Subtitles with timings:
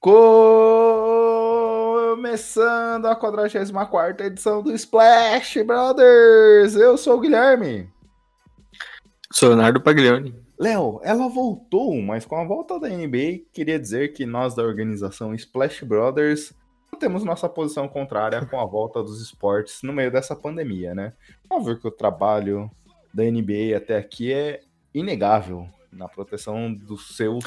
[0.00, 0.24] Começando
[3.04, 6.74] a 44 edição do Splash Brothers.
[6.74, 7.86] Eu sou o Guilherme.
[9.30, 10.34] Sou Leonardo Paglioni.
[10.58, 15.34] Léo, ela voltou, mas com a volta da NBA, queria dizer que nós da organização
[15.34, 16.54] Splash Brothers
[16.98, 21.12] temos nossa posição contrária com a volta dos esportes no meio dessa pandemia, né?
[21.50, 22.70] Óbvio que o trabalho
[23.12, 24.62] da NBA até aqui é
[24.94, 27.44] inegável na proteção dos seus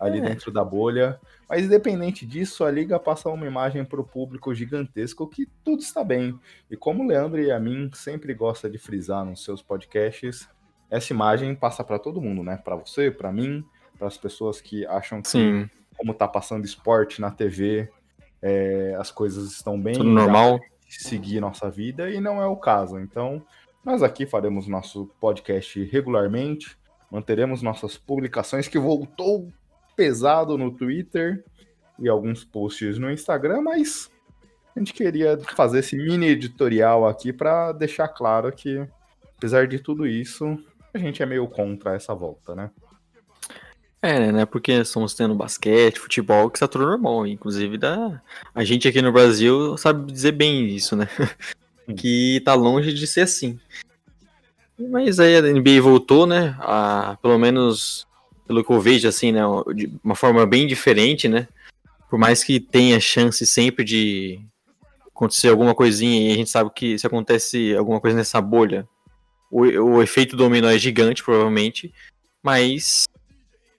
[0.00, 0.22] ali é.
[0.22, 1.20] dentro da bolha.
[1.48, 6.02] Mas independente disso, a liga passa uma imagem para o público gigantesco que tudo está
[6.02, 6.38] bem.
[6.70, 10.48] E como o Leandro e a mim sempre gosta de frisar nos seus podcasts,
[10.90, 12.56] essa imagem passa para todo mundo, né?
[12.56, 13.64] Para você, para mim,
[13.98, 15.70] para as pessoas que acham que Sim.
[15.96, 17.90] como tá passando esporte na TV,
[18.40, 20.58] é, as coisas estão bem, tudo normal,
[20.88, 22.98] seguir nossa vida e não é o caso.
[22.98, 23.44] Então,
[23.84, 26.76] nós aqui faremos nosso podcast regularmente,
[27.10, 29.52] manteremos nossas publicações que voltou
[30.00, 31.44] pesado no Twitter
[31.98, 34.10] e alguns posts no Instagram, mas
[34.74, 38.82] a gente queria fazer esse mini editorial aqui para deixar claro que,
[39.36, 40.58] apesar de tudo isso,
[40.94, 42.70] a gente é meio contra essa volta, né?
[44.00, 44.46] É, né?
[44.46, 47.26] Porque estamos tendo basquete, futebol, que está tudo normal.
[47.26, 48.22] Inclusive, da...
[48.54, 51.10] a gente aqui no Brasil sabe dizer bem isso, né?
[51.94, 53.60] que tá longe de ser assim.
[54.78, 56.56] Mas aí a NBA voltou, né?
[56.58, 58.08] A, pelo menos
[58.50, 59.42] pelo que eu vejo, assim, né,
[59.76, 61.46] de uma forma bem diferente, né?
[62.08, 64.40] Por mais que tenha chance sempre de
[65.06, 68.88] acontecer alguma coisinha, e a gente sabe que se acontece alguma coisa nessa bolha,
[69.52, 71.94] o, o efeito dominó é gigante, provavelmente,
[72.42, 73.04] mas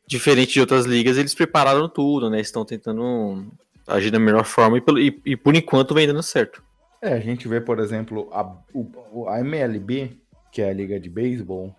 [0.07, 2.39] diferente de outras ligas, eles prepararam tudo, né?
[2.39, 3.45] Estão tentando
[3.85, 6.63] agir da melhor forma e, e, e, por enquanto vem dando certo.
[7.01, 10.17] É, a gente vê, por exemplo, a, o, a MLB,
[10.49, 11.75] que é a liga de beisebol,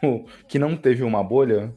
[0.48, 1.74] que não teve uma bolha,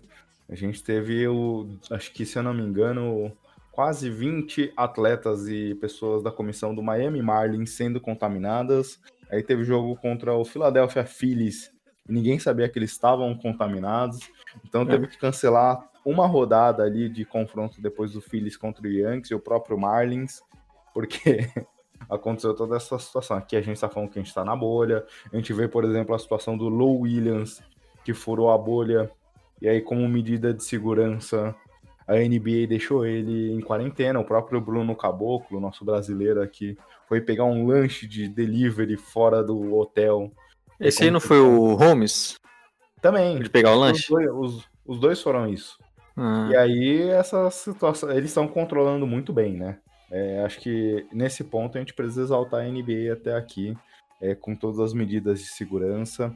[0.50, 3.32] a gente teve, o, acho que se eu não me engano,
[3.72, 9.00] quase 20 atletas e pessoas da comissão do Miami Marlins sendo contaminadas.
[9.32, 11.72] Aí teve jogo contra o Philadelphia Phillies
[12.10, 14.20] ninguém sabia que eles estavam contaminados.
[14.66, 19.32] Então teve que cancelar uma rodada ali de confronto depois do Phillies contra o Yankees
[19.32, 20.42] e o próprio Marlins,
[20.94, 21.48] porque
[22.10, 23.38] aconteceu toda essa situação.
[23.38, 25.06] Aqui a gente está falando que a gente está na bolha.
[25.32, 27.62] A gente vê, por exemplo, a situação do Low Williams,
[28.04, 29.12] que furou a bolha
[29.62, 31.56] e aí, como medida de segurança,
[32.08, 34.20] a NBA deixou ele em quarentena.
[34.20, 36.78] O próprio Bruno Caboclo, nosso brasileiro aqui,
[37.08, 40.32] foi pegar um lanche de delivery fora do hotel.
[40.80, 42.40] Esse aí não foi o Holmes?
[43.02, 43.40] Também.
[43.40, 44.04] De pegar o lanche?
[44.04, 45.78] Os dois, os, os dois foram isso.
[46.16, 46.50] Ah.
[46.52, 49.78] E aí, essa situação, eles estão controlando muito bem, né?
[50.12, 53.78] É, acho que nesse ponto a gente precisa exaltar a NBA até aqui,
[54.20, 56.36] é, com todas as medidas de segurança.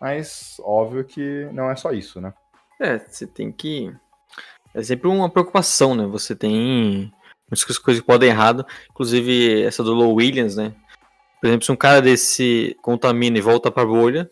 [0.00, 2.34] Mas óbvio que não é só isso, né?
[2.80, 3.92] É, você tem que.
[4.74, 6.06] É sempre uma preocupação, né?
[6.06, 7.12] Você tem
[7.50, 10.74] muitas coisas que podem errado, inclusive essa do Low Williams, né?
[11.40, 14.30] Por exemplo, se um cara desse contamina e volta pra bolha,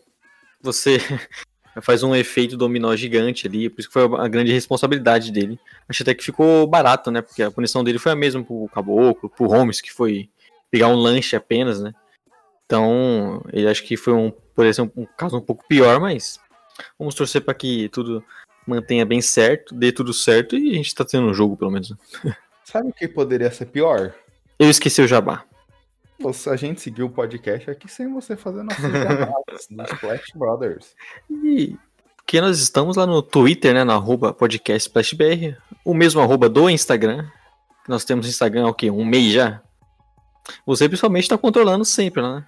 [0.61, 0.97] você
[1.81, 5.59] faz um efeito dominó gigante ali, por isso que foi a grande responsabilidade dele.
[5.87, 7.21] Acho até que ficou barato, né?
[7.21, 10.29] Porque a punição dele foi a mesma pro Caboclo, pro Holmes, que foi
[10.71, 11.93] pegar um lanche apenas, né?
[12.65, 16.39] Então, ele acho que foi um, por exemplo, um caso um pouco pior, mas
[16.97, 18.23] vamos torcer para que tudo
[18.65, 21.93] mantenha bem certo, dê tudo certo e a gente tá tendo um jogo, pelo menos.
[22.63, 24.13] Sabe o que poderia ser pior?
[24.57, 25.43] Eu esqueci o jabá.
[26.19, 30.95] Você, a gente seguiu o podcast aqui sem você fazer nossos jabadas dos Splash Brothers.
[31.29, 31.75] E
[32.31, 36.69] porque nós estamos lá no Twitter, né, no arroba podcast SplashBR, o mesmo arroba do
[36.69, 37.27] Instagram.
[37.87, 38.89] Nós temos Instagram há o quê?
[38.89, 39.61] Um mês já?
[40.65, 42.45] Você pessoalmente está controlando sempre, né?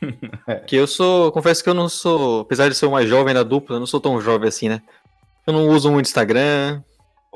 [0.46, 0.56] é.
[0.56, 3.42] Que eu sou, confesso que eu não sou, apesar de ser o mais jovem da
[3.42, 4.82] dupla, eu não sou tão jovem assim, né?
[5.46, 6.82] Eu não uso muito Instagram.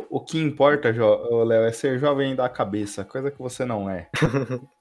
[0.09, 4.09] O que importa, Léo, é ser jovem da cabeça, coisa que você não é.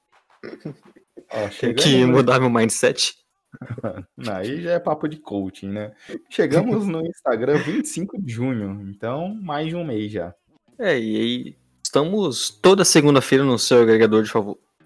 [1.32, 3.16] Ó, Tem que mudar meu mindset.
[4.32, 5.94] Aí já é papo de coaching, né?
[6.30, 10.34] Chegamos no Instagram 25 de junho, então mais de um mês já.
[10.80, 14.30] É, e aí estamos toda segunda-feira no seu agregador de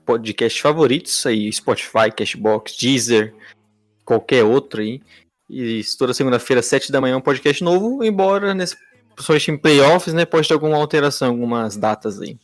[0.06, 3.34] podcast favoritos, aí Spotify, Cashbox, Deezer,
[4.06, 5.02] qualquer outro aí.
[5.50, 8.78] E toda segunda-feira, sete da manhã, um podcast novo, embora nesse,
[9.14, 12.38] principalmente em playoffs, né, pode ter alguma alteração, algumas datas aí.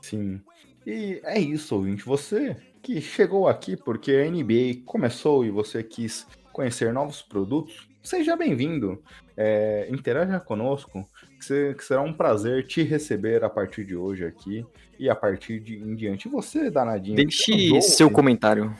[0.00, 0.40] Sim.
[0.86, 2.04] E é isso, ouvinte.
[2.04, 8.36] Você que chegou aqui porque a NBA começou e você quis conhecer novos produtos, seja
[8.36, 9.02] bem-vindo.
[9.36, 11.06] É, interaja conosco,
[11.46, 14.66] que, será um prazer te receber a partir de hoje aqui
[14.98, 16.28] e a partir de em diante.
[16.28, 17.16] Você, danadinho.
[17.16, 18.74] Deixe seu comentário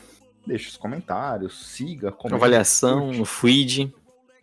[0.46, 3.94] deixe os comentários, siga, comente, avaliação no feed.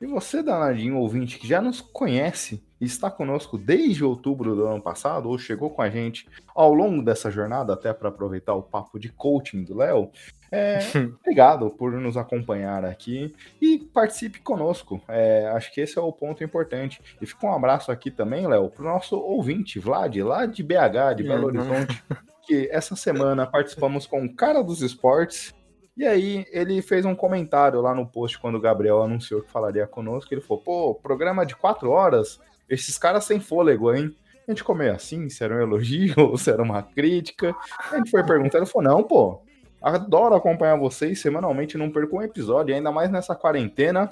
[0.01, 4.81] E você, danadinho ouvinte, que já nos conhece e está conosco desde outubro do ano
[4.81, 6.25] passado, ou chegou com a gente
[6.55, 10.09] ao longo dessa jornada, até para aproveitar o papo de coaching do Léo,
[10.51, 10.79] é,
[11.21, 15.01] obrigado por nos acompanhar aqui e participe conosco.
[15.07, 17.01] É, acho que esse é o ponto importante.
[17.21, 21.15] E fica um abraço aqui também, Léo, para o nosso ouvinte, Vlad, lá de BH,
[21.17, 21.47] de Belo uhum.
[21.47, 22.03] Horizonte,
[22.45, 25.53] que essa semana participamos com o Cara dos Esportes
[25.99, 29.85] e aí ele fez um comentário lá no post quando o Gabriel anunciou que falaria
[29.85, 30.33] conosco.
[30.33, 34.15] Ele falou: pô, programa de quatro horas, esses caras sem fôlego, hein?
[34.47, 37.53] A gente comeu assim, se era um elogio ou se era uma crítica.
[37.91, 39.41] A gente foi perguntar, ele falou: não, pô,
[39.81, 44.09] adoro acompanhar vocês semanalmente, não perco um episódio, ainda mais nessa quarentena.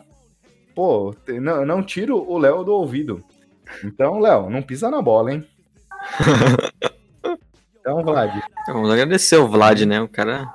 [0.75, 3.23] Pô, não, não tiro o Léo do ouvido.
[3.83, 5.47] Então, Léo, não pisa na bola, hein?
[7.79, 8.41] então, Vlad.
[8.67, 10.01] Vamos agradecer o Vlad, né?
[10.01, 10.47] O cara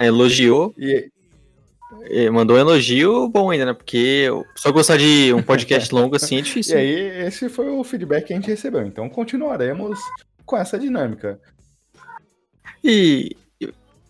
[0.00, 0.74] Elogiou.
[0.78, 1.10] E...
[2.30, 3.74] mandou um elogio bom ainda, né?
[3.74, 6.76] Porque só gostar de um podcast longo assim é difícil.
[6.76, 8.82] E aí, esse foi o feedback que a gente recebeu.
[8.82, 10.00] Então continuaremos
[10.46, 11.38] com essa dinâmica.
[12.82, 13.36] E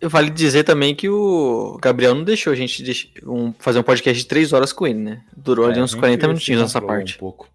[0.09, 3.13] vale dizer também que o Gabriel não deixou a gente
[3.59, 5.21] fazer um podcast de três horas com ele, né?
[5.35, 7.15] Durou é, ali uns 40 minutinhos nessa parte.
[7.15, 7.47] Um pouco.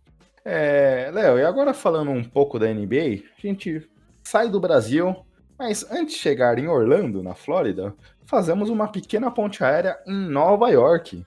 [0.44, 3.82] É, Léo, e agora falando um pouco da NBA, a gente
[4.22, 5.16] sai do Brasil,
[5.58, 7.92] mas antes de chegar em Orlando, na Flórida,
[8.26, 11.24] fazemos uma pequena ponte aérea em Nova York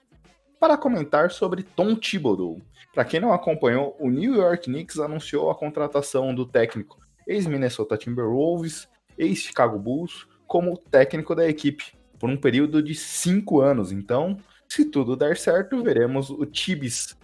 [0.58, 2.62] para comentar sobre Tom Thibodeau.
[2.94, 8.88] Para quem não acompanhou, o New York Knicks anunciou a contratação do técnico ex-Minnesota Timberwolves,
[9.18, 13.92] ex-Chicago Bulls, como técnico da equipe por um período de cinco anos.
[13.92, 14.36] Então,
[14.68, 17.16] se tudo der certo, veremos o Tibis.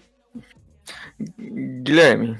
[1.38, 2.38] Guilherme,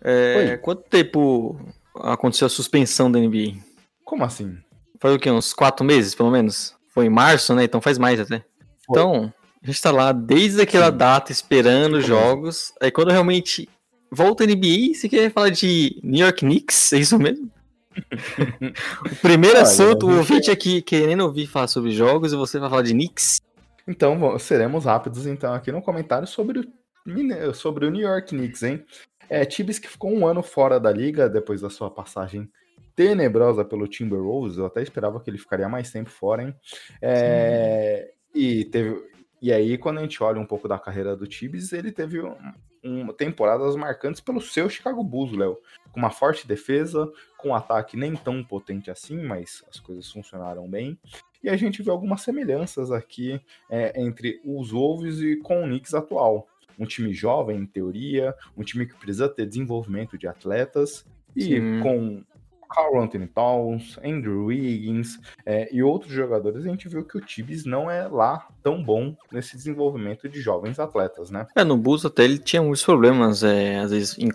[0.00, 1.60] é, quanto tempo
[1.96, 3.56] aconteceu a suspensão da NBA?
[4.04, 4.56] Como assim?
[5.00, 5.30] Foi o quê?
[5.30, 6.74] Uns quatro meses, pelo menos?
[6.90, 7.64] Foi em março, né?
[7.64, 8.44] Então faz mais até.
[8.86, 8.90] Foi.
[8.90, 10.96] Então, a gente tá lá desde aquela Sim.
[10.96, 12.72] data esperando os jogos.
[12.80, 13.68] Aí quando realmente
[14.12, 16.92] volta a NBA, você quer falar de New York Knicks?
[16.92, 17.50] É isso mesmo?
[19.12, 22.70] o primeiro Olha, assunto, o ouvinte aqui querendo ouvir falar sobre jogos e você vai
[22.70, 23.40] falar de Knicks?
[23.86, 28.84] Então, seremos rápidos então aqui no comentário sobre o, sobre o New York Knicks, hein?
[29.30, 32.50] É, Tibbs que ficou um ano fora da liga depois da sua passagem
[32.94, 34.56] tenebrosa pelo Timberwolves.
[34.56, 36.54] Eu até esperava que ele ficaria mais tempo fora, hein?
[37.00, 39.07] É, e teve.
[39.40, 42.34] E aí, quando a gente olha um pouco da carreira do Tibbs, ele teve um,
[42.82, 45.58] um, temporadas marcantes pelo seu Chicago Bulls, Léo.
[45.92, 50.68] Com uma forte defesa, com um ataque nem tão potente assim, mas as coisas funcionaram
[50.68, 50.98] bem.
[51.42, 53.40] E a gente vê algumas semelhanças aqui
[53.70, 56.48] é, entre os Wolves e com o Knicks atual.
[56.76, 61.80] Um time jovem, em teoria, um time que precisa ter desenvolvimento de atletas, e Sim.
[61.80, 62.24] com
[62.68, 67.64] Carl Anthony Towns, Andrew Wiggins é, e outros jogadores, a gente viu que o Tibbs
[67.64, 71.46] não é lá tão bom nesse desenvolvimento de jovens atletas, né?
[71.56, 74.30] É, no Bulls até ele tinha muitos problemas, é, às vezes, em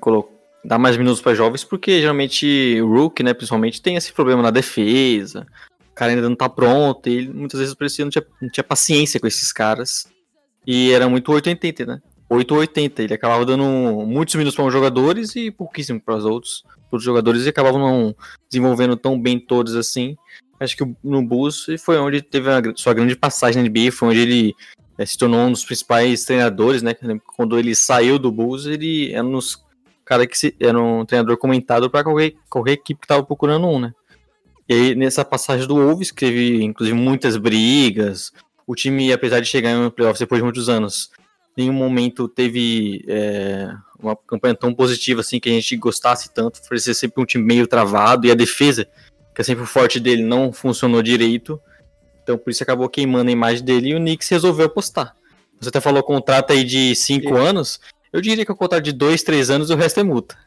[0.66, 4.52] dar mais minutos para jovens, porque geralmente o Rook, né, principalmente, tem esse problema na
[4.52, 5.46] defesa,
[5.92, 8.64] o cara ainda não tá pronto, e ele, muitas vezes parecia não tinha, não tinha
[8.64, 10.08] paciência com esses caras,
[10.66, 12.02] e era muito 880, né?
[12.30, 13.64] 880, ele acabava dando
[14.08, 16.64] muitos minutos para os jogadores e pouquíssimo para os outros
[16.98, 18.16] os jogadores e acabavam não
[18.50, 20.16] desenvolvendo tão bem todos assim.
[20.60, 24.20] Acho que no Bulls foi onde teve a sua grande passagem na NBA, foi onde
[24.20, 24.56] ele
[24.98, 26.96] é, se tornou um dos principais treinadores, né?
[27.36, 29.40] Quando ele saiu do Bulls, ele era um
[30.06, 33.80] cara que se, era um treinador comentado para qualquer, qualquer equipe que estava procurando um,
[33.80, 33.94] né?
[34.70, 38.32] E aí, nessa passagem do Wolves, que teve inclusive muitas brigas,
[38.66, 41.12] o time, apesar de chegar em playoffs depois de muitos anos,
[41.56, 43.70] nenhum momento teve é,
[44.00, 46.62] uma campanha tão positiva assim que a gente gostasse tanto.
[46.68, 48.86] Parecia sempre um time meio travado e a defesa,
[49.34, 51.60] que é sempre o forte dele, não funcionou direito.
[52.22, 55.16] Então por isso acabou queimando a imagem dele e o Knicks resolveu apostar.
[55.60, 57.80] Você até falou contrato aí de 5 anos.
[58.12, 60.38] Eu diria que o contrato de 2, 3 anos o resto é multa.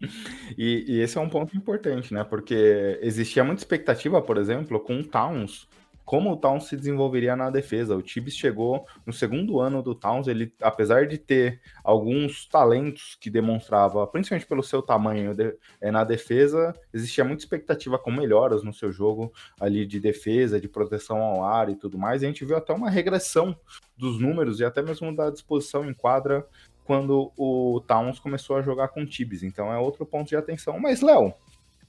[0.56, 2.22] E, e, esse é um ponto importante, né?
[2.22, 5.66] Porque existia muita expectativa, por exemplo, com o Towns
[6.04, 7.96] como o Towns se desenvolveria na defesa.
[7.96, 13.30] O Tibbs chegou no segundo ano do Towns, ele, apesar de ter alguns talentos que
[13.30, 18.72] demonstrava, principalmente pelo seu tamanho de, é, na defesa, existia muita expectativa com melhoras no
[18.72, 22.22] seu jogo ali de defesa, de proteção ao ar e tudo mais.
[22.22, 23.56] E a gente viu até uma regressão
[23.96, 26.46] dos números e até mesmo da disposição em quadra
[26.84, 29.42] quando o Towns começou a jogar com o Tibbs.
[29.42, 30.78] Então é outro ponto de atenção.
[30.78, 31.32] Mas, Léo,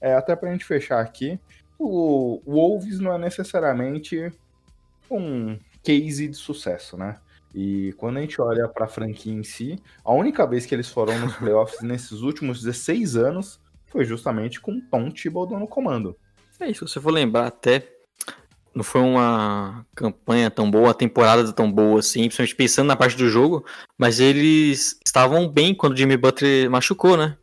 [0.00, 1.38] é, até para a gente fechar aqui,
[1.78, 4.32] o Wolves não é necessariamente
[5.10, 7.18] um case de sucesso, né?
[7.54, 10.88] E quando a gente olha para a franquia em si, a única vez que eles
[10.88, 16.16] foram nos playoffs nesses últimos 16 anos foi justamente com Tom Thibodeau no comando.
[16.60, 17.96] É isso, se eu for lembrar até
[18.74, 23.30] não foi uma campanha tão boa, temporada tão boa assim, principalmente pensando na parte do
[23.30, 23.64] jogo,
[23.96, 27.38] mas eles estavam bem quando o Jimmy Butler machucou, né?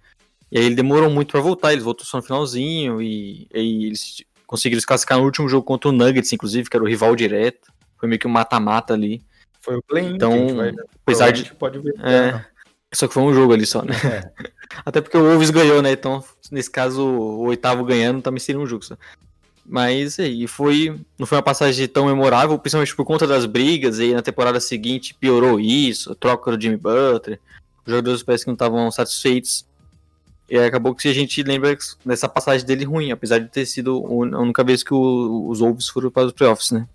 [0.53, 4.23] E aí ele demorou muito para voltar, ele voltou só no finalzinho e, e eles
[4.45, 7.73] conseguiram se classificar no último jogo contra o Nuggets, inclusive, que era o rival direto.
[7.97, 9.23] Foi meio que um mata-mata ali.
[9.59, 11.95] Foi o play Então, vai, apesar de pode ver.
[12.03, 12.45] É,
[12.93, 13.95] só que foi um jogo ali só, né?
[14.05, 14.31] É.
[14.85, 15.91] Até porque o Wolves ganhou, né?
[15.91, 18.95] Então, nesse caso, o oitavo ganhando também seria um jogo só.
[19.65, 20.99] Mas aí foi.
[21.17, 23.97] Não foi uma passagem tão memorável, principalmente por conta das brigas.
[23.97, 27.39] E aí na temporada seguinte piorou isso, troca do Jimmy Butler.
[27.83, 29.65] Os jogadores parece que não estavam satisfeitos.
[30.49, 34.39] E acabou que a gente lembra dessa passagem dele ruim, apesar de ter sido a
[34.41, 36.87] única vez que o, os Wolves foram para os playoffs, né?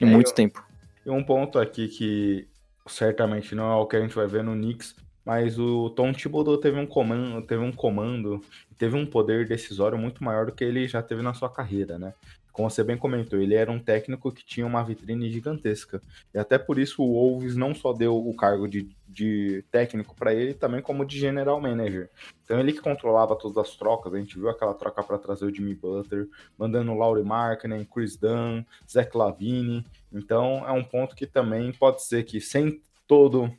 [0.00, 0.64] Em É, muito eu- tempo.
[1.04, 2.48] E um ponto aqui que
[2.86, 4.94] certamente não é o que a gente vai ver no Knicks,
[5.24, 8.42] mas o Tom Thibodeau teve um comando, teve um comando,
[8.78, 12.14] teve um poder decisório muito maior do que ele já teve na sua carreira, né?
[12.54, 16.00] Como você bem comentou, ele era um técnico que tinha uma vitrine gigantesca.
[16.32, 20.32] E até por isso o Wolves não só deu o cargo de, de técnico para
[20.32, 22.08] ele, também como de general manager.
[22.44, 25.52] Então ele que controlava todas as trocas, a gente viu aquela troca para trazer o
[25.52, 29.84] Jimmy Butler, mandando o Laurie Markkinen, Chris Dunn, Zach Lavine.
[30.12, 33.52] Então é um ponto que também pode ser que sem todo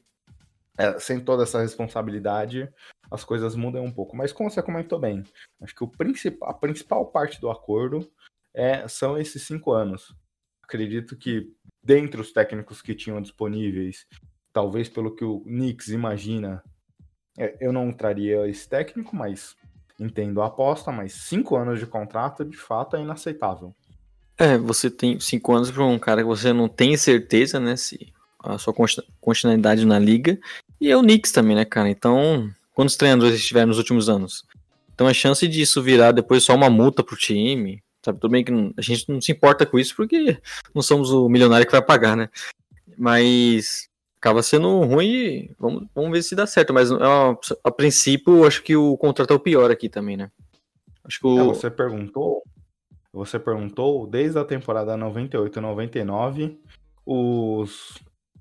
[0.78, 2.70] é, sem toda essa responsabilidade
[3.12, 4.16] as coisas mudam um pouco.
[4.16, 5.24] Mas como você comentou bem,
[5.62, 8.10] acho que o princip a principal parte do acordo
[8.56, 10.16] é, são esses cinco anos.
[10.64, 11.52] Acredito que
[11.84, 14.08] dentre os técnicos que tinham disponíveis,
[14.52, 16.64] talvez pelo que o Knicks imagina,
[17.38, 19.56] é, eu não traria esse técnico, mas
[20.00, 23.76] entendo a aposta, mas cinco anos de contrato de fato é inaceitável.
[24.38, 28.14] É, você tem cinco anos para um cara que você não tem certeza, né, se
[28.40, 28.74] a sua
[29.22, 30.40] continuidade na liga.
[30.80, 31.90] E é o Knicks também, né, cara?
[31.90, 34.44] Então, quantos treinadores estiveram nos últimos anos?
[34.94, 38.20] Então a chance disso virar depois só uma multa pro time, sabe?
[38.20, 40.40] Tudo bem que não- a gente não se importa com isso porque
[40.74, 42.30] não somos o milionário que vai pagar, né?
[42.98, 46.74] Mas acaba sendo ruim e vamos, vamos ver se dá certo.
[46.74, 50.32] Mas é uma- a princípio, acho que o contrato é o pior aqui também, né?
[51.04, 52.44] Acho que É, o, você perguntou,
[53.14, 56.60] você perguntou, desde a temporada 98 e 99,
[57.06, 58.00] os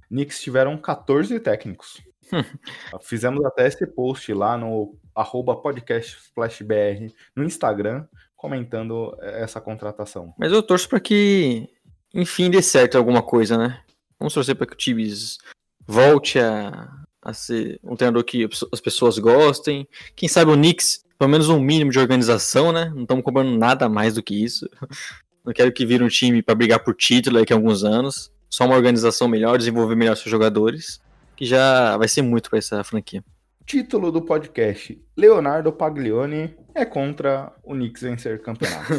[0.09, 2.01] Knicks tiveram 14 técnicos.
[3.03, 8.07] Fizemos até esse post lá no arroba podcastflashbr no Instagram,
[8.45, 10.35] comentando essa contratação.
[10.39, 11.67] Mas eu torço pra que,
[12.13, 13.81] enfim, dê certo alguma coisa, né?
[14.21, 15.39] Vamos torcer pra que o Tibbs
[15.87, 16.91] volte a,
[17.23, 19.89] a ser um treinador que as pessoas gostem.
[20.15, 22.93] Quem sabe o Knicks, pelo menos um mínimo de organização, né?
[22.95, 24.69] Não estamos cobrando nada mais do que isso.
[25.43, 28.31] Não quero que vire um time pra brigar por título daqui a alguns anos.
[28.51, 31.01] Só uma organização melhor, desenvolver melhor seus jogadores,
[31.35, 33.25] que já vai ser muito pra essa franquia.
[33.65, 38.93] Título do podcast: Leonardo Paglioni é contra o Knicks vencer campeonato.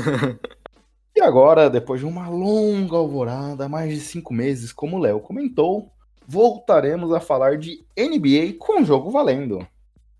[1.15, 5.89] E agora, depois de uma longa alvorada, mais de cinco meses, como o Léo comentou,
[6.27, 9.65] voltaremos a falar de NBA com jogo valendo.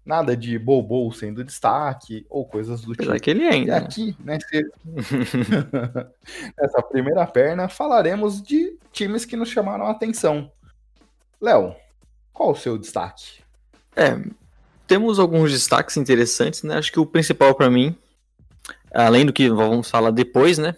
[0.06, 3.24] Nada de Bobo sendo destaque ou coisas do Apesar tipo.
[3.24, 3.72] que ele E ainda.
[3.72, 3.78] né?
[3.86, 4.64] aqui, nesse...
[6.58, 10.50] nessa primeira perna, falaremos de times que nos chamaram a atenção.
[11.42, 11.76] Léo,
[12.32, 13.42] qual o seu destaque?
[13.96, 14.16] É,
[14.88, 16.78] temos alguns destaques interessantes, né?
[16.78, 17.96] Acho que o principal pra mim,
[18.94, 20.76] além do que vamos falar depois, né?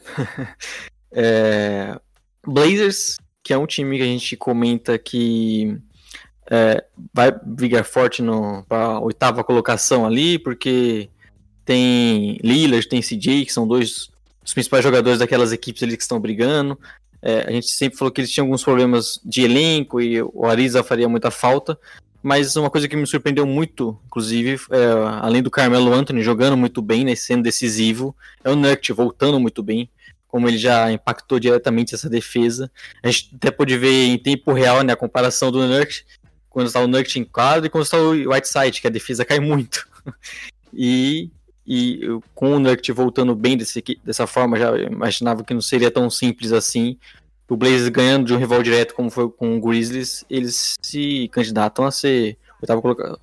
[1.12, 2.00] é,
[2.46, 5.78] Blazers, que é um time que a gente comenta que
[6.50, 6.84] é,
[7.14, 8.24] vai brigar forte
[8.68, 11.10] pra oitava colocação ali, porque
[11.66, 14.10] tem Lillard, tem CJ, que são dois
[14.42, 16.80] dos principais jogadores daquelas equipes ali que estão brigando.
[17.22, 20.84] É, a gente sempre falou que eles tinham alguns problemas de elenco e o Ariza
[20.84, 21.78] faria muita falta.
[22.22, 24.86] Mas uma coisa que me surpreendeu muito, inclusive, é,
[25.22, 29.62] além do Carmelo Anthony jogando muito bem, né, sendo decisivo, é o Nurkic voltando muito
[29.62, 29.90] bem,
[30.28, 32.72] como ele já impactou diretamente essa defesa.
[33.04, 36.04] A gente até pôde ver em tempo real né, a comparação do Nurkic,
[36.50, 39.40] quando está o Nurkic em quadro e quando está o Whiteside, que a defesa cai
[39.40, 39.88] muito.
[40.74, 41.30] e,
[41.66, 42.02] e
[42.34, 46.52] com o Nurkic voltando bem desse, dessa forma, já imaginava que não seria tão simples
[46.52, 46.98] assim
[47.50, 51.86] o Blazers ganhando de um rival direto como foi com o Grizzlies, eles se candidatam
[51.86, 52.38] a ser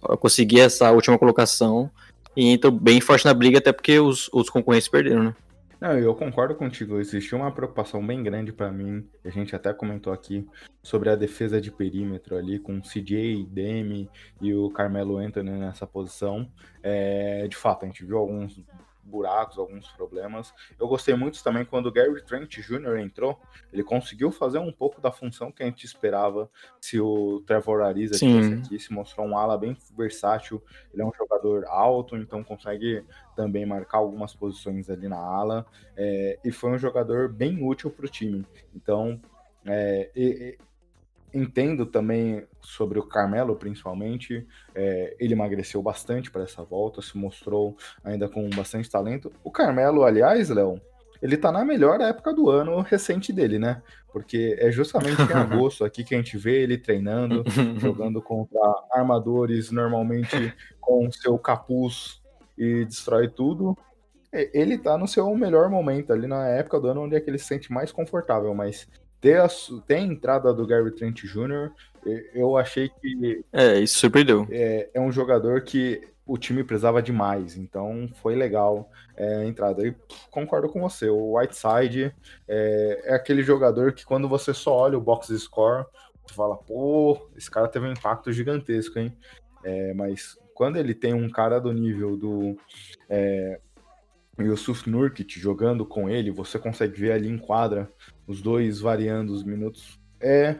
[0.09, 1.91] a conseguir essa última colocação
[2.37, 5.37] e entram bem forte na briga, até porque os, os concorrentes perderam, né?
[5.81, 6.99] Não, eu concordo contigo.
[6.99, 9.07] Existiu uma preocupação bem grande para mim.
[9.25, 10.49] A gente até comentou aqui
[10.83, 14.09] sobre a defesa de perímetro ali, com o CJ, Demi
[14.41, 16.49] e o Carmelo Anthony nessa posição.
[16.83, 18.59] É, de fato, a gente viu alguns
[19.05, 20.53] buracos, alguns problemas.
[20.79, 22.99] Eu gostei muito também quando o Gary Trent Jr.
[22.99, 23.41] entrou,
[23.73, 28.19] ele conseguiu fazer um pouco da função que a gente esperava se o Trevor Ariza
[28.19, 33.05] tivesse aqui, se mostrou um ala bem versátil, ele é um jogador alto, então consegue
[33.37, 38.07] também marcar algumas posições ali na ala, é, e foi um jogador bem útil para
[38.07, 38.45] o time.
[38.75, 39.21] Então,
[39.67, 40.59] é, e,
[41.35, 44.47] entendo também sobre o Carmelo, principalmente.
[44.75, 49.33] É, ele emagreceu bastante para essa volta, se mostrou ainda com bastante talento.
[49.43, 50.81] O Carmelo, aliás, Léo,
[51.21, 53.83] ele tá na melhor época do ano recente dele, né?
[54.13, 57.43] Porque é justamente em agosto aqui que a gente vê ele treinando,
[57.81, 58.61] jogando contra
[58.93, 62.23] armadores, normalmente com seu capuz
[62.57, 63.77] e destrói tudo.
[64.33, 67.39] Ele tá no seu melhor momento ali na época do ano onde é que ele
[67.39, 68.89] se sente mais confortável, mas
[69.25, 69.49] ter a,
[69.87, 71.71] ter a entrada do Gary Trent Jr.,
[72.35, 73.43] eu achei que.
[73.51, 74.47] É, isso surpreendeu.
[74.51, 79.87] É, é um jogador que o time precisava demais, então foi legal é, a entrada.
[79.87, 79.95] E
[80.31, 82.15] concordo com você, o Whiteside
[82.47, 85.87] é, é, aquele jogador que quando você só olha o box score,
[86.27, 89.17] você fala, pô, esse cara teve um impacto gigantesco, hein?
[89.63, 92.59] É, mas quando ele tem um cara do nível do
[93.09, 93.59] é,
[94.39, 97.91] Yusuf Nurkic jogando com ele, você consegue ver ali em quadra
[98.27, 99.99] os dois variando os minutos.
[100.21, 100.57] É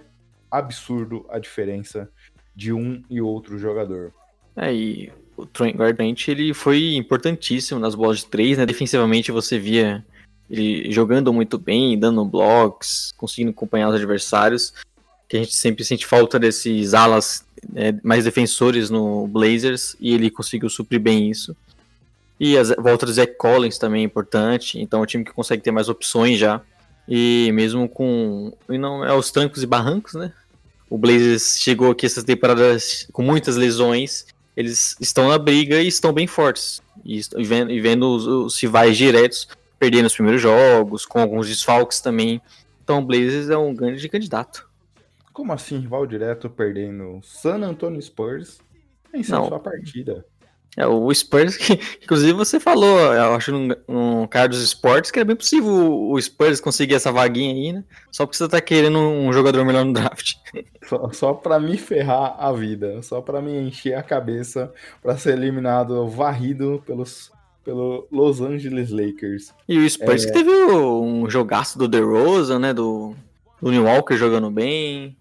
[0.51, 2.09] absurdo a diferença
[2.55, 4.13] de um e outro jogador.
[4.57, 8.65] É, e o Trent Gardner, ele foi importantíssimo nas bolas de três, né?
[8.65, 10.05] Defensivamente você via
[10.49, 14.75] ele jogando muito bem, dando blocos, conseguindo acompanhar os adversários,
[15.29, 20.31] que a gente sempre sente falta desses alas né, mais defensores no Blazers, e ele
[20.31, 21.57] conseguiu suprir bem isso.
[22.39, 25.63] E a volta do Zach Collins também é importante, então é um time que consegue
[25.63, 26.61] ter mais opções já.
[27.09, 28.53] E mesmo com.
[28.69, 30.33] E não é os trancos e barrancos, né?
[30.89, 34.27] O Blazers chegou aqui essas temporadas com muitas lesões.
[34.57, 36.81] Eles estão na briga e estão bem fortes.
[37.05, 41.47] E, e vendo, e vendo os, os rivais diretos perdendo os primeiros jogos, com alguns
[41.49, 42.41] desfalques também.
[42.83, 44.67] Então o Blazers é um grande candidato.
[45.33, 48.61] Como assim, rival direto perdendo San Antonio Spurs
[49.13, 50.25] em sua partida?
[50.77, 55.21] É, o Spurs, que, inclusive você falou, eu acho num, num cara dos esportes que
[55.21, 57.85] é bem possível o, Spurs conseguir essa vaguinha aí, né?
[58.11, 60.35] Só porque você tá querendo um jogador melhor no draft.
[60.87, 64.71] Só, só pra me ferrar a vida, só pra me encher a cabeça
[65.03, 67.33] pra ser eliminado, varrido pelos,
[67.65, 69.55] pelo Los Angeles Lakers.
[69.67, 70.27] E o Spurs é...
[70.27, 72.75] que teve um jogaço do DeRozan, né?
[72.75, 73.17] Do,
[73.63, 75.17] do New Walker jogando bem.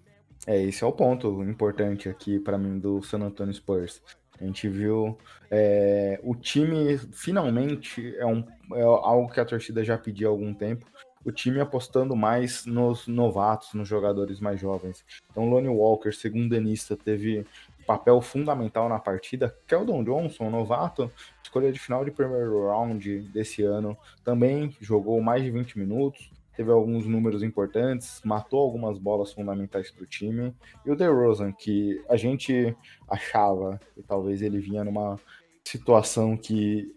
[0.45, 4.01] É, esse é o ponto importante aqui para mim do San Antonio Spurs.
[4.39, 5.17] A gente viu
[5.49, 8.43] é, o time finalmente é, um,
[8.73, 10.85] é algo que a torcida já pedia há algum tempo.
[11.25, 15.05] O time apostando mais nos novatos, nos jogadores mais jovens.
[15.31, 17.45] Então, Lonnie Walker, segundo Denista, teve
[17.87, 19.55] papel fundamental na partida.
[19.65, 21.09] Keldon Johnson, novato,
[21.41, 26.71] escolha de final de primeiro round desse ano, também jogou mais de 20 minutos teve
[26.71, 30.53] alguns números importantes, matou algumas bolas fundamentais para o time.
[30.85, 32.75] E o DeRozan, que a gente
[33.07, 35.19] achava que talvez ele vinha numa
[35.63, 36.93] situação que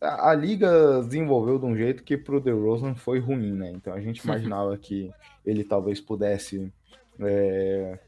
[0.00, 3.70] a liga desenvolveu de um jeito que para o DeRozan foi ruim, né?
[3.70, 5.10] Então a gente imaginava que
[5.44, 6.72] ele talvez pudesse
[7.20, 7.98] é,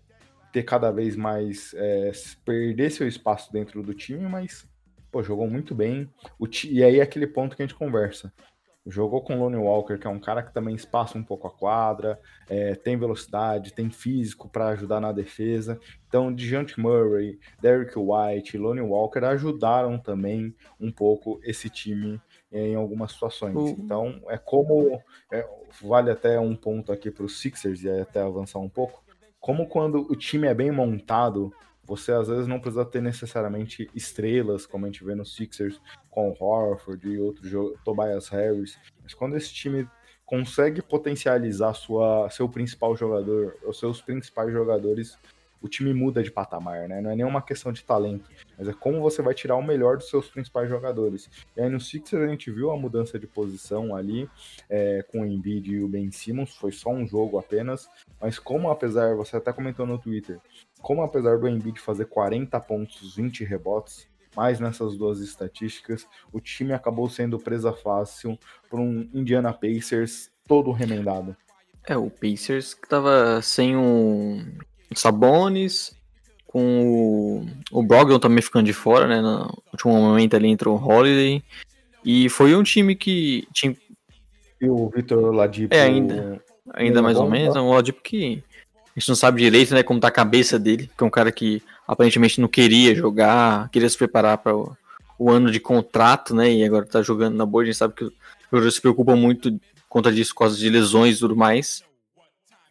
[0.52, 2.10] ter cada vez mais é,
[2.44, 4.68] perder seu espaço dentro do time, mas
[5.10, 6.10] pô, jogou muito bem.
[6.38, 8.32] O e aí é aquele ponto que a gente conversa.
[8.86, 12.20] Jogou com Lonnie Walker, que é um cara que também espaça um pouco a quadra,
[12.48, 15.80] é, tem velocidade, tem físico para ajudar na defesa.
[16.08, 22.20] Então, Dejounte Murray, Derrick White, Lonnie Walker ajudaram também um pouco esse time
[22.52, 23.56] em algumas situações.
[23.56, 23.76] Uhum.
[23.78, 25.00] Então, é como
[25.32, 25.44] é,
[25.82, 29.02] vale até um ponto aqui para os Sixers e até avançar um pouco.
[29.40, 31.52] Como quando o time é bem montado,
[31.86, 36.30] você às vezes não precisa ter necessariamente estrelas, como a gente vê no Sixers com
[36.30, 39.88] o Horford e outro Tobias Harris, mas quando esse time
[40.24, 45.16] consegue potencializar sua, seu principal jogador, os seus principais jogadores,
[45.62, 47.00] o time muda de patamar, né?
[47.00, 50.08] Não é nenhuma questão de talento, mas é como você vai tirar o melhor dos
[50.10, 51.30] seus principais jogadores.
[51.56, 54.28] E aí no Sixers a gente viu a mudança de posição ali,
[54.68, 57.88] é, com o Embiid e o Ben Simmons, foi só um jogo apenas,
[58.20, 60.40] mas como apesar, você até comentou no Twitter,
[60.86, 66.72] como apesar do Embiid fazer 40 pontos, 20 rebotes, mais nessas duas estatísticas, o time
[66.72, 68.38] acabou sendo presa fácil
[68.70, 71.36] por um Indiana Pacers todo remendado.
[71.88, 74.46] É, o Pacers que tava sem um
[74.94, 75.92] Sabonis,
[76.46, 79.20] com o, o Brogdon também ficando de fora, né?
[79.20, 81.42] No último momento ali entrou o Holiday.
[82.04, 83.76] E foi um time que tinha.
[84.60, 85.74] E o Vitor Ladipo.
[85.74, 86.40] É, ainda.
[86.74, 87.56] Ainda mais ou menos.
[87.56, 88.44] É um Ladipo que
[88.96, 91.30] a gente não sabe direito, né, como tá a cabeça dele, que é um cara
[91.30, 94.76] que aparentemente não queria jogar, queria se preparar para o
[95.18, 96.52] o ano de contrato, né?
[96.52, 98.12] E agora tá jogando na boa, a gente sabe que o
[98.50, 101.82] jogador se preocupa muito contra disso por causa de lesões e tudo mais.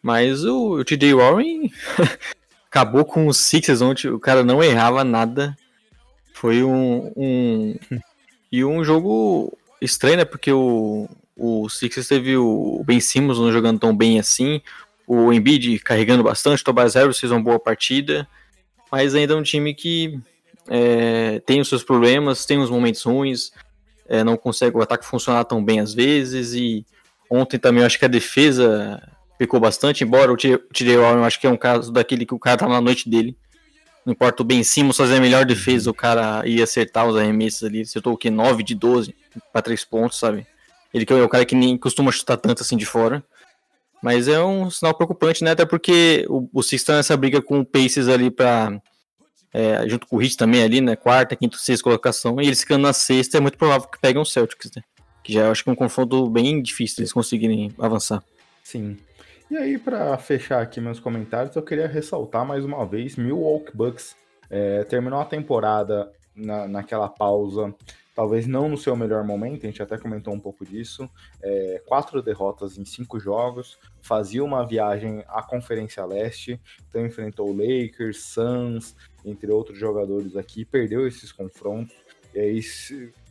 [0.01, 1.71] Mas o, o TJ Warren
[2.69, 5.57] acabou com os Sixers onde o cara não errava nada.
[6.33, 7.75] Foi um, um
[8.51, 10.25] e um jogo estranho, né?
[10.25, 14.61] Porque o, o Sixers teve o Ben Simmons não jogando tão bem assim,
[15.08, 18.28] o Embiid carregando bastante, o Tobias Harris fez uma boa partida,
[18.91, 20.20] mas ainda é um time que
[20.68, 23.52] é, tem os seus problemas, tem uns momentos ruins,
[24.08, 26.86] é, não consegue o ataque funcionar tão bem às vezes, e
[27.30, 29.02] ontem também eu acho que a defesa
[29.38, 32.58] pecou bastante, embora o Warren eu acho que é um caso daquele que o cara
[32.58, 33.38] tava na noite dele,
[34.06, 37.63] não importa o Ben Simmons fazer a melhor defesa, o cara ia acertar os arremessos
[37.63, 38.30] ali, acertou o que?
[38.30, 39.15] 9 de 12
[39.52, 40.46] para 3 pontos, sabe?
[40.94, 43.24] Ele que é o cara que nem costuma chutar tanto assim de fora.
[44.06, 45.50] Mas é um sinal preocupante, né?
[45.50, 48.80] Até porque o, o Six tá nessa briga com o Pacers ali para
[49.52, 50.96] é, junto com o Heat também ali, né?
[50.96, 52.39] Quarta, quinta, sexta colocação.
[52.39, 54.84] E eles ficando na sexta, é muito provável que peguem o Celtics, né?
[55.24, 58.24] Que já acho que é um confronto bem difícil eles conseguirem avançar.
[58.63, 58.96] Sim.
[59.50, 64.15] E aí, para fechar aqui meus comentários, eu queria ressaltar mais uma vez: Milwaukee Bucks
[64.52, 67.74] é, terminou a temporada na, naquela pausa
[68.15, 71.08] talvez não no seu melhor momento, a gente até comentou um pouco disso.
[71.43, 78.23] É, quatro derrotas em cinco jogos, fazia uma viagem à Conferência Leste, então enfrentou Lakers,
[78.23, 81.93] Suns, entre outros jogadores aqui, perdeu esses confrontos.
[82.34, 82.60] E aí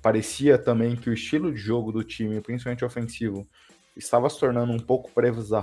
[0.02, 3.46] parecia também que o estilo de jogo do time, principalmente ofensivo,
[3.96, 5.10] estava se tornando um pouco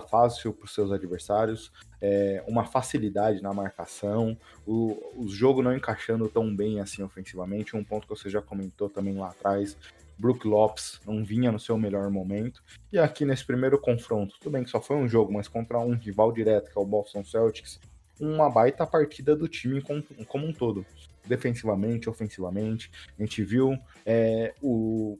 [0.09, 6.27] fácil para os seus adversários, é, uma facilidade na marcação, o, o jogo não encaixando
[6.29, 9.77] tão bem assim ofensivamente, um ponto que você já comentou também lá atrás,
[10.17, 14.63] Brook Lopes não vinha no seu melhor momento, e aqui nesse primeiro confronto, tudo bem
[14.63, 17.79] que só foi um jogo, mas contra um rival direto, que é o Boston Celtics,
[18.19, 19.83] uma baita partida do time
[20.27, 20.85] como um todo
[21.25, 22.91] defensivamente, ofensivamente.
[23.17, 25.17] A gente viu é, o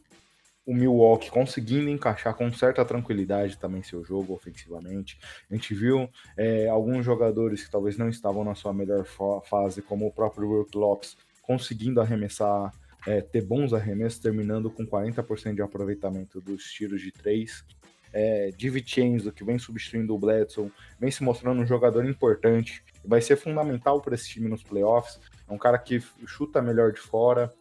[0.71, 5.19] o Milwaukee conseguindo encaixar com certa tranquilidade também seu jogo ofensivamente.
[5.49, 9.05] A gente viu é, alguns jogadores que talvez não estavam na sua melhor
[9.43, 12.71] fase, como o próprio Brook Lopes, conseguindo arremessar,
[13.05, 17.65] é, ter bons arremessos, terminando com 40% de aproveitamento dos tiros de três.
[18.13, 23.35] É, DiVincenzo, que vem substituindo o Bledsoe, vem se mostrando um jogador importante, vai ser
[23.35, 25.19] fundamental para esse time nos playoffs.
[25.49, 27.53] É um cara que chuta melhor de fora,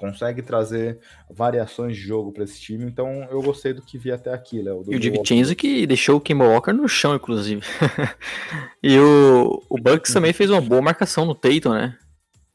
[0.00, 0.98] consegue trazer
[1.30, 2.86] variações de jogo para esse time.
[2.86, 4.82] Então eu gostei do que vi até aqui, Léo.
[4.88, 7.60] E o DiVincenzo que deixou o Kemba Walker no chão, inclusive.
[8.82, 11.96] e o, o Bucks também fez uma boa marcação no Tatum, né?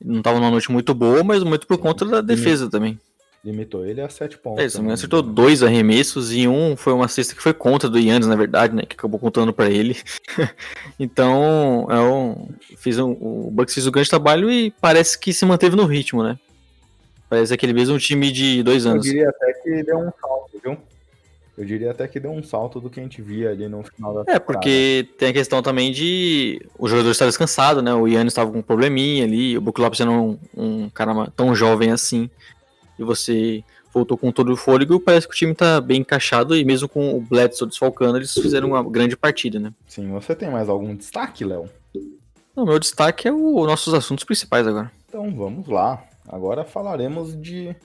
[0.03, 2.99] Não estava numa noite muito boa, mas muito por conta da defesa também.
[3.43, 4.63] Limitou ele a sete pontos.
[4.63, 8.27] É, também acertou dois arremessos e um foi uma cesta que foi contra do Yannis,
[8.27, 8.81] na verdade, né?
[8.81, 9.95] Que acabou contando para ele.
[10.99, 15.45] então, é um, fiz um, o Bucks fez um grande trabalho e parece que se
[15.45, 16.39] manteve no ritmo, né?
[17.36, 19.06] Parece aquele mesmo time de dois anos.
[19.06, 20.78] Eu diria até que deu um salto, viu?
[21.58, 24.13] Eu diria até que deu um salto do que a gente via ali no final
[24.13, 24.32] da temporada.
[24.32, 27.93] É, porque tem a questão também de o jogador estar descansado, né?
[27.93, 31.54] O Yannis estava com um probleminha ali, o Brook Lopes era um, um cara tão
[31.54, 32.30] jovem assim,
[32.98, 33.62] e você
[33.93, 37.17] voltou com todo o fôlego, parece que o time tá bem encaixado, e mesmo com
[37.17, 39.74] o Bledsoe desfalcando, eles fizeram uma grande partida, né?
[39.89, 41.69] Sim, você tem mais algum destaque, Léo?
[42.56, 44.89] O meu destaque é os nossos assuntos principais agora.
[45.10, 46.02] Então vamos lá.
[46.27, 47.75] Agora falaremos de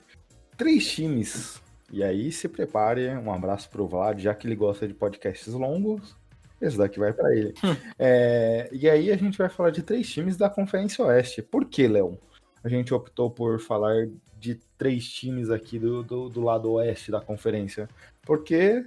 [0.56, 1.60] três times.
[1.92, 6.16] E aí se prepare, um abraço pro Vlad, já que ele gosta de podcasts longos.
[6.60, 7.54] Esse daqui vai para ele.
[7.64, 7.76] Hum.
[7.98, 11.42] É, e aí a gente vai falar de três times da Conferência Oeste.
[11.42, 12.18] Por que, Léo?
[12.62, 17.20] A gente optou por falar de três times aqui do, do, do lado oeste da
[17.20, 17.88] conferência.
[18.22, 18.84] Porque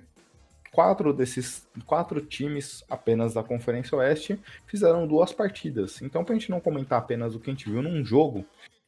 [0.71, 6.01] quatro desses quatro times apenas da Conferência Oeste fizeram duas partidas.
[6.01, 8.43] Então, para a gente não comentar apenas o que a gente viu num jogo,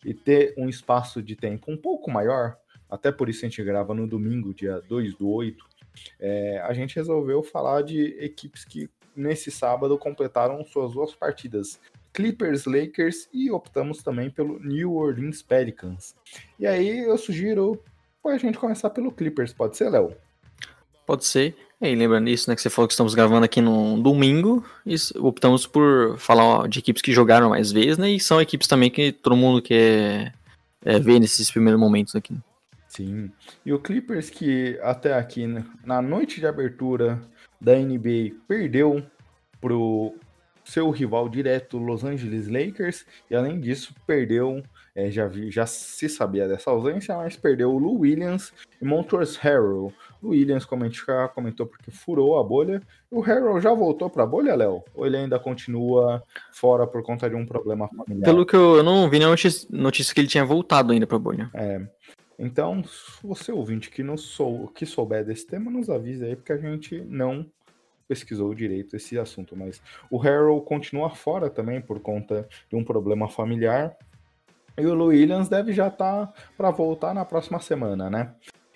[0.05, 2.55] e ter um espaço de tempo um pouco maior,
[2.89, 5.65] até por isso a gente grava no domingo, dia 2 do 8,
[6.19, 11.79] é, a gente resolveu falar de equipes que nesse sábado completaram suas duas partidas.
[12.13, 16.15] Clippers, Lakers e optamos também pelo New Orleans Pelicans.
[16.59, 17.83] E aí eu sugiro
[18.23, 20.15] a gente começar pelo Clippers, pode ser, Léo?
[21.05, 21.55] Pode ser.
[21.91, 25.65] E lembrando isso, né, que você falou que estamos gravando aqui no domingo, e optamos
[25.65, 29.35] por falar de equipes que jogaram mais vezes, né, e são equipes também que todo
[29.35, 30.33] mundo quer
[30.83, 32.35] é, ver nesses primeiros momentos aqui.
[32.87, 33.29] Sim,
[33.65, 37.21] e o Clippers que até aqui, né, na noite de abertura
[37.59, 39.03] da NBA, perdeu
[39.59, 40.15] pro
[40.65, 44.63] seu rival direto, Los Angeles Lakers, e além disso, perdeu,
[44.95, 49.39] é, já, vi, já se sabia dessa ausência, mas perdeu o Lou Williams e Montrezl
[49.41, 49.93] Harrell.
[50.25, 52.81] O Williams, como a gente já comentou, porque furou a bolha.
[53.11, 54.83] O Harrell já voltou para a bolha, Léo?
[54.93, 58.25] Ou ele ainda continua fora por conta de um problema familiar?
[58.25, 61.17] Pelo que eu, eu não vi nenhuma notícia, notícia que ele tinha voltado ainda para
[61.17, 61.49] a bolha.
[61.53, 61.81] É.
[62.37, 62.83] Então,
[63.23, 66.99] você ouvinte que, não sou, que souber desse tema, nos avise aí, porque a gente
[67.01, 67.45] não
[68.07, 69.55] pesquisou direito esse assunto.
[69.55, 73.95] Mas o Harrell continua fora também por conta de um problema familiar.
[74.77, 78.33] E o Williams deve já estar tá para voltar na próxima semana, né?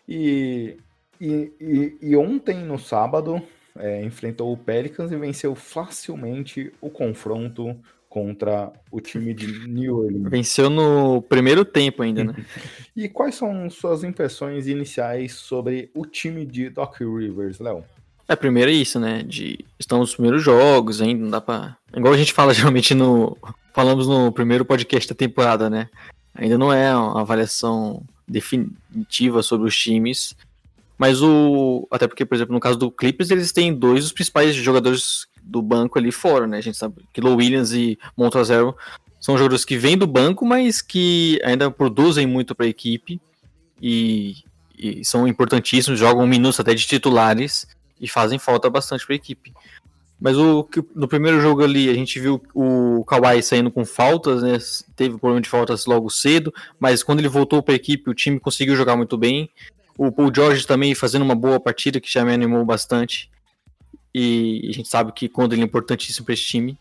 [0.07, 0.77] E,
[1.19, 3.41] e, e, e ontem, no sábado,
[3.77, 7.75] é, enfrentou o Pelicans e venceu facilmente o confronto
[8.09, 10.29] contra o time de New Orleans.
[10.29, 12.33] Venceu no primeiro tempo ainda, né?
[12.95, 17.83] e quais são suas impressões iniciais sobre o time de Doc Rivers, Léo?
[18.27, 19.23] É, primeiro é isso, né?
[19.23, 21.77] De estão os primeiros jogos, ainda não dá pra.
[21.95, 23.37] Igual a gente fala geralmente no.
[23.73, 25.89] Falamos no primeiro podcast da temporada, né?
[26.33, 30.35] Ainda não é uma avaliação definitiva sobre os times.
[30.99, 31.87] Mas o.
[31.89, 35.61] Até porque, por exemplo, no caso do Clippers, eles têm dois dos principais jogadores do
[35.61, 36.57] banco ali fora, né?
[36.57, 38.75] A gente sabe que Low Williams e Montazero
[39.17, 43.19] são jogadores que vêm do banco, mas que ainda produzem muito para a equipe
[43.81, 44.43] e,
[44.77, 47.65] e, são importantíssimos, jogam minutos até de titulares
[47.99, 49.53] e fazem falta bastante para a equipe.
[50.19, 54.57] Mas o, no primeiro jogo ali a gente viu o Kawhi saindo com faltas, né?
[54.97, 58.37] Teve problema de faltas logo cedo, mas quando ele voltou para a equipe, o time
[58.37, 59.49] conseguiu jogar muito bem.
[59.99, 63.29] O Paul George também fazendo uma boa partida que já me animou bastante.
[64.15, 66.79] E a gente sabe que quando ele é importantíssimo para esse time.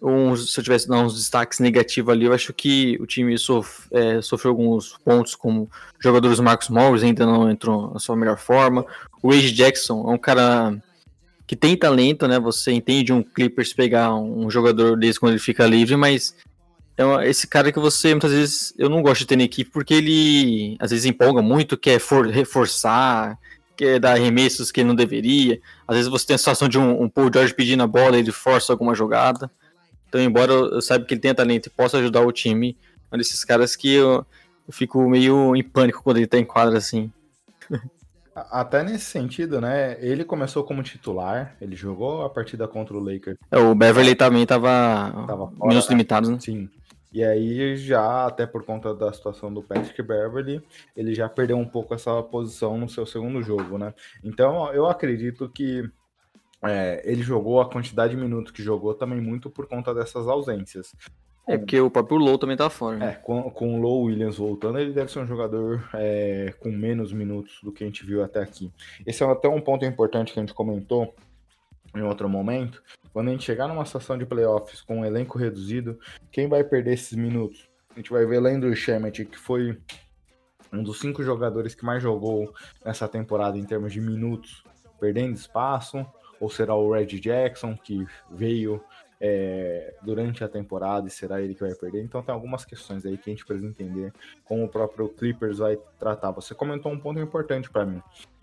[0.00, 3.86] Um, se eu tivesse dar uns destaques negativos ali, eu acho que o time sof,
[3.92, 8.86] é, sofreu alguns pontos, como jogadores Marcos Morris ainda não entrou na sua melhor forma.
[9.22, 10.82] O Age Jackson é um cara
[11.46, 12.38] que tem talento, né?
[12.40, 16.34] Você entende um Clippers pegar um jogador desse quando ele fica livre, mas
[16.96, 19.92] é esse cara que você muitas vezes eu não gosto de ter na equipe porque
[19.92, 23.38] ele às vezes empolga muito, quer for, reforçar,
[23.76, 25.60] quer dar arremessos que ele não deveria.
[25.86, 28.32] Às vezes você tem a situação de um, um Paul George pedindo a bola, ele
[28.32, 29.50] força alguma jogada.
[30.08, 32.76] Então, embora eu, saiba que ele tenha talento e possa ajudar o time,
[33.10, 34.24] é um desses caras que eu,
[34.66, 37.12] eu fico meio em pânico quando ele tá em quadra assim.
[38.34, 39.96] Até nesse sentido, né?
[39.98, 43.38] Ele começou como titular, ele jogou a partida contra o Lakers.
[43.50, 45.94] É, o Beverly também tava, tava fora, minutos né?
[45.94, 46.38] limitados, né?
[46.38, 46.68] Sim.
[47.12, 50.62] E aí, já até por conta da situação do Patrick Beverly,
[50.96, 53.94] ele já perdeu um pouco essa posição no seu segundo jogo, né?
[54.22, 55.88] Então, eu acredito que
[56.62, 60.94] é, ele jogou a quantidade de minutos que jogou também muito por conta dessas ausências.
[61.48, 62.96] É porque o próprio Low também tá fora.
[62.96, 63.10] Né?
[63.10, 67.12] É, com, com o Low Williams voltando, ele deve ser um jogador é, com menos
[67.12, 68.72] minutos do que a gente viu até aqui.
[69.06, 71.14] Esse é até um ponto importante que a gente comentou
[71.98, 72.82] em outro momento,
[73.12, 75.98] quando a gente chegar numa situação de playoffs com um elenco reduzido,
[76.30, 77.68] quem vai perder esses minutos?
[77.90, 79.78] A gente vai ver Landry Shemet, que foi
[80.72, 82.52] um dos cinco jogadores que mais jogou
[82.84, 84.62] nessa temporada em termos de minutos,
[85.00, 86.04] perdendo espaço,
[86.38, 88.82] ou será o Red Jackson, que veio
[89.20, 92.02] é, durante a temporada e será ele que vai perder.
[92.02, 94.12] Então tem algumas questões aí que a gente precisa entender
[94.44, 96.30] como o próprio Clippers vai tratar.
[96.32, 98.02] Você comentou um ponto importante para mim.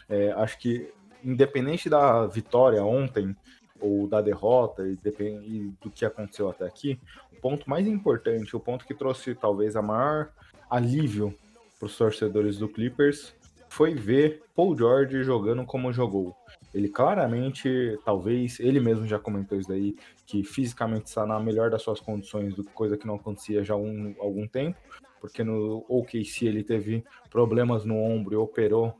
[0.09, 0.91] É, acho que
[1.23, 3.35] independente da vitória ontem
[3.79, 6.99] ou da derrota e, e do que aconteceu até aqui,
[7.31, 10.29] o ponto mais importante, o ponto que trouxe talvez a maior
[10.69, 11.35] alívio
[11.77, 13.35] para os torcedores do Clippers
[13.67, 16.35] foi ver Paul George jogando como jogou.
[16.73, 21.81] Ele claramente, talvez, ele mesmo já comentou isso daí, que fisicamente está na melhor das
[21.81, 24.77] suas condições, coisa que não acontecia já há um, algum tempo,
[25.19, 28.95] porque no OKC ele teve problemas no ombro e operou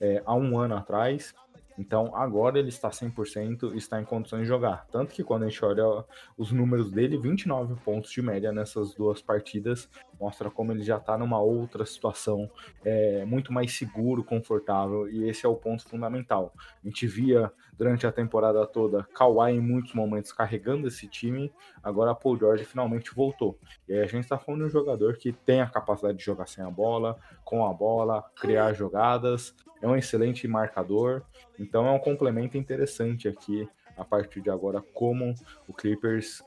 [0.00, 1.34] é, há um ano atrás.
[1.78, 4.86] Então agora ele está 100% e está em condições de jogar.
[4.92, 6.04] Tanto que quando a gente olha
[6.36, 9.88] os números dele, 29 pontos de média nessas duas partidas,
[10.20, 12.50] mostra como ele já está numa outra situação,
[12.84, 16.52] é, muito mais seguro, confortável, e esse é o ponto fundamental.
[16.84, 21.50] A gente via durante a temporada toda Kawhi em muitos momentos carregando esse time,
[21.82, 23.58] agora Paul George finalmente voltou.
[23.88, 26.46] E aí a gente está falando de um jogador que tem a capacidade de jogar
[26.46, 31.22] sem a bola, com a bola, criar jogadas, é um excelente marcador,
[31.58, 33.66] então é um complemento interessante aqui
[33.96, 35.34] a partir de agora como
[35.66, 36.42] o Clippers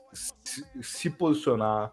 [0.80, 1.90] se posicionará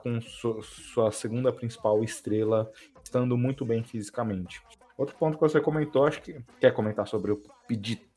[0.00, 2.70] com sua segunda principal estrela
[3.02, 4.62] estando muito bem fisicamente.
[4.96, 8.07] Outro ponto que você comentou, acho que quer comentar sobre o PD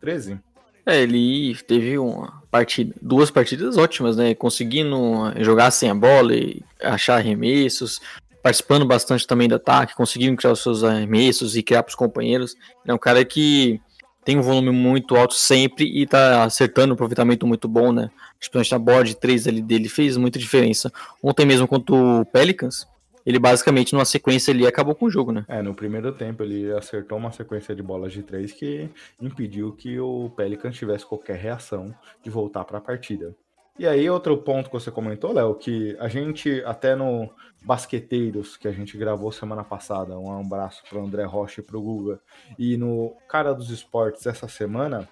[0.00, 0.38] 13?
[0.84, 4.34] É, ele teve uma partida, duas partidas ótimas, né?
[4.34, 4.96] Conseguindo
[5.40, 8.00] jogar sem a bola e achar arremessos,
[8.40, 12.54] participando bastante também do ataque, conseguindo criar os seus arremessos e criar para os companheiros.
[12.86, 13.80] É um cara que
[14.24, 18.08] tem um volume muito alto sempre e tá acertando um aproveitamento muito bom, né?
[18.38, 20.92] Principalmente na board 3 ali dele fez muita diferença.
[21.20, 22.86] Ontem mesmo contra o Pelicans,
[23.26, 25.44] ele basicamente numa sequência ali acabou com o jogo, né?
[25.48, 28.88] É, no primeiro tempo ele acertou uma sequência de bolas de três que
[29.20, 33.34] impediu que o Pelicans tivesse qualquer reação de voltar para a partida.
[33.78, 37.28] E aí, outro ponto que você comentou, Léo, que a gente, até no
[37.62, 41.82] Basqueteiros, que a gente gravou semana passada, um abraço para André Rocha e para o
[41.82, 42.18] Guga,
[42.58, 45.06] e no Cara dos Esportes essa semana,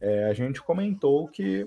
[0.00, 1.66] é, a gente comentou que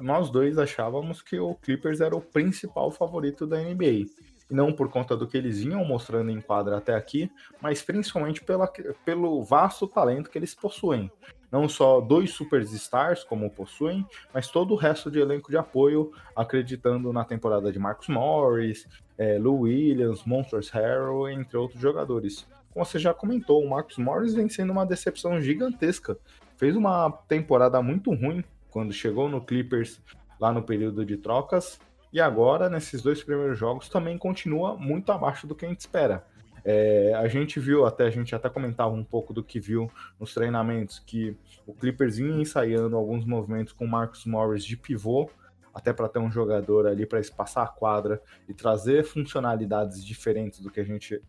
[0.00, 4.06] nós dois achávamos que o Clippers era o principal favorito da NBA.
[4.50, 8.42] E não por conta do que eles vinham mostrando em quadra até aqui, mas principalmente
[8.42, 8.66] pela,
[9.04, 11.10] pelo vasto talento que eles possuem
[11.50, 17.12] não só dois superstars, como possuem, mas todo o resto de elenco de apoio, acreditando
[17.12, 18.86] na temporada de Marcus Morris,
[19.18, 22.46] é, Lou Williams, Monsters Harrell, entre outros jogadores.
[22.72, 26.16] Como você já comentou, o Marcus Morris vem sendo uma decepção gigantesca.
[26.56, 30.00] Fez uma temporada muito ruim quando chegou no Clippers
[30.38, 31.80] lá no período de trocas.
[32.12, 36.24] E agora, nesses dois primeiros jogos, também continua muito abaixo do que a gente espera.
[36.64, 40.34] É, a gente viu, até a gente até comentava um pouco do que viu nos
[40.34, 45.30] treinamentos, que o Clippers vinha ensaiando alguns movimentos com o Marcus Morris de pivô,
[45.72, 50.70] até para ter um jogador ali para espaçar a quadra e trazer funcionalidades diferentes do
[50.70, 51.22] que a gente.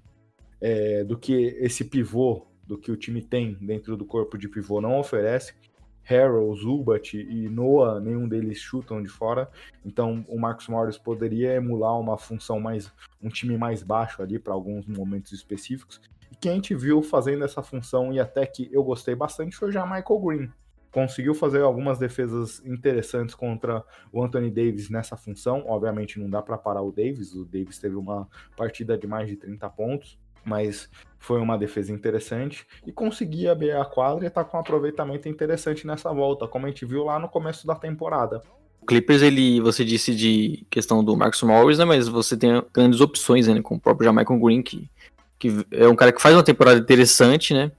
[0.59, 4.79] É, do que esse pivô, do que o time tem dentro do corpo de pivô
[4.79, 5.55] não oferece.
[6.03, 9.49] Harrell, Zubat e Noah, nenhum deles chutam de fora.
[9.85, 12.91] Então o Marcos Morris poderia emular uma função mais.
[13.21, 16.01] um time mais baixo ali para alguns momentos específicos.
[16.31, 19.71] E quem a gente viu fazendo essa função e até que eu gostei bastante foi
[19.71, 20.51] já Michael Green.
[20.91, 25.63] Conseguiu fazer algumas defesas interessantes contra o Anthony Davis nessa função.
[25.65, 29.37] Obviamente não dá para parar o Davis, o Davis teve uma partida de mais de
[29.37, 32.65] 30 pontos mas foi uma defesa interessante.
[32.85, 36.69] E conseguia abrir a quadra e tá com um aproveitamento interessante nessa volta, como a
[36.69, 38.41] gente viu lá no começo da temporada.
[38.81, 42.99] O Clippers, ele, você disse de questão do Marcus Morris, né, mas você tem grandes
[42.99, 44.89] opções, né, com o próprio Jamaican Green, que,
[45.37, 47.71] que é um cara que faz uma temporada interessante, né,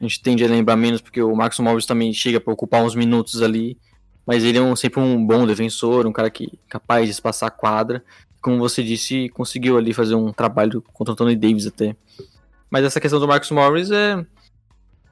[0.00, 2.94] a gente tende a lembrar menos porque o Marcus Morris também chega para ocupar uns
[2.94, 3.76] minutos ali,
[4.24, 7.50] mas ele é um, sempre um bom defensor, um cara que capaz de espaçar a
[7.50, 8.04] quadra,
[8.40, 11.96] como você disse, conseguiu ali fazer um trabalho contra o Tony Davis até.
[12.70, 14.24] Mas essa questão do Marcus Morris é,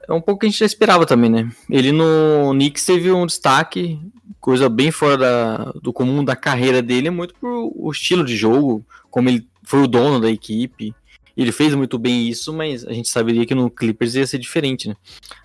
[0.07, 1.51] é um pouco que a gente já esperava também, né?
[1.69, 3.99] Ele no Knicks teve um destaque,
[4.39, 8.85] coisa bem fora da, do comum da carreira dele, muito por o estilo de jogo,
[9.09, 10.93] como ele foi o dono da equipe.
[11.35, 14.87] Ele fez muito bem isso, mas a gente saberia que no Clippers ia ser diferente,
[14.87, 14.95] né?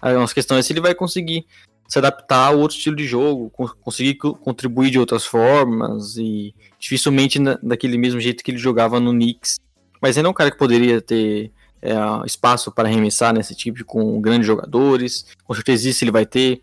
[0.00, 1.44] A nossa questão é se ele vai conseguir
[1.92, 3.52] se adaptar a outro estilo de jogo,
[3.82, 9.60] conseguir contribuir de outras formas e dificilmente daquele mesmo jeito que ele jogava no Knicks.
[10.00, 11.52] Mas ele é um cara que poderia ter
[11.82, 11.92] é,
[12.24, 15.26] espaço para arremessar nesse tipo com grandes jogadores.
[15.44, 16.62] Com certeza isso ele vai ter.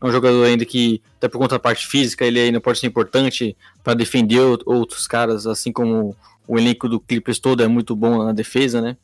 [0.00, 2.86] É um jogador ainda que, até por conta da parte física, ele ainda pode ser
[2.86, 6.16] importante para defender outros caras, assim como
[6.48, 8.96] o elenco do Clippers todo é muito bom na defesa, né?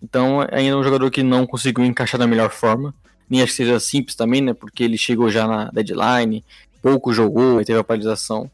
[0.00, 2.94] Então, ainda é um jogador que não conseguiu encaixar da melhor forma
[3.28, 4.54] nem acho que seja simples também, né?
[4.54, 6.44] Porque ele chegou já na deadline,
[6.82, 8.50] pouco jogou, teve a paralisação.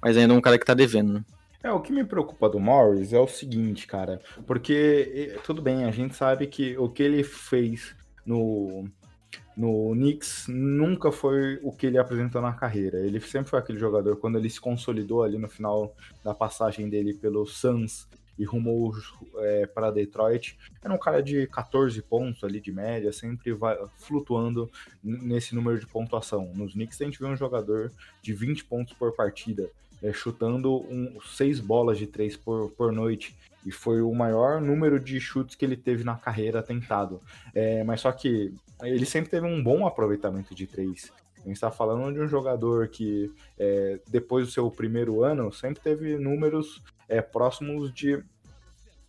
[0.00, 1.24] Mas ainda é um cara que tá devendo, né?
[1.62, 4.20] É, o que me preocupa do Morris é o seguinte, cara.
[4.46, 7.92] Porque, tudo bem, a gente sabe que o que ele fez
[8.24, 8.88] no,
[9.56, 12.98] no Knicks nunca foi o que ele apresentou na carreira.
[12.98, 15.92] Ele sempre foi aquele jogador, quando ele se consolidou ali no final
[16.22, 18.06] da passagem dele pelo Suns,
[18.38, 18.92] e rumou
[19.36, 20.58] é, para Detroit.
[20.82, 24.70] Era um cara de 14 pontos ali de média, sempre vai, flutuando
[25.02, 26.50] nesse número de pontuação.
[26.54, 29.70] Nos Knicks a gente vê um jogador de 20 pontos por partida,
[30.02, 33.36] é, chutando um, seis bolas de três por, por noite.
[33.64, 37.20] E foi o maior número de chutes que ele teve na carreira tentado.
[37.52, 41.12] É, mas só que ele sempre teve um bom aproveitamento de três.
[41.46, 45.80] A gente está falando de um jogador que, é, depois do seu primeiro ano, sempre
[45.80, 48.22] teve números é, próximos de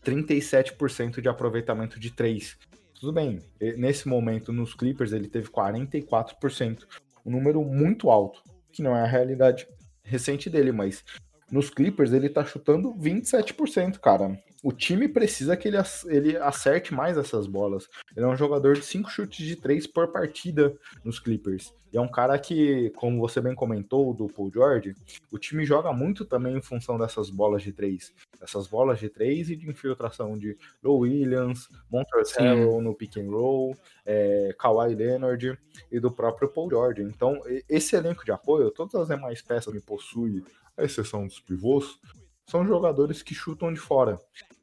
[0.04, 2.58] 37% de aproveitamento de 3.
[3.00, 3.40] Tudo bem,
[3.78, 6.84] nesse momento nos Clippers ele teve 44%,
[7.26, 9.68] um número muito alto, que não é a realidade
[10.04, 11.04] recente dele, mas
[11.52, 17.17] nos Clippers ele tá chutando 27%, cara o time precisa que ele, ele acerte mais
[17.17, 17.88] essas bolas.
[18.15, 21.74] Ele é um jogador de cinco chutes de três por partida nos Clippers.
[21.91, 24.96] E é um cara que, como você bem comentou, do Paul George,
[25.32, 28.13] o time joga muito também em função dessas bolas de três.
[28.41, 33.76] Essas bolas de três e de infiltração de Low Williams, Montrezl no pick and roll,
[34.06, 35.58] é, Kawhi Leonard
[35.91, 37.04] e do próprio Paul George.
[37.04, 40.43] Então, esse elenco de apoio, todas as demais peças que possui,
[40.78, 42.00] a exceção dos pivôs,
[42.48, 44.18] são jogadores que chutam de fora.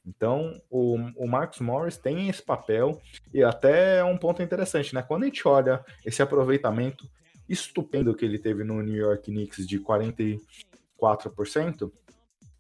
[0.07, 3.01] Então, o, o Marcus Morris tem esse papel
[3.33, 5.03] e até é um ponto interessante, né?
[5.03, 7.09] Quando a gente olha esse aproveitamento
[7.49, 11.91] estupendo que ele teve no New York Knicks de 44%,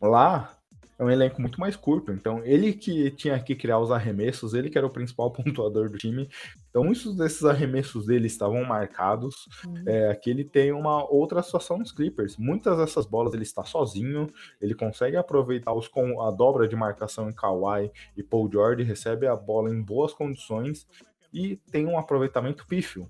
[0.00, 0.56] lá
[0.98, 2.12] é um elenco muito mais curto.
[2.12, 5.98] Então, ele que tinha que criar os arremessos, ele que era o principal pontuador do
[5.98, 6.28] time.
[6.70, 9.48] Então, muitos desses arremessos dele estavam marcados.
[9.66, 9.82] Uhum.
[9.86, 12.36] É, aqui ele tem uma outra situação nos Clippers.
[12.36, 14.28] Muitas dessas bolas ele está sozinho,
[14.60, 19.26] ele consegue aproveitar os com a dobra de marcação em Kawhi e Paul George, recebe
[19.26, 20.86] a bola em boas condições
[21.32, 23.08] e tem um aproveitamento pífio.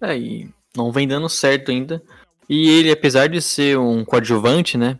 [0.00, 2.02] É, e não vem dando certo ainda.
[2.48, 4.98] E ele, apesar de ser um coadjuvante, né?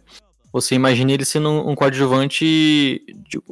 [0.53, 3.05] Você imagina ele sendo um, coadjuvante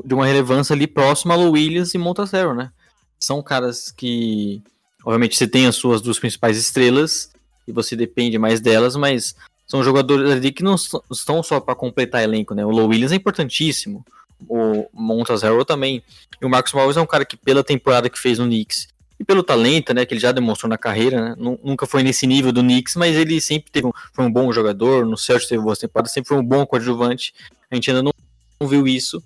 [0.04, 2.70] de, uma relevância ali próxima a Lou Williams e Montasero, né?
[3.18, 4.62] São caras que,
[5.04, 7.30] obviamente, você tem as suas duas principais estrelas
[7.68, 9.36] e você depende mais delas, mas
[9.66, 10.76] são jogadores ali que não
[11.10, 12.64] estão só para completar elenco, né?
[12.64, 14.04] O Lou Williams é importantíssimo,
[14.48, 16.02] o Montasero também.
[16.40, 18.88] E o Marcos Morris é um cara que, pela temporada que fez no Knicks
[19.18, 22.52] e pelo talento, né, que ele já demonstrou na carreira, né, nunca foi nesse nível
[22.52, 25.78] do Knicks, mas ele sempre teve um, foi um bom jogador, no Celtics teve boas
[25.78, 27.34] temporadas, sempre foi um bom coadjuvante,
[27.70, 28.12] a gente ainda não,
[28.60, 29.22] não, viu isso,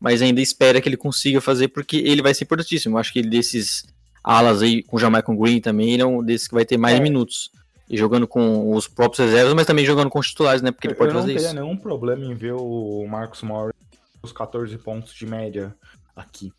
[0.00, 3.18] mas ainda espera que ele consiga fazer, porque ele vai ser importantíssimo, eu acho que
[3.18, 3.84] ele desses
[4.22, 6.96] alas aí, com o Jamaican Green também, ele é um desses que vai ter mais
[6.96, 7.00] é.
[7.00, 7.50] minutos,
[7.88, 10.94] e jogando com os próprios reservas, mas também jogando com os titulares, né, porque ele
[10.94, 11.44] pode fazer isso.
[11.44, 13.74] Eu não teria nenhum problema em ver o Marcos Morris
[14.22, 15.74] os 14 pontos de média
[16.16, 16.50] aqui.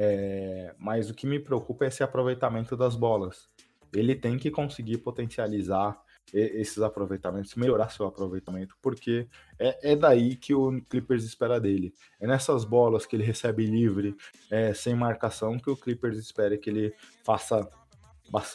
[0.00, 3.48] É, mas o que me preocupa é esse aproveitamento das bolas.
[3.92, 6.00] Ele tem que conseguir potencializar
[6.32, 9.26] esses aproveitamentos, melhorar seu aproveitamento, porque
[9.58, 11.92] é, é, daí que o Clippers espera dele.
[12.20, 14.14] É nessas bolas que ele recebe livre,
[14.50, 16.94] é, sem marcação, que o Clippers espera que ele
[17.24, 17.68] faça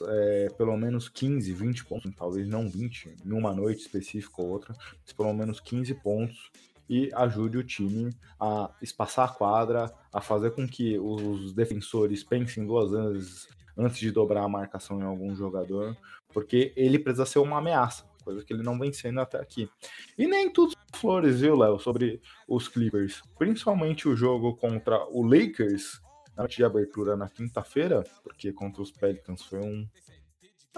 [0.07, 4.75] é, pelo menos 15, 20 pontos, talvez não 20, em uma noite específica ou outra,
[5.03, 6.51] mas pelo menos 15 pontos
[6.89, 8.09] e ajude o time
[8.39, 14.11] a espaçar a quadra, a fazer com que os defensores pensem duas vezes antes de
[14.11, 15.97] dobrar a marcação em algum jogador,
[16.29, 19.69] porque ele precisa ser uma ameaça, coisa que ele não vem sendo até aqui.
[20.17, 23.21] E nem tudo flores, viu, Léo, sobre os Clippers.
[23.37, 26.01] Principalmente o jogo contra o Lakers,
[26.35, 29.87] na noite de abertura na quinta-feira, porque contra os Pelicans foi um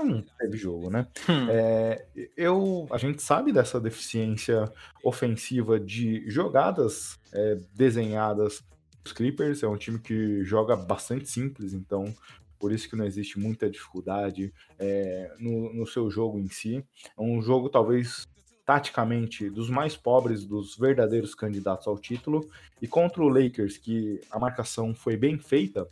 [0.03, 1.07] não teve jogo, né?
[1.29, 1.47] Hum.
[1.49, 4.71] É, eu, a gente sabe dessa deficiência
[5.03, 8.63] ofensiva de jogadas é, desenhadas
[9.03, 9.63] dos Clippers.
[9.63, 12.13] É um time que joga bastante simples, então
[12.59, 16.83] por isso que não existe muita dificuldade é, no, no seu jogo em si.
[17.17, 18.27] É um jogo talvez
[18.65, 22.49] taticamente dos mais pobres dos verdadeiros candidatos ao título
[22.81, 25.87] e contra o Lakers que a marcação foi bem feita.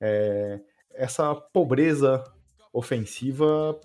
[0.00, 0.60] É,
[0.94, 2.22] essa pobreza
[2.72, 3.78] ofensiva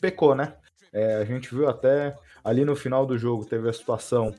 [0.00, 0.54] pecou, né?
[0.92, 4.34] É, a gente viu até ali no final do jogo, teve a situação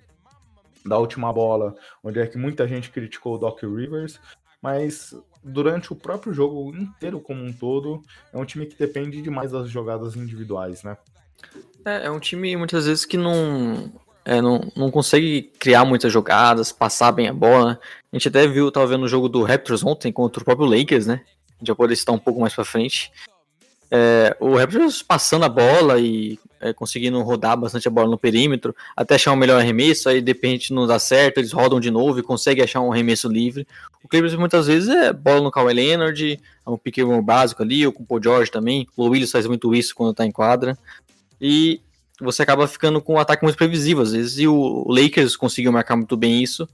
[0.86, 4.20] da última bola, onde é que muita gente criticou o Doc Rivers,
[4.62, 8.02] mas durante o próprio jogo inteiro como um todo,
[8.34, 10.98] é um time que depende demais das jogadas individuais, né?
[11.86, 13.92] É, é um time muitas vezes que não,
[14.26, 17.80] é, não, não consegue criar muitas jogadas, passar bem a bola.
[18.12, 21.08] A gente até viu, tava vendo o jogo do Raptors ontem contra o próprio Lakers,
[21.08, 21.22] né?
[21.26, 23.12] A gente vai poder citar um pouco mais pra frente.
[23.92, 28.76] É, o Raptors passando a bola e é, conseguindo rodar bastante a bola no perímetro,
[28.96, 32.20] até achar um melhor arremesso, aí de repente não dá certo, eles rodam de novo
[32.20, 33.66] e conseguem achar um arremesso livre.
[34.04, 37.94] O Clippers muitas vezes é bola no Kawhi Leonard, é um pequeno básico ali, ou
[37.94, 38.88] com o Paul George também.
[38.96, 40.78] O Willis faz muito isso quando tá em quadra.
[41.42, 41.82] E
[42.22, 45.96] você acaba ficando com um ataque muito previsível às vezes, e o Lakers conseguiu marcar
[45.96, 46.68] muito bem isso.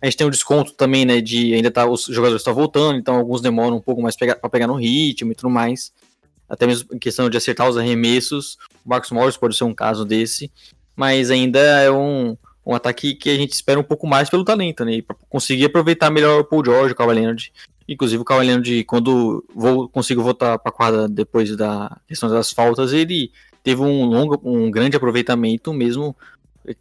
[0.00, 3.16] A gente tem um desconto também, né, de ainda tá, os jogadores estão voltando, então
[3.16, 5.92] alguns demoram um pouco mais para pegar no ritmo e tudo mais
[6.48, 8.58] até mesmo em questão de acertar os arremessos.
[8.84, 10.50] O Marcos Morris pode ser um caso desse,
[10.94, 14.84] mas ainda é um, um ataque que a gente espera um pouco mais pelo talento,
[14.84, 15.02] né?
[15.02, 17.52] Para conseguir aproveitar melhor o Paul George, o Kawhi Leonard.
[17.88, 22.52] Inclusive o Kawhi Leonard, quando vou, consigo voltar para a quadra depois da questão das
[22.52, 23.32] faltas, ele
[23.62, 26.16] teve um longo, um grande aproveitamento mesmo,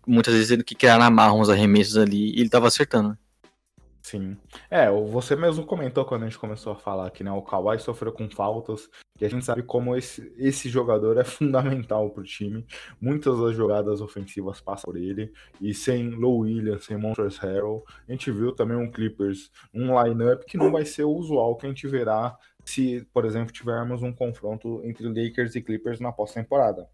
[0.06, 3.18] muitas vezes ele que criar na marra uns arremessos ali, e ele estava acertando.
[4.02, 4.36] Sim.
[4.70, 8.12] É, você mesmo comentou quando a gente começou a falar que né, o Kawhi sofreu
[8.12, 8.90] com faltas,
[9.20, 12.66] e a gente sabe como esse, esse jogador é fundamental para o time.
[13.00, 15.32] Muitas das jogadas ofensivas passam por ele,
[15.62, 20.44] e sem Low Williams, sem Montrezl Harrell, a gente viu também um Clippers, um lineup
[20.46, 22.36] que não vai ser o usual que a gente verá
[22.66, 26.88] se, por exemplo, tivermos um confronto entre Lakers e Clippers na pós-temporada.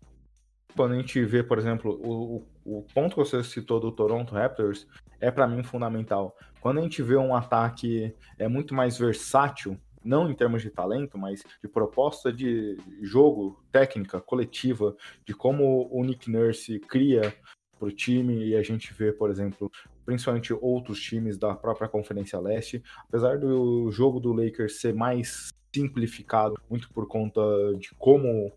[0.76, 4.86] Quando a gente vê, por exemplo, o, o ponto que você citou do Toronto Raptors,
[5.20, 6.36] é para mim fundamental.
[6.60, 11.18] Quando a gente vê um ataque é muito mais versátil, não em termos de talento,
[11.18, 14.96] mas de proposta de jogo, técnica, coletiva,
[15.26, 17.34] de como o Nick Nurse cria
[17.78, 19.72] para o time e a gente vê, por exemplo,
[20.06, 26.56] principalmente outros times da própria Conferência Leste, apesar do jogo do Lakers ser mais simplificado,
[26.70, 27.42] muito por conta
[27.78, 28.52] de como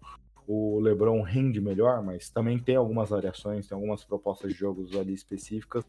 [0.47, 5.13] o LeBron rende melhor, mas também tem algumas variações, tem algumas propostas de jogos ali
[5.13, 5.85] específicas.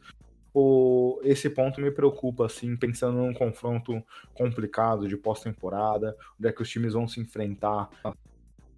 [0.53, 6.61] O, esse ponto me preocupa, assim, pensando num confronto complicado de pós-temporada, onde é que
[6.61, 7.89] os times vão se enfrentar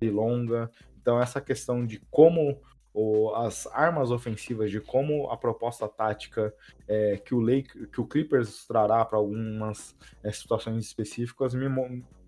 [0.02, 0.70] longa.
[1.02, 2.62] Então, essa questão de como
[2.94, 6.54] o, as armas ofensivas, de como a proposta tática
[6.88, 11.68] é, que, o Lake, que o Clippers trará para algumas é, situações específicas, me,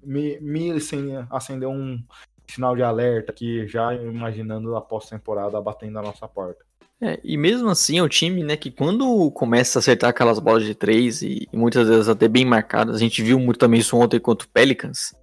[0.03, 2.03] me, me assim, acendeu um
[2.47, 6.65] sinal de alerta aqui, já imaginando a pós-temporada batendo a nossa porta.
[7.01, 10.63] É, e mesmo assim é um time, né, que quando começa a acertar aquelas bolas
[10.63, 13.97] de três e, e muitas vezes até bem marcadas, a gente viu muito também isso
[13.97, 15.13] ontem contra o Pelicans,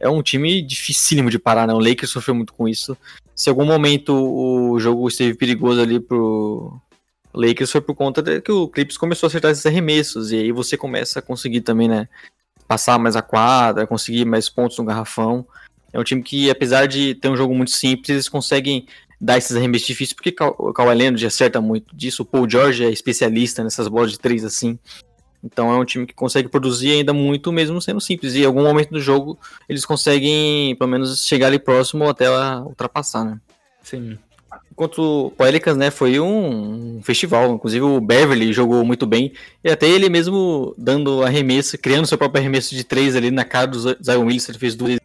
[0.00, 1.74] é um time dificílimo de parar, né?
[1.74, 2.96] O Lakers sofreu muito com isso.
[3.36, 6.80] Se em algum momento o jogo esteve perigoso ali pro
[7.34, 10.52] Lakers foi por conta de que o Clips começou a acertar esses arremessos e aí
[10.52, 12.08] você começa a conseguir também, né,
[12.66, 15.46] passar mais a quadra, conseguir mais pontos no garrafão.
[15.92, 18.86] É um time que, apesar de ter um jogo muito simples, eles conseguem
[19.20, 22.90] dar esses arremessos difíceis, porque o Kawhi Leonard acerta muito disso, o Paul George é
[22.90, 24.78] especialista nessas bolas de três assim.
[25.42, 28.34] Então é um time que consegue produzir ainda muito, mesmo sendo simples.
[28.34, 32.30] E em algum momento do jogo eles conseguem, pelo menos, chegar ali próximo ou até
[32.60, 33.40] ultrapassar, né?
[33.82, 34.18] Sim.
[34.70, 37.54] Enquanto o Pelicans, né, foi um festival.
[37.54, 39.32] Inclusive o Beverly jogou muito bem.
[39.64, 43.66] E até ele mesmo dando arremesso, criando seu próprio arremesso de três ali na cara
[43.66, 44.98] do Zion Willis, ele fez duas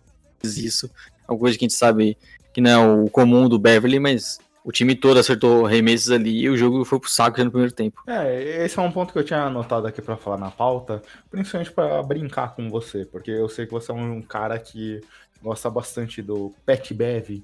[0.43, 0.91] vezes isso.
[1.27, 2.17] É uma coisa que a gente sabe
[2.55, 6.49] que não é o comum do Beverly, mas o time todo acertou remessos ali e
[6.49, 8.01] o jogo foi pro saco já no primeiro tempo.
[8.07, 11.73] É, esse é um ponto que eu tinha anotado aqui para falar na pauta, principalmente
[11.73, 15.01] para brincar com você, porque eu sei que você é um cara que
[15.43, 17.43] gosta bastante do Pet Bev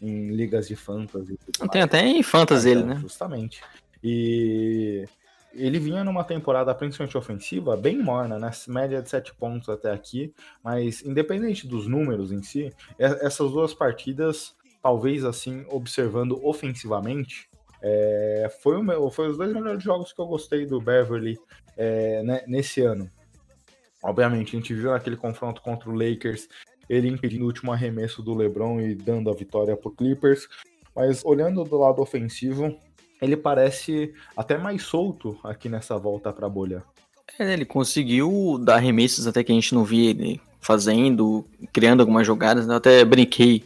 [0.00, 1.36] em ligas de fantasy.
[1.72, 2.98] Tem até em fantasy ele, né?
[3.00, 3.62] Justamente.
[4.00, 5.08] E
[5.54, 8.50] ele vinha numa temporada principalmente ofensiva bem morna, né?
[8.68, 10.32] Média de 7 pontos até aqui,
[10.62, 17.48] mas independente dos números em si, essas duas partidas, talvez assim, observando ofensivamente,
[17.82, 21.38] é, foi, o meu, foi os dois melhores jogos que eu gostei do Beverly
[21.76, 23.10] é, né, nesse ano.
[24.02, 26.48] Obviamente, a gente viu naquele confronto contra o Lakers,
[26.88, 30.48] ele impedindo o último arremesso do LeBron e dando a vitória para Clippers.
[30.94, 32.78] Mas olhando do lado ofensivo,
[33.22, 36.82] ele parece até mais solto aqui nessa volta para a bolha.
[37.38, 42.26] É, ele conseguiu dar arremessos até que a gente não via ele fazendo, criando algumas
[42.26, 42.66] jogadas.
[42.66, 42.74] Né?
[42.74, 43.64] Eu até brinquei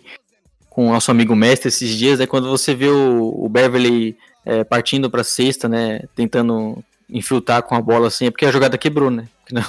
[0.69, 4.63] com o nosso amigo mestre esses dias, é quando você vê o, o Beverly é,
[4.63, 9.11] partindo para sexta, né, tentando infiltrar com a bola assim, é porque a jogada quebrou,
[9.11, 9.27] né?
[9.51, 9.63] Não,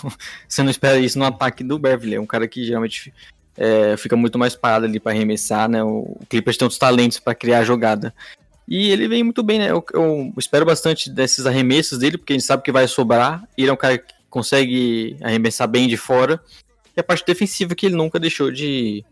[0.48, 3.14] você não espera isso no ataque do Beverly, é um cara que geralmente
[3.56, 5.84] é, fica muito mais parado ali para arremessar, né?
[5.84, 8.14] O Clippers tem outros talentos para criar a jogada.
[8.68, 9.72] E ele vem muito bem, né?
[9.72, 13.48] Eu, eu, espero bastante desses arremessos dele, porque a gente sabe que vai sobrar.
[13.58, 16.42] Ele é um cara que consegue arremessar bem de fora.
[16.96, 19.06] E a parte defensiva que ele nunca deixou de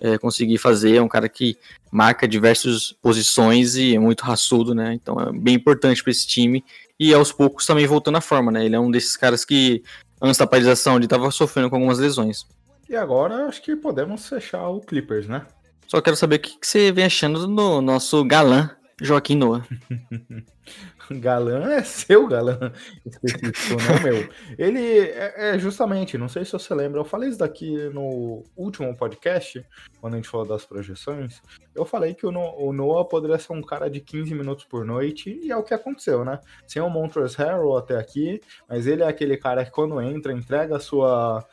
[0.00, 0.96] é, conseguir fazer.
[0.96, 1.56] É um cara que
[1.90, 4.94] marca diversas posições e é muito raçudo, né?
[4.94, 6.64] Então é bem importante para esse time.
[6.98, 8.64] E aos poucos também voltando à forma, né?
[8.64, 9.82] Ele é um desses caras que,
[10.20, 12.46] antes da paralisação, ele estava sofrendo com algumas lesões.
[12.88, 15.46] E agora acho que podemos fechar o Clippers, né?
[15.86, 18.70] Só quero saber o que, que você vem achando do nosso galã
[19.00, 19.66] Joaquim Noah.
[21.10, 22.72] galã é seu galã
[23.04, 24.28] específico, não meu.
[24.56, 28.96] Ele é, é, justamente, não sei se você lembra, eu falei isso daqui no último
[28.96, 29.64] podcast,
[30.00, 31.42] quando a gente falou das projeções.
[31.74, 34.84] Eu falei que o, no, o Noah poderia ser um cara de 15 minutos por
[34.84, 36.38] noite, e é o que aconteceu, né?
[36.66, 40.76] Sem o Montrezl Harrell até aqui, mas ele é aquele cara que quando entra, entrega
[40.76, 41.44] a sua.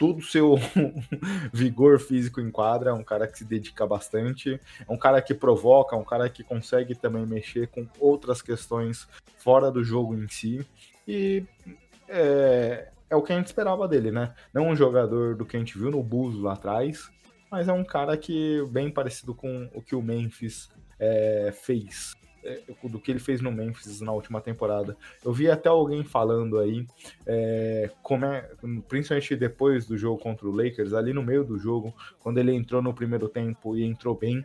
[0.00, 0.56] Todo o seu
[1.52, 5.34] vigor físico em quadra, é um cara que se dedica bastante, é um cara que
[5.34, 10.26] provoca, é um cara que consegue também mexer com outras questões fora do jogo em
[10.26, 10.66] si.
[11.06, 11.44] E
[12.08, 14.32] é, é o que a gente esperava dele, né?
[14.54, 17.10] Não um jogador do que a gente viu no Bulls lá atrás,
[17.50, 22.14] mas é um cara que bem parecido com o que o Memphis é, fez
[22.84, 24.96] do que ele fez no Memphis na última temporada.
[25.24, 26.86] Eu vi até alguém falando aí,
[27.26, 28.48] é, como é,
[28.88, 32.82] principalmente depois do jogo contra o Lakers, ali no meio do jogo, quando ele entrou
[32.82, 34.44] no primeiro tempo e entrou bem,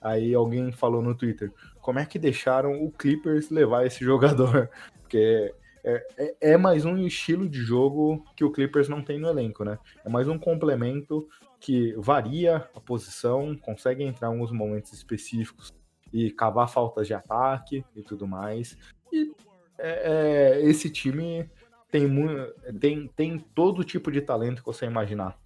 [0.00, 4.68] aí alguém falou no Twitter, como é que deixaram o Clippers levar esse jogador?
[5.00, 5.54] Porque
[5.84, 9.64] é, é, é, mais um estilo de jogo que o Clippers não tem no elenco,
[9.64, 9.78] né?
[10.04, 11.28] É mais um complemento
[11.60, 15.72] que varia a posição, consegue entrar em alguns momentos específicos
[16.12, 18.76] e cavar faltas de ataque e tudo mais.
[19.12, 19.32] E
[19.78, 21.48] é, é, esse time
[21.90, 22.08] tem,
[22.78, 25.36] tem, tem todo tipo de talento que você imaginar.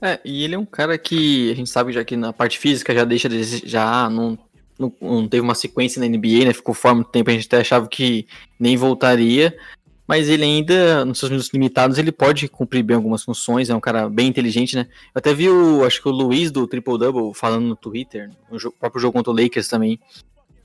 [0.00, 2.94] É, e ele é um cara que a gente sabe já que na parte física
[2.94, 3.28] já deixa
[3.64, 4.38] já não
[4.78, 6.52] não, não, teve uma sequência na NBA, né?
[6.52, 8.28] Ficou fora muito tempo, a gente até achava que
[8.60, 9.58] nem voltaria.
[10.08, 13.80] Mas ele ainda, nos seus minutos limitados, ele pode cumprir bem algumas funções, é um
[13.80, 14.86] cara bem inteligente, né?
[15.14, 18.72] Eu até vi o, acho que o Luiz do Triple Double falando no Twitter, no
[18.72, 20.00] próprio jogo contra o Lakers também,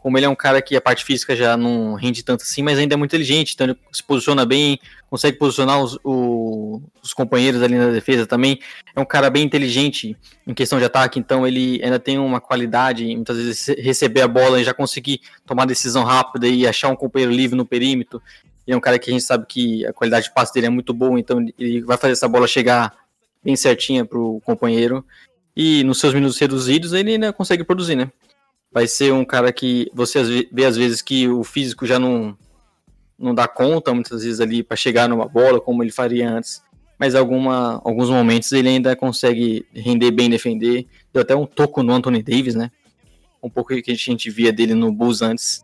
[0.03, 2.77] como ele é um cara que a parte física já não rende tanto assim, mas
[2.77, 4.77] ainda é muito inteligente, então ele se posiciona bem,
[5.09, 8.59] consegue posicionar os, o, os companheiros ali na defesa também.
[8.93, 13.05] É um cara bem inteligente em questão de ataque, então ele ainda tem uma qualidade,
[13.15, 17.33] muitas vezes receber a bola e já conseguir tomar decisão rápida e achar um companheiro
[17.33, 18.21] livre no perímetro.
[18.65, 20.69] Ele é um cara que a gente sabe que a qualidade de passe dele é
[20.69, 22.93] muito boa, então ele vai fazer essa bola chegar
[23.43, 25.05] bem certinha para o companheiro.
[25.55, 28.11] E nos seus minutos reduzidos ele ainda consegue produzir, né?
[28.73, 32.35] vai ser um cara que você vê às vezes que o físico já não,
[33.17, 36.63] não dá conta muitas vezes ali para chegar numa bola como ele faria antes,
[36.99, 40.87] mas alguma, alguns momentos ele ainda consegue render bem defender.
[41.13, 42.71] Deu até um toco no Anthony Davis, né?
[43.41, 45.63] Um pouco que a gente via dele no Bulls antes.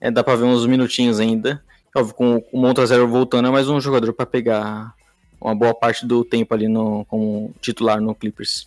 [0.00, 1.62] É, dá para ver uns minutinhos ainda.
[1.94, 4.94] Óbvio, com o Monta Zero voltando, é mais um jogador para pegar
[5.40, 8.66] uma boa parte do tempo ali no, como titular no Clippers.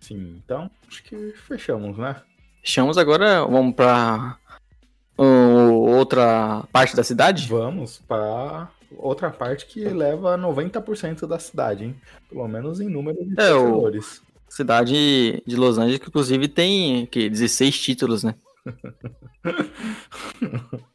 [0.00, 2.16] Sim, então acho que fechamos, né?
[2.62, 4.36] Fechamos agora, vamos para
[5.18, 7.46] uh, outra parte da cidade?
[7.48, 11.94] Vamos para outra parte que leva 90% da cidade, hein?
[12.28, 14.22] Pelo menos em número de é, torcedores.
[14.48, 18.34] Cidade de Los Angeles, que inclusive tem que 16 títulos, né?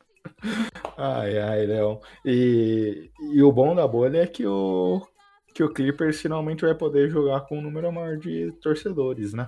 [0.97, 1.99] ai, ai, Léo.
[2.25, 5.01] E, e o bom da bolha é que o,
[5.53, 9.47] que o Clippers finalmente vai poder jogar com um número maior de torcedores, né?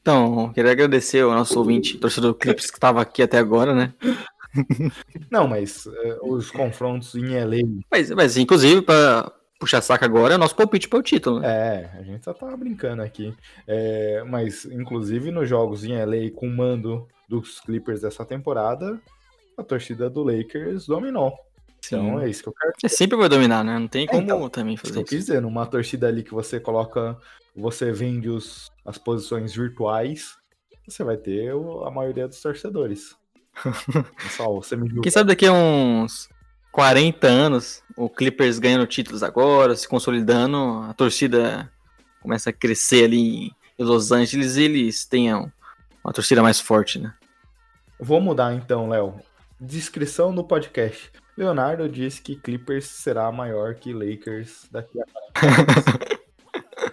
[0.00, 3.92] Então, queria agradecer ao nosso ouvinte, torcedor Clips, que estava aqui até agora, né?
[5.30, 7.82] Não, mas uh, os confrontos em LA.
[7.90, 11.40] Mas, mas inclusive, para puxar saca agora, é nosso palpite para o título.
[11.40, 11.48] Né?
[11.48, 13.34] É, a gente só tava brincando aqui.
[13.66, 19.00] É, mas, inclusive, nos jogos em LA com o mando dos Clippers dessa temporada,
[19.56, 21.32] a torcida do Lakers dominou.
[21.86, 22.72] Então é isso que eu quero.
[22.82, 23.78] É sempre vai dominar, né?
[23.78, 25.00] Não tem é, como então, também fazer isso.
[25.00, 27.16] Eu quis dizer, numa torcida ali que você coloca
[27.56, 30.36] você vende os, as posições virtuais,
[30.86, 33.16] você vai ter a maioria dos torcedores.
[34.22, 36.28] Pessoal, você me Quem sabe daqui a uns
[36.70, 41.72] 40 anos, o Clippers ganhando títulos agora, se consolidando, a torcida
[42.20, 45.50] começa a crescer ali em Los Angeles e eles tenham
[46.06, 47.12] uma torcida mais forte, né?
[47.98, 49.16] Vou mudar então, Léo.
[49.60, 51.10] Descrição do podcast.
[51.36, 55.04] Leonardo disse que Clippers será maior que Lakers daqui a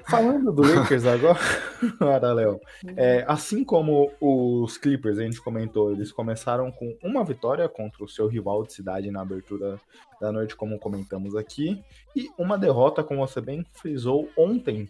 [0.10, 1.40] Falando do Lakers agora,
[2.34, 2.60] Léo,
[2.98, 8.08] é, assim como os Clippers, a gente comentou, eles começaram com uma vitória contra o
[8.08, 9.80] seu rival de cidade na abertura
[10.20, 11.84] da noite, como comentamos aqui,
[12.16, 14.90] e uma derrota, como você bem frisou, ontem,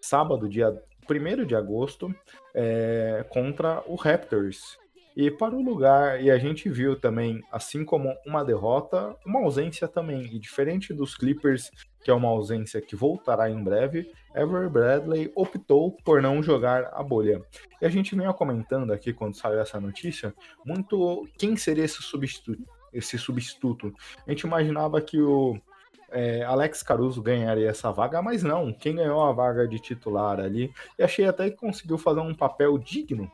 [0.00, 0.74] sábado, dia
[1.08, 2.14] 1 de agosto,
[2.54, 4.78] é, contra o Raptors.
[5.16, 9.88] E para o lugar, e a gente viu também, assim como uma derrota, uma ausência
[9.88, 10.26] também.
[10.26, 11.70] E diferente dos Clippers,
[12.04, 17.02] que é uma ausência que voltará em breve, Ever Bradley optou por não jogar a
[17.02, 17.40] bolha.
[17.80, 20.34] E a gente vinha comentando aqui quando saiu essa notícia,
[20.66, 22.62] muito quem seria esse substituto.
[22.92, 23.94] Esse substituto.
[24.26, 25.58] A gente imaginava que o
[26.10, 28.72] é, Alex Caruso ganharia essa vaga, mas não.
[28.72, 32.78] Quem ganhou a vaga de titular ali, e achei até que conseguiu fazer um papel
[32.78, 33.30] digno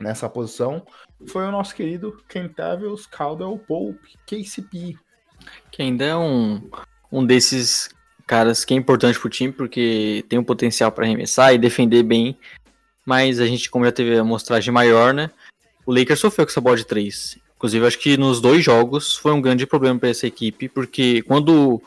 [0.00, 0.84] nessa posição
[1.26, 4.96] foi o nosso querido Kentavious Caldwell Pope, KCP.
[5.70, 6.70] Que ainda é um,
[7.10, 7.90] um desses
[8.26, 12.36] caras que é importante pro time, porque tem um potencial para arremessar e defender bem,
[13.04, 15.30] mas a gente, como já teve a mostragem maior, né,
[15.84, 17.38] o Lakers sofreu com essa bola de 3.
[17.62, 21.80] Inclusive, acho que nos dois jogos foi um grande problema para essa equipe, porque quando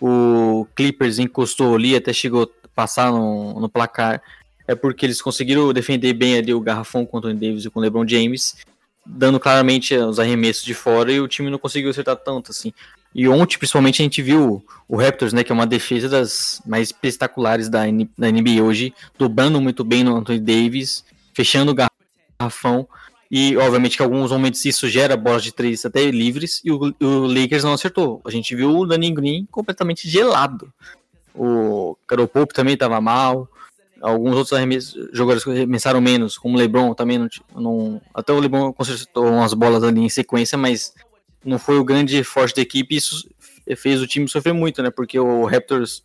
[0.00, 4.22] o Clippers encostou ali, até chegou a passar no, no placar,
[4.66, 7.78] é porque eles conseguiram defender bem ali o garrafão com o Anthony Davis e com
[7.78, 8.56] o LeBron James,
[9.04, 12.72] dando claramente os arremessos de fora e o time não conseguiu acertar tanto assim.
[13.14, 16.88] E ontem, principalmente, a gente viu o Raptors, né, que é uma defesa das mais
[16.88, 17.80] espetaculares da,
[18.16, 21.04] da NBA hoje, dobrando muito bem no Anthony Davis,
[21.34, 22.88] fechando o garrafão.
[23.30, 27.26] E, obviamente, que alguns momentos isso gera bolas de três até livres, e o, o
[27.26, 28.22] Lakers não acertou.
[28.24, 30.72] A gente viu o Danny Green completamente gelado.
[31.34, 33.48] O Carol Pope também estava mal.
[34.00, 39.26] Alguns outros jogadores arremessaram menos, como o LeBron também não, não, Até o LeBron consertou
[39.26, 40.94] umas bolas ali em sequência, mas
[41.44, 42.96] não foi o grande forte da equipe.
[42.96, 43.28] Isso
[43.76, 44.90] fez o time sofrer muito, né?
[44.90, 46.02] Porque o Raptors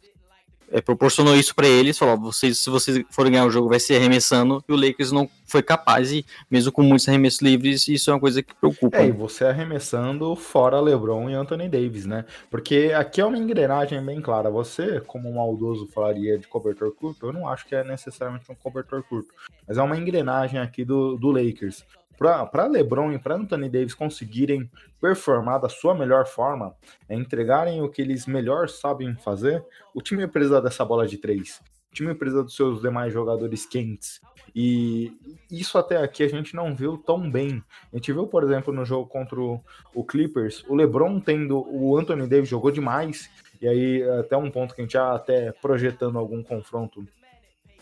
[0.74, 3.96] é, proporcionou isso para eles, falou, vocês, se vocês forem ganhar o jogo, vai ser
[3.96, 8.14] arremessando, e o Lakers não foi capaz, e mesmo com muitos arremessos livres, isso é
[8.14, 8.98] uma coisa que preocupa.
[8.98, 12.26] É, e você arremessando fora LeBron e Anthony Davis, né?
[12.50, 14.50] Porque aqui é uma engrenagem bem clara.
[14.50, 18.56] Você, como um maldoso, falaria de cobertor curto, eu não acho que é necessariamente um
[18.56, 19.32] cobertor curto,
[19.68, 21.86] mas é uma engrenagem aqui do, do Lakers
[22.18, 24.70] para LeBron e para Anthony Davis conseguirem
[25.01, 26.76] performar da sua melhor forma,
[27.09, 31.61] é entregarem o que eles melhor sabem fazer, o time precisa dessa bola de três.
[31.91, 34.20] O time precisa dos seus demais jogadores quentes.
[34.55, 35.16] E
[35.51, 37.64] isso até aqui a gente não viu tão bem.
[37.91, 42.28] A gente viu, por exemplo, no jogo contra o Clippers, o LeBron tendo o Anthony
[42.28, 43.30] Davis jogou demais.
[43.61, 47.07] E aí, até um ponto que a gente já até projetando algum confronto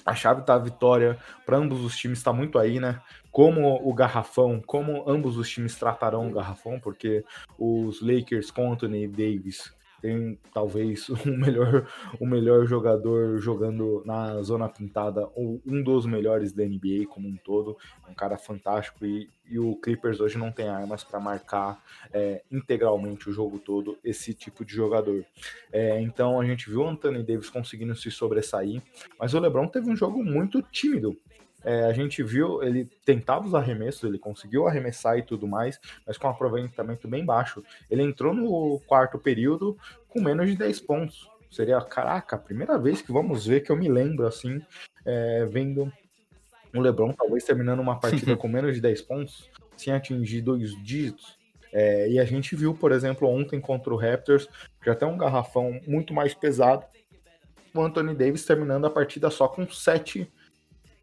[0.06, 3.00] a chave da vitória para ambos os times está muito aí, né?
[3.32, 7.24] Como o garrafão, como ambos os times tratarão o garrafão, porque
[7.58, 11.88] os Lakers com Anthony Davis tem talvez o melhor,
[12.20, 17.38] o melhor jogador jogando na zona pintada, ou um dos melhores da NBA como um
[17.38, 17.78] todo,
[18.10, 21.82] um cara fantástico e, e o Clippers hoje não tem armas para marcar
[22.12, 25.24] é, integralmente o jogo todo esse tipo de jogador.
[25.72, 28.82] É, então a gente viu o Anthony Davis conseguindo se sobressair,
[29.20, 31.18] mas o LeBron teve um jogo muito tímido.
[31.64, 36.18] É, a gente viu, ele tentava os arremessos, ele conseguiu arremessar e tudo mais, mas
[36.18, 37.64] com um aproveitamento bem baixo.
[37.90, 41.30] Ele entrou no quarto período com menos de 10 pontos.
[41.50, 44.62] Seria, caraca, a primeira vez que vamos ver que eu me lembro assim,
[45.06, 45.92] é, vendo
[46.74, 51.38] o LeBron talvez terminando uma partida com menos de 10 pontos, sem atingir dois dígitos.
[51.74, 54.48] É, e a gente viu, por exemplo, ontem contra o Raptors,
[54.86, 56.86] já tem um garrafão muito mais pesado,
[57.74, 60.30] o Anthony Davis terminando a partida só com 7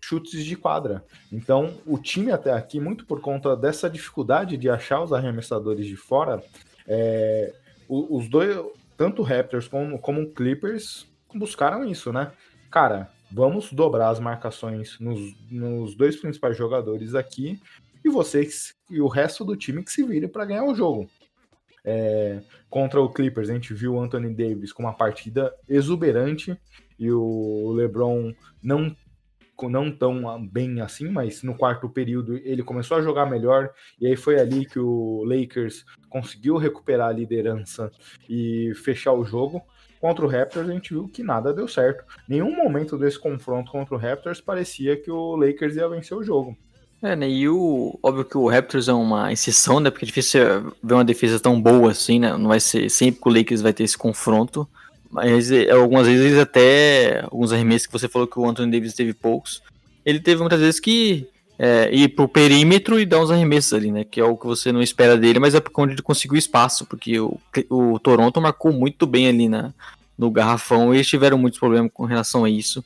[0.08, 1.04] chutes de quadra.
[1.30, 5.96] Então, o time até aqui, muito por conta dessa dificuldade de achar os arremessadores de
[5.96, 6.42] fora,
[6.86, 7.52] é,
[7.86, 8.56] os dois,
[8.96, 12.32] tanto Raptors como, como Clippers, buscaram isso, né?
[12.70, 17.60] Cara, vamos dobrar as marcações nos, nos dois principais jogadores aqui
[18.02, 21.06] e vocês e o resto do time que se vire para ganhar o jogo.
[21.84, 22.40] É,
[22.70, 26.58] contra o Clippers, a gente viu o Anthony Davis com uma partida exuberante
[26.98, 28.94] e o LeBron não
[29.66, 34.14] não tão bem assim, mas no quarto período ele começou a jogar melhor, e aí
[34.14, 37.90] foi ali que o Lakers conseguiu recuperar a liderança
[38.28, 39.62] e fechar o jogo.
[40.00, 42.04] Contra o Raptors, a gente viu que nada deu certo.
[42.28, 46.56] Nenhum momento desse confronto contra o Raptors parecia que o Lakers ia vencer o jogo.
[47.02, 47.28] É, né?
[47.28, 47.98] E o.
[48.02, 49.90] Óbvio que o Raptors é uma exceção, né?
[49.90, 50.40] Porque é difícil
[50.82, 52.36] ver uma defesa tão boa assim, né?
[52.36, 54.68] Não vai ser sempre que o Lakers vai ter esse confronto.
[55.10, 59.12] Mas é, algumas vezes até alguns arremessos que você falou que o Anthony Davis teve
[59.12, 59.62] poucos.
[60.04, 61.26] Ele teve muitas vezes que
[61.58, 64.04] é, ir pro perímetro e dar uns arremessos ali, né?
[64.04, 66.86] Que é o que você não espera dele, mas é porque onde ele conseguiu espaço,
[66.86, 67.38] porque o,
[67.68, 69.72] o Toronto marcou muito bem ali na,
[70.16, 72.84] no garrafão e eles tiveram muitos problemas com relação a isso.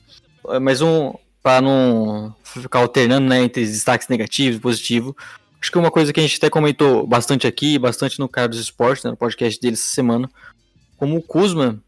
[0.48, 1.12] É, mas um,
[1.42, 5.14] para não ficar alternando né, entre destaques negativos e positivos,
[5.60, 8.60] acho que uma coisa que a gente até comentou bastante aqui, bastante no cara dos
[8.60, 10.30] esportes, né, no podcast dele essa semana,
[10.96, 11.82] como o Kuzma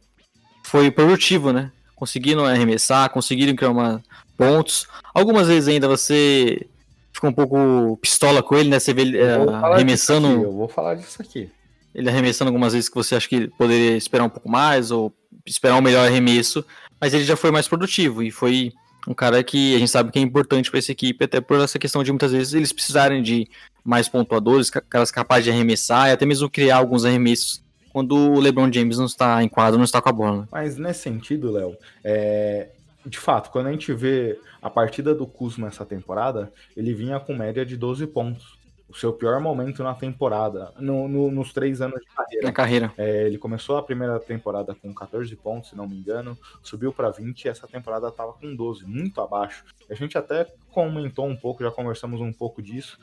[0.74, 1.70] foi produtivo, né?
[1.94, 4.02] Conseguiram arremessar, conseguiram criar uma,
[4.36, 4.88] pontos.
[5.14, 6.66] Algumas vezes ainda você
[7.12, 8.80] fica um pouco pistola com ele, né?
[8.80, 10.26] Você vê ele uh, arremessando.
[10.26, 11.48] eu vou falar disso aqui.
[11.94, 15.12] Ele arremessando algumas vezes que você acha que poderia esperar um pouco mais ou
[15.46, 16.64] esperar um melhor arremesso,
[17.00, 18.72] mas ele já foi mais produtivo e foi
[19.06, 21.78] um cara que a gente sabe que é importante para essa equipe, até por essa
[21.78, 23.48] questão de muitas vezes eles precisarem de
[23.84, 27.62] mais pontuadores, caras capazes de arremessar e até mesmo criar alguns arremessos
[27.94, 30.48] quando o LeBron James não está em quadro, não está com a bola.
[30.50, 32.70] Mas nesse sentido, Léo, é...
[33.06, 37.32] de fato, quando a gente vê a partida do Kuzma essa temporada, ele vinha com
[37.36, 38.58] média de 12 pontos.
[38.88, 42.46] O seu pior momento na temporada, no, no, nos três anos de carreira.
[42.46, 42.92] Na carreira.
[42.98, 47.10] É, ele começou a primeira temporada com 14 pontos, se não me engano, subiu para
[47.10, 49.64] 20 e essa temporada estava com 12, muito abaixo.
[49.88, 52.98] A gente até comentou um pouco, já conversamos um pouco disso,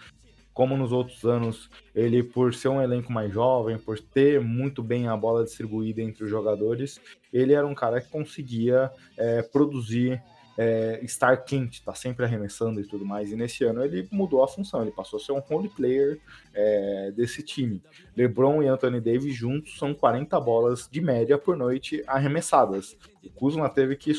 [0.61, 5.07] como nos outros anos, ele, por ser um elenco mais jovem, por ter muito bem
[5.07, 7.01] a bola distribuída entre os jogadores,
[7.33, 10.21] ele era um cara que conseguia é, produzir,
[10.55, 13.31] é, estar quente, tá sempre arremessando e tudo mais.
[13.31, 16.19] E nesse ano ele mudou a função, ele passou a ser um role player
[16.53, 17.81] é, desse time.
[18.15, 22.95] LeBron e Anthony Davis juntos são 40 bolas de média por noite arremessadas.
[23.25, 24.13] O Kuzma teve que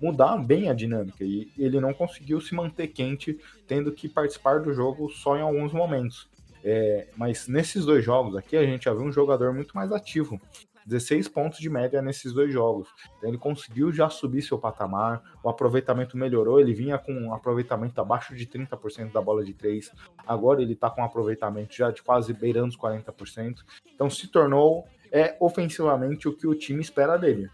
[0.00, 4.72] mudar bem a dinâmica e ele não conseguiu se manter quente, tendo que participar do
[4.72, 6.28] jogo só em alguns momentos.
[6.62, 10.40] É, mas nesses dois jogos aqui a gente já viu um jogador muito mais ativo.
[10.86, 12.88] 16 pontos de média nesses dois jogos.
[13.16, 18.00] Então ele conseguiu já subir seu patamar, o aproveitamento melhorou, ele vinha com um aproveitamento
[18.00, 19.90] abaixo de 30% da bola de 3,
[20.26, 23.56] agora ele está com um aproveitamento já de quase beirando os 40%.
[23.94, 27.48] Então se tornou é ofensivamente o que o time espera dele.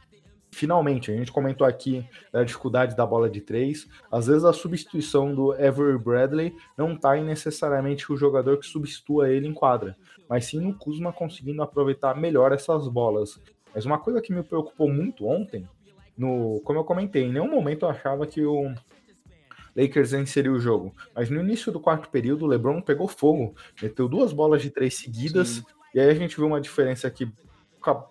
[0.51, 3.89] Finalmente, a gente comentou aqui da dificuldade da bola de três.
[4.11, 9.31] Às vezes a substituição do Avery Bradley não está em necessariamente o jogador que substitua
[9.31, 9.97] ele em quadra,
[10.29, 13.41] mas sim no Kuzma conseguindo aproveitar melhor essas bolas.
[13.75, 15.69] Mas uma coisa que me preocupou muito ontem,
[16.17, 18.75] no, como eu comentei, em nenhum momento eu achava que o
[19.77, 20.95] Lakers venceria o jogo.
[21.15, 24.95] Mas no início do quarto período, o LeBron pegou fogo, meteu duas bolas de três
[24.95, 25.65] seguidas, sim.
[25.95, 27.33] e aí a gente viu uma diferença que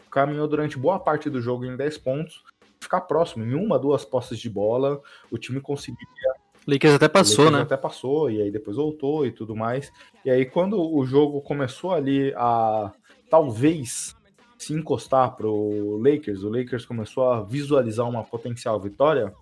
[0.09, 2.43] caminhou durante boa parte do jogo em 10 pontos,
[2.79, 5.01] ficar próximo, em uma, duas posses de bola,
[5.31, 6.33] o time conseguiria.
[6.67, 7.63] Lakers até passou, Lakers né?
[7.63, 9.91] até passou, e aí depois voltou e tudo mais.
[10.23, 12.91] E aí, quando o jogo começou ali a
[13.29, 14.15] talvez
[14.57, 19.33] se encostar pro Lakers, o Lakers começou a visualizar uma potencial vitória.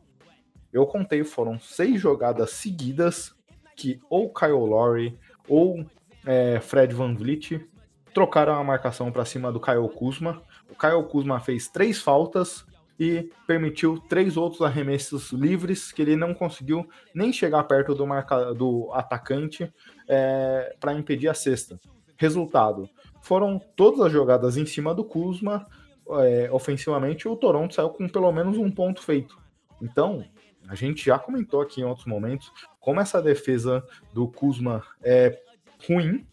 [0.71, 3.35] Eu contei, foram seis jogadas seguidas
[3.75, 5.17] que ou Kyle Lowry
[5.47, 5.85] ou
[6.25, 7.65] é, Fred Van Vliet
[8.13, 10.41] trocaram a marcação para cima do Kyle Kuzma.
[10.69, 12.65] O Kyle Kuzma fez três faltas
[12.99, 18.53] e permitiu três outros arremessos livres que ele não conseguiu nem chegar perto do, marca...
[18.53, 19.71] do atacante
[20.07, 21.79] é, para impedir a cesta.
[22.17, 22.89] Resultado:
[23.21, 25.65] foram todas as jogadas em cima do Kuzma.
[26.21, 29.37] É, ofensivamente, o Toronto saiu com pelo menos um ponto feito.
[29.81, 30.23] Então,
[30.67, 33.83] a gente já comentou aqui em outros momentos como essa defesa
[34.13, 35.37] do Kuzma é
[35.87, 36.25] ruim,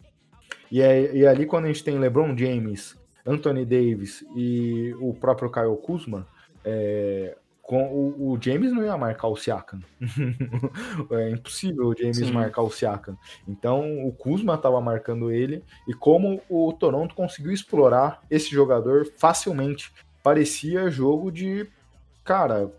[0.71, 2.95] e, é, e ali quando a gente tem LeBron James,
[3.25, 6.27] Anthony Davis e o próprio Kyle Kuzma,
[6.63, 9.79] é, com o, o, James não ia marcar o Siakam.
[11.11, 12.31] é impossível o James Sim.
[12.31, 13.17] marcar o Siakam.
[13.47, 19.91] Então o Kuzma estava marcando ele e como o Toronto conseguiu explorar esse jogador facilmente.
[20.21, 21.67] Parecia jogo de
[22.23, 22.71] cara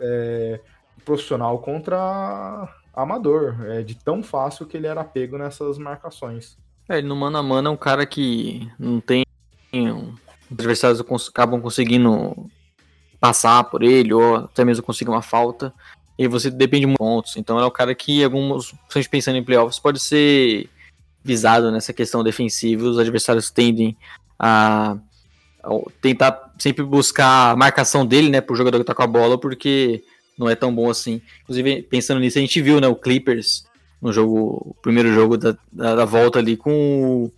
[0.00, 0.60] é,
[1.04, 6.58] profissional contra amador, é, de tão fácil que ele era pego nessas marcações.
[6.88, 9.24] É, ele no mano a mano é um cara que não tem.
[9.72, 12.50] Os adversários acabam conseguindo
[13.18, 15.72] passar por ele, ou até mesmo conseguir uma falta.
[16.18, 17.36] E você depende muito de pontos.
[17.36, 20.68] Então é um cara que, alguns, gente pensando em playoffs, pode ser
[21.24, 22.84] visado nessa questão defensiva.
[22.84, 23.96] Os adversários tendem
[24.38, 24.96] a,
[25.62, 25.70] a
[26.00, 30.02] tentar sempre buscar a marcação dele, né, pro jogador que tá com a bola, porque
[30.38, 31.22] não é tão bom assim.
[31.42, 33.64] Inclusive, pensando nisso, a gente viu, né, o Clippers
[34.02, 37.30] no jogo, primeiro jogo da, da, da volta ali, com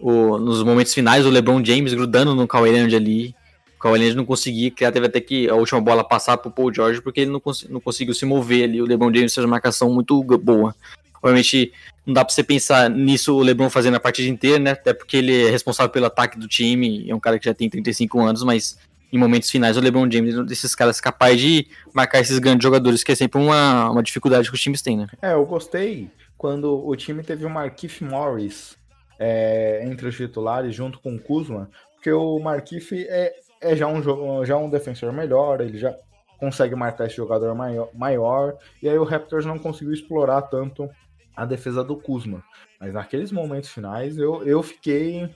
[0.00, 3.34] o, o, nos momentos finais, o LeBron James grudando no Kawhi Leonard ali.
[3.76, 6.72] O Kawhi Leonard não conseguia criar, teve até que a última bola passar pro Paul
[6.72, 8.80] George, porque ele não, cons não conseguiu se mover ali.
[8.80, 10.74] O LeBron James fez uma marcação muito boa.
[11.22, 11.72] Obviamente,
[12.06, 14.70] não dá pra você pensar nisso o LeBron fazendo a partida inteira, né?
[14.70, 17.68] Até porque ele é responsável pelo ataque do time, é um cara que já tem
[17.68, 18.78] 35 anos, mas
[19.12, 23.02] em momentos finais o LeBron James é desses caras capazes de marcar esses grandes jogadores,
[23.02, 25.06] que é sempre uma, uma dificuldade que os times têm, né?
[25.22, 28.76] É, eu gostei quando o time teve o Markif Morris
[29.18, 34.44] é, entre os titulares, junto com o Kuzma, porque o Markif é, é já, um,
[34.44, 35.94] já um defensor melhor, ele já
[36.38, 40.88] consegue marcar esse jogador maior, maior, e aí o Raptors não conseguiu explorar tanto
[41.36, 42.42] a defesa do Kuzma.
[42.80, 45.28] Mas naqueles momentos finais eu, eu fiquei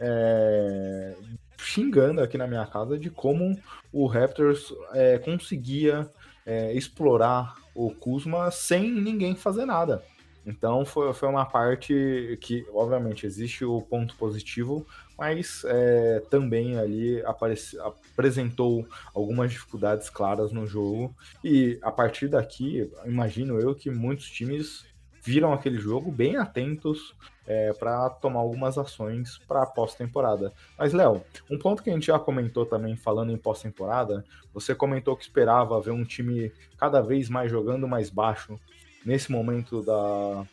[0.00, 1.14] é,
[1.62, 3.58] xingando aqui na minha casa de como
[3.92, 6.08] o Raptors é, conseguia
[6.44, 10.02] é, explorar o Kuzma sem ninguém fazer nada.
[10.44, 14.86] Então foi, foi uma parte que, obviamente, existe o ponto positivo,
[15.18, 21.14] mas é, também ali apareci, apresentou algumas dificuldades claras no jogo.
[21.44, 24.86] E a partir daqui, imagino eu que muitos times
[25.22, 27.14] viram aquele jogo bem atentos
[27.46, 30.52] é, para tomar algumas ações para pós-temporada.
[30.78, 35.16] Mas, Léo, um ponto que a gente já comentou também falando em pós-temporada, você comentou
[35.16, 38.58] que esperava ver um time cada vez mais jogando mais baixo
[39.04, 40.44] nesse momento da,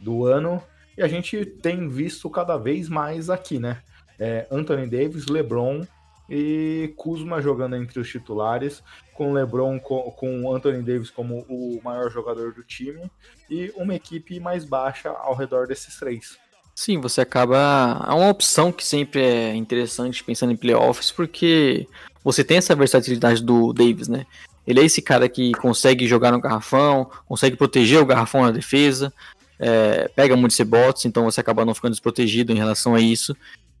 [0.00, 0.62] do ano,
[0.96, 3.82] e a gente tem visto cada vez mais aqui, né?
[4.18, 5.86] É, Anthony Davis, LeBron
[6.28, 8.82] e Kuzma jogando entre os titulares,
[9.14, 13.10] com LeBron com, com Anthony Davis como o maior jogador do time
[13.48, 16.38] e uma equipe mais baixa ao redor desses três.
[16.74, 18.04] Sim, você acaba.
[18.06, 21.88] É uma opção que sempre é interessante pensando em playoffs, porque
[22.22, 24.26] você tem essa versatilidade do Davis, né?
[24.66, 29.10] Ele é esse cara que consegue jogar no garrafão, consegue proteger o garrafão na defesa,
[29.58, 33.34] é, pega muitos rebotes, então você acaba não ficando desprotegido em relação a isso.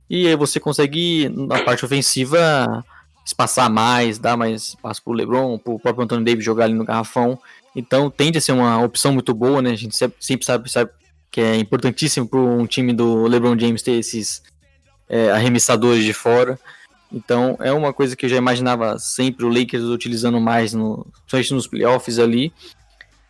[0.08, 2.84] E aí você consegue, na parte ofensiva,
[3.24, 7.38] espaçar mais, dar mais espaço pro LeBron, pro próprio Anthony Davis jogar ali no garrafão.
[7.74, 9.70] Então tende a ser uma opção muito boa, né?
[9.72, 10.90] A gente sempre sabe, sabe
[11.30, 14.42] que é importantíssimo para um time do LeBron James ter esses
[15.08, 16.58] é, arremessadores de fora.
[17.12, 21.54] Então é uma coisa que eu já imaginava sempre o Lakers utilizando mais, no, principalmente
[21.54, 22.52] nos playoffs ali.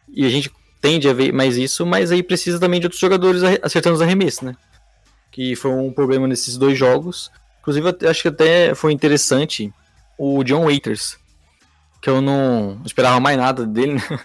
[0.08, 3.42] E a gente tende a ver mais isso, mas aí precisa também de outros jogadores
[3.62, 4.54] acertando os arremessos, né?
[5.36, 7.30] Que foi um problema nesses dois jogos.
[7.60, 9.70] Inclusive, acho que até foi interessante
[10.16, 11.18] o John Waiters,
[12.00, 14.00] que eu não esperava mais nada dele, né?
[14.08, 14.18] não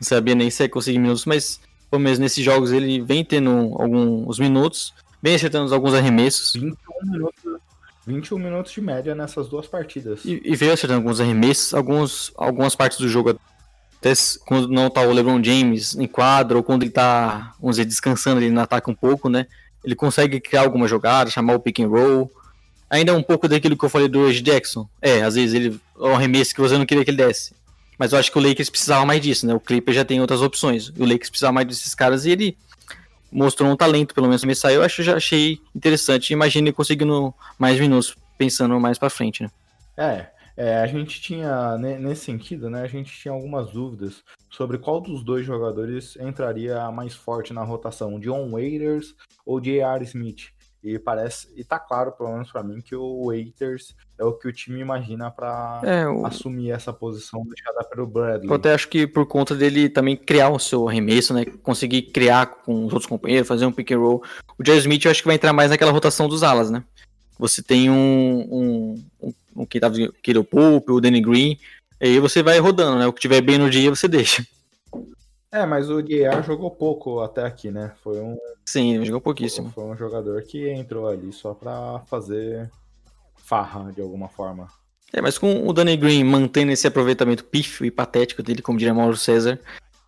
[0.00, 1.60] sabia nem se ia conseguir minutos, mas
[1.90, 6.54] pelo menos nesses jogos ele vem tendo alguns minutos, vem acertando alguns arremessos.
[6.54, 6.74] 21
[7.12, 7.60] minutos,
[8.06, 10.24] 21 minutos de média nessas duas partidas.
[10.24, 13.38] E, e veio acertando alguns arremessos, alguns, algumas partes do jogo
[14.00, 14.12] até
[14.46, 18.40] quando não tá o LeBron James em quadro, ou quando ele tá, vamos dizer, descansando,
[18.40, 19.46] ele não ataca um pouco, né?
[19.84, 22.30] Ele consegue criar alguma jogada, chamar o pick and roll.
[22.88, 24.88] Ainda é um pouco daquilo que eu falei do Edge Jackson.
[25.00, 27.54] É, às vezes ele é um arremesso que você não queria que ele desse.
[27.98, 29.54] Mas eu acho que o Lakers precisava mais disso, né?
[29.54, 30.88] O Clipper já tem outras opções.
[30.90, 32.56] O Lakers precisava mais desses caras e ele
[33.30, 34.76] mostrou um talento, pelo menos me saiu.
[34.76, 36.32] Eu acho, já achei interessante.
[36.32, 39.50] Imagina ele conseguindo mais minutos, pensando mais para frente, né?
[39.96, 40.26] É,
[40.56, 45.24] é, a gente tinha, nesse sentido, né, a gente tinha algumas dúvidas sobre qual dos
[45.24, 50.04] dois jogadores entraria mais forte na rotação, John Waiters ou J.R.
[50.04, 50.54] Smith.
[50.84, 54.46] E parece, e tá claro, pelo menos para mim, que o Waiters é o que
[54.46, 56.26] o time imagina para é, o...
[56.26, 58.50] assumir essa posição deixada pelo Bradley.
[58.50, 61.46] Eu até acho que por conta dele também criar o seu arremesso, né?
[61.62, 64.22] Conseguir criar com os outros companheiros, fazer um pick and roll.
[64.58, 64.78] O J.R.
[64.78, 66.84] Smith eu acho que vai entrar mais naquela rotação dos alas, né?
[67.38, 71.58] Você tem um, um, um o que tava o Pope, o Danny Green,
[72.00, 73.06] aí você vai rodando, né?
[73.06, 74.44] O que tiver bem no dia você deixa.
[75.52, 77.92] É, mas o JR jogou pouco até aqui, né?
[78.02, 78.36] Foi um.
[78.64, 79.70] Sim, jogou pouquíssimo.
[79.70, 82.68] Foi um jogador que entrou ali só pra fazer
[83.36, 84.68] farra de alguma forma.
[85.12, 88.92] É, mas com o Danny Green mantendo esse aproveitamento pífio e patético dele, como diria
[88.92, 89.60] Mauro César,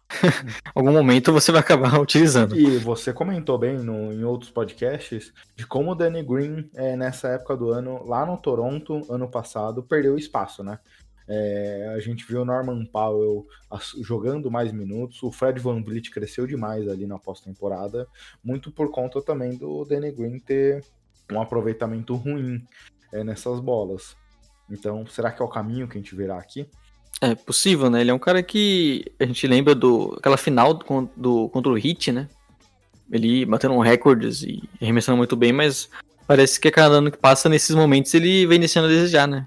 [0.74, 2.56] algum momento você vai acabar utilizando.
[2.56, 7.28] E você comentou bem no, em outros podcasts de como o Danny Green, é, nessa
[7.28, 10.78] época do ano, lá no Toronto, ano passado, perdeu espaço, né?
[11.28, 13.44] É, a gente viu o Norman Powell
[14.00, 18.06] jogando mais minutos, o Fred Van Vliet cresceu demais ali na pós-temporada,
[18.44, 20.84] muito por conta também do Danny Green ter
[21.32, 22.64] um aproveitamento ruim
[23.12, 24.16] é, nessas bolas.
[24.70, 26.68] Então, será que é o caminho que a gente verá aqui?
[27.20, 28.00] É possível, né?
[28.00, 31.74] Ele é um cara que a gente lembra do aquela final do, do contra o
[31.74, 32.28] Hit, né?
[33.10, 35.88] Ele batendo recordes e arremessando muito bem, mas
[36.26, 39.46] parece que a cada ano que passa nesses momentos ele vem descendo a desejar, né?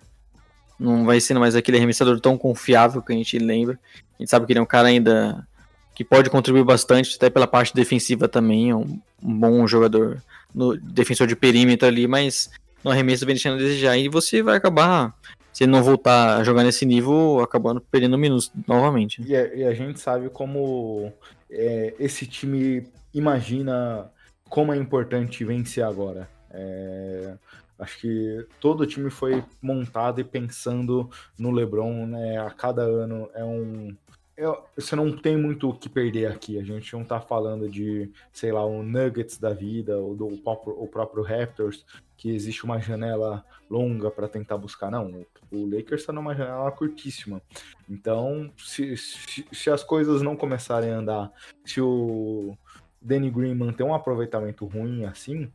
[0.79, 3.77] Não vai sendo mais aquele arremessador tão confiável que a gente lembra.
[4.17, 5.45] A gente sabe que ele é um cara ainda
[5.93, 10.23] que pode contribuir bastante, até pela parte defensiva também, é um, um bom jogador
[10.55, 12.49] no defensor de perímetro ali, mas
[12.81, 13.97] no arremesso vem deixando a desejar.
[13.97, 15.13] E você vai acabar
[15.59, 19.21] se ele não voltar a jogar nesse nível, acabando perdendo minutos novamente.
[19.21, 21.11] E a, e a gente sabe como
[21.51, 24.09] é, esse time imagina
[24.47, 26.29] como é importante vencer agora.
[26.49, 27.33] É,
[27.77, 32.37] acho que todo o time foi montado e pensando no LeBron, né?
[32.37, 33.93] A cada ano é um.
[34.39, 36.57] É, você não tem muito o que perder aqui.
[36.57, 40.81] A gente não tá falando de, sei lá, um Nuggets da vida ou do próprio,
[40.81, 41.85] o próprio Raptors,
[42.15, 44.89] que existe uma janela longa para tentar buscar.
[44.89, 47.41] Não, o Lakers está numa janela curtíssima.
[47.89, 51.33] Então, se, se, se, as coisas não começarem a andar,
[51.65, 52.57] se o
[53.01, 55.51] Danny Green manter um aproveitamento ruim assim,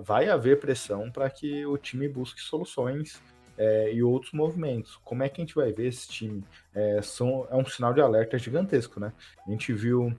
[0.00, 3.20] vai haver pressão para que o time busque soluções
[3.58, 4.98] é, e outros movimentos.
[5.04, 6.44] Como é que a gente vai ver esse time?
[6.74, 9.12] É, são, é um sinal de alerta gigantesco, né?
[9.46, 10.16] A gente viu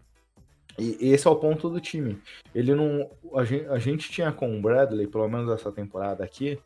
[0.78, 2.22] e esse é o ponto do time.
[2.56, 3.10] Ele não.
[3.36, 6.60] A gente, a gente tinha com o Bradley, pelo menos essa temporada aqui,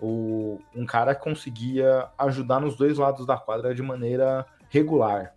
[0.00, 5.34] o, um cara conseguia ajudar nos dois lados da quadra de maneira regular.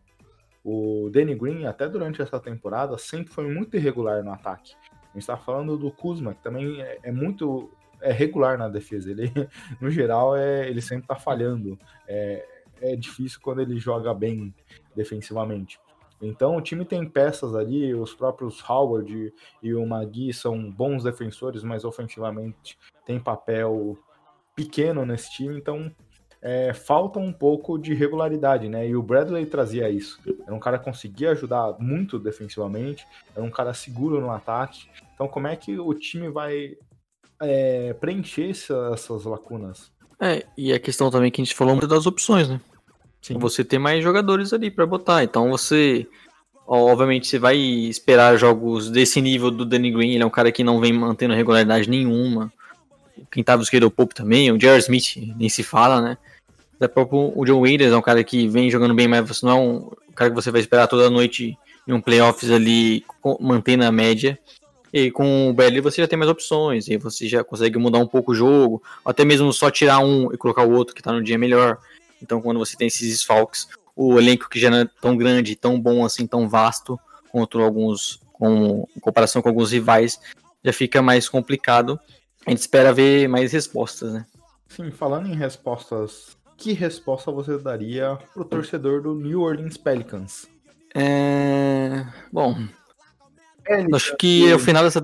[0.64, 4.74] O Danny Green, até durante essa temporada, sempre foi muito irregular no ataque.
[5.04, 7.72] A gente está falando do Kuzma, que também é, é, muito
[8.02, 9.12] é regular na defesa.
[9.12, 9.32] Ele,
[9.82, 11.78] no geral, é, ele sempre está falhando.
[12.08, 12.46] É,
[12.82, 14.54] é difícil quando ele joga bem
[14.96, 15.80] defensivamente.
[16.22, 21.64] Então o time tem peças ali, os próprios Howard e o Magui são bons defensores,
[21.64, 23.98] mas ofensivamente tem papel
[24.56, 25.92] pequeno nesse time, então
[26.42, 28.88] é, falta um pouco de regularidade, né?
[28.88, 30.20] E o Bradley trazia isso.
[30.46, 34.90] Era um cara que conseguia ajudar muito defensivamente, era um cara seguro no ataque.
[35.14, 36.78] Então como é que o time vai
[37.42, 39.92] é, preencher essa, essas lacunas?
[40.20, 42.60] É, e a questão também que a gente falou muito das opções, né?
[43.22, 43.38] Sim.
[43.40, 45.24] Você tem mais jogadores ali para botar.
[45.24, 46.08] Então você.
[46.70, 50.14] Obviamente você vai esperar jogos desse nível do Danny Green.
[50.14, 52.52] Ele é um cara que não vem mantendo regularidade nenhuma.
[53.32, 54.52] Quem tava buscando o Pope também.
[54.52, 56.18] O Jared Smith nem se fala, né?
[56.78, 59.52] Da próprio, o John Williams é um cara que vem jogando bem, mas você não
[59.52, 61.58] é um cara que você vai esperar toda noite
[61.88, 63.04] em um playoffs ali,
[63.40, 64.38] mantendo a média.
[64.98, 68.08] E com o Bradley você já tem mais opções, e você já consegue mudar um
[68.08, 71.12] pouco o jogo, ou até mesmo só tirar um e colocar o outro que tá
[71.12, 71.78] no dia melhor.
[72.20, 75.80] Então, quando você tem esses desfalques, o elenco que já não é tão grande, tão
[75.80, 77.00] bom assim, tão vasto,
[77.32, 80.20] contra alguns, com, em comparação com alguns rivais,
[80.64, 82.00] já fica mais complicado.
[82.44, 84.26] A gente espera ver mais respostas, né?
[84.68, 90.48] Sim, falando em respostas que resposta você daria pro torcedor do New Orleans Pelicans?
[90.96, 92.04] É...
[92.34, 92.68] Bom,
[93.94, 95.02] acho que ao final dessa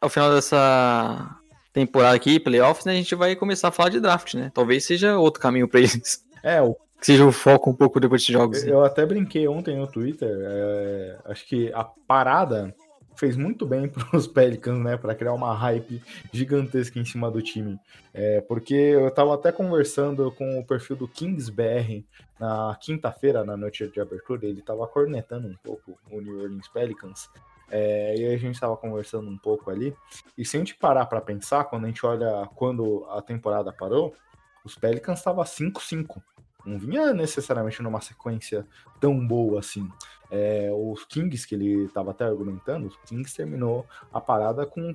[0.00, 1.38] ao final dessa
[1.72, 4.50] temporada aqui, playoffs, né, a gente vai começar a falar de draft, né?
[4.52, 6.24] Talvez seja outro caminho para eles.
[6.42, 8.62] É, o que seja o foco um pouco depois de jogos.
[8.64, 10.28] Eu, eu até brinquei ontem no Twitter.
[10.30, 12.74] É, acho que a parada
[13.16, 16.02] fez muito bem para os Pelicans, né, para criar uma hype
[16.32, 17.78] gigantesca em cima do time.
[18.12, 22.02] É, porque eu estava até conversando com o perfil do Kings BR
[22.38, 27.30] na quinta-feira, na noite de abertura, ele estava cornetando um pouco o New Orleans Pelicans.
[27.74, 29.96] É, e a gente estava conversando um pouco ali.
[30.36, 34.14] E se a gente parar para pensar, quando a gente olha quando a temporada parou,
[34.62, 36.22] os Pelicans estavam 5-5
[36.64, 38.66] não vinha necessariamente numa sequência
[39.00, 39.88] tão boa assim.
[40.30, 44.94] É, os Kings, que ele estava até argumentando, os Kings terminou a parada com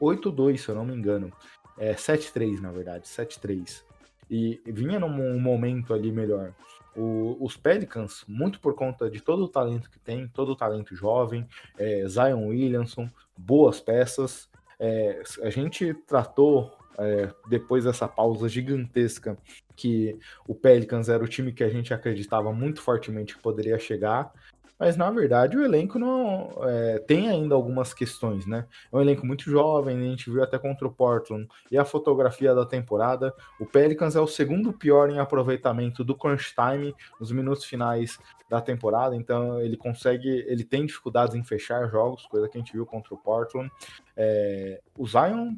[0.00, 1.32] 8-2, se eu não me engano.
[1.76, 3.82] É, 7-3, na verdade, 7-3.
[4.30, 6.52] E vinha num momento ali melhor.
[6.96, 10.94] O, os Pelicans, muito por conta de todo o talento que tem, todo o talento
[10.94, 11.46] jovem,
[11.78, 14.48] é, Zion Williamson, boas peças.
[14.78, 19.36] É, a gente tratou é, depois dessa pausa gigantesca
[19.76, 24.32] que o Pelicans era o time que a gente acreditava muito fortemente que poderia chegar,
[24.78, 28.66] mas na verdade o elenco não é, tem ainda algumas questões, né?
[28.92, 32.54] É um elenco muito jovem, a gente viu até contra o Portland e a fotografia
[32.54, 33.34] da temporada.
[33.60, 38.18] O Pelicans é o segundo pior em aproveitamento do crunch time nos minutos finais
[38.48, 42.72] da temporada, então ele consegue, ele tem dificuldades em fechar jogos, coisa que a gente
[42.72, 43.70] viu contra o Portland.
[44.16, 45.56] É, o Zion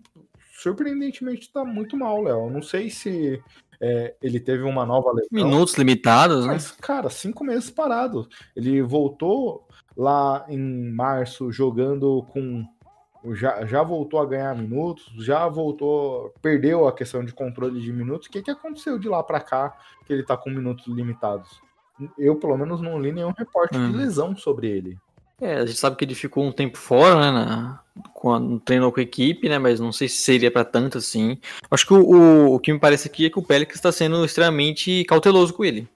[0.57, 2.51] surpreendentemente está muito mal, Léo.
[2.51, 3.43] Não sei se
[3.81, 5.29] é, ele teve uma nova lesão.
[5.31, 6.55] Minutos limitados, né?
[6.55, 8.29] Mas, cara, cinco meses parado.
[8.55, 9.67] Ele voltou
[9.97, 12.65] lá em março jogando com.
[13.33, 16.33] Já, já voltou a ganhar minutos, já voltou.
[16.41, 18.29] Perdeu a questão de controle de minutos.
[18.29, 21.61] O que, que aconteceu de lá para cá que ele tá com minutos limitados?
[22.19, 24.99] Eu, pelo menos, não li nenhum reporte de lesão sobre ele.
[25.41, 27.81] É, a gente sabe que ele ficou um tempo fora, né, na,
[28.15, 31.39] quando treinou com a equipe, né, mas não sei se seria para tanto assim.
[31.71, 34.25] Acho que o, o, o, que me parece aqui é que o Pelicans está sendo
[34.25, 35.87] extremamente cauteloso com ele.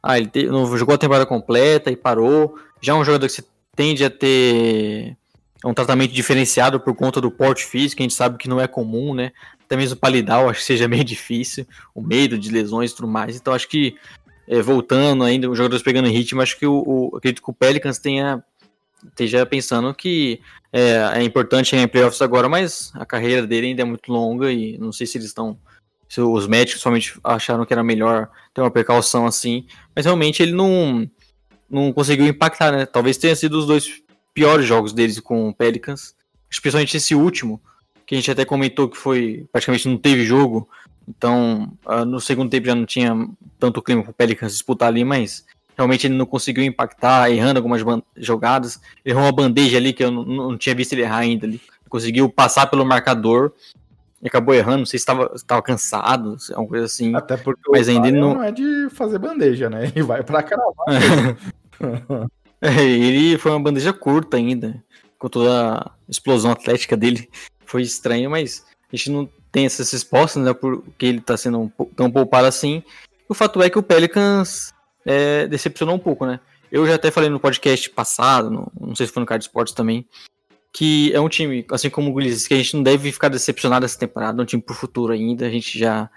[0.00, 2.56] Ah, ele te, não jogou a temporada completa e parou.
[2.80, 5.16] Já é um jogador que você tende a ter
[5.64, 9.12] um tratamento diferenciado por conta do porte físico, a gente sabe que não é comum,
[9.12, 9.32] né?
[9.64, 13.36] Até mesmo eu acho que seja meio difícil, o medo de lesões e tudo mais.
[13.36, 13.96] Então acho que
[14.46, 17.98] é, voltando ainda, os jogadores pegando ritmo, acho que o, o acredito que o Pelicans
[17.98, 18.42] tenha
[19.06, 20.40] esteja pensando que
[20.72, 24.76] é, é importante em playoffs agora, mas a carreira dele ainda é muito longa e
[24.78, 25.58] não sei se eles estão.
[26.08, 30.52] Se os médicos somente acharam que era melhor ter uma precaução assim, mas realmente ele
[30.52, 31.08] não,
[31.68, 32.86] não conseguiu impactar, né?
[32.86, 36.14] Talvez tenha sido os dois piores jogos deles com o Pelicans,
[36.50, 37.60] especialmente esse último,
[38.06, 40.66] que a gente até comentou que foi praticamente não teve jogo,
[41.06, 43.14] então uh, no segundo tempo já não tinha
[43.58, 45.44] tanto clima para o Pelicans disputar ali, mas
[45.78, 47.80] realmente ele não conseguiu impactar, errando algumas
[48.16, 48.80] jogadas.
[49.04, 51.60] Errou uma bandeja ali que eu não, não tinha visto ele errar ainda ali.
[51.88, 53.52] Conseguiu passar pelo marcador
[54.20, 54.78] e acabou errando.
[54.78, 55.06] Não sei se
[55.36, 57.14] estava cansado, alguma coisa assim.
[57.14, 58.34] Até porque mas ainda ele não...
[58.34, 59.84] não é de fazer bandeja, né?
[59.94, 60.74] Ele vai para cravar.
[62.60, 64.82] é, ele foi uma bandeja curta ainda,
[65.16, 67.28] com toda a explosão atlética dele.
[67.64, 70.52] Foi estranho, mas a gente não tem essas respostas, né?
[70.52, 72.82] Porque ele está sendo tão poupado assim.
[73.28, 74.72] O fato é que o Pelicans
[75.08, 76.38] é, decepcionou um pouco, né?
[76.70, 79.72] Eu já até falei no podcast passado, no, não sei se foi no Card Sports
[79.72, 80.06] também,
[80.70, 83.86] que é um time, assim como o Grizzlies, que a gente não deve ficar decepcionado
[83.86, 86.10] essa temporada, é um time pro futuro ainda, a gente já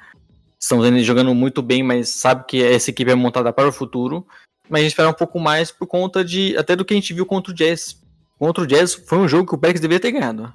[0.59, 4.27] estamos jogando muito bem, mas sabe que essa equipe é montada para o futuro,
[4.69, 7.13] mas a gente espera um pouco mais por conta de, até do que a gente
[7.13, 7.97] viu contra o Jazz.
[8.37, 10.53] Contra o Jazz foi um jogo que o Pelicans deveria ter ganhado.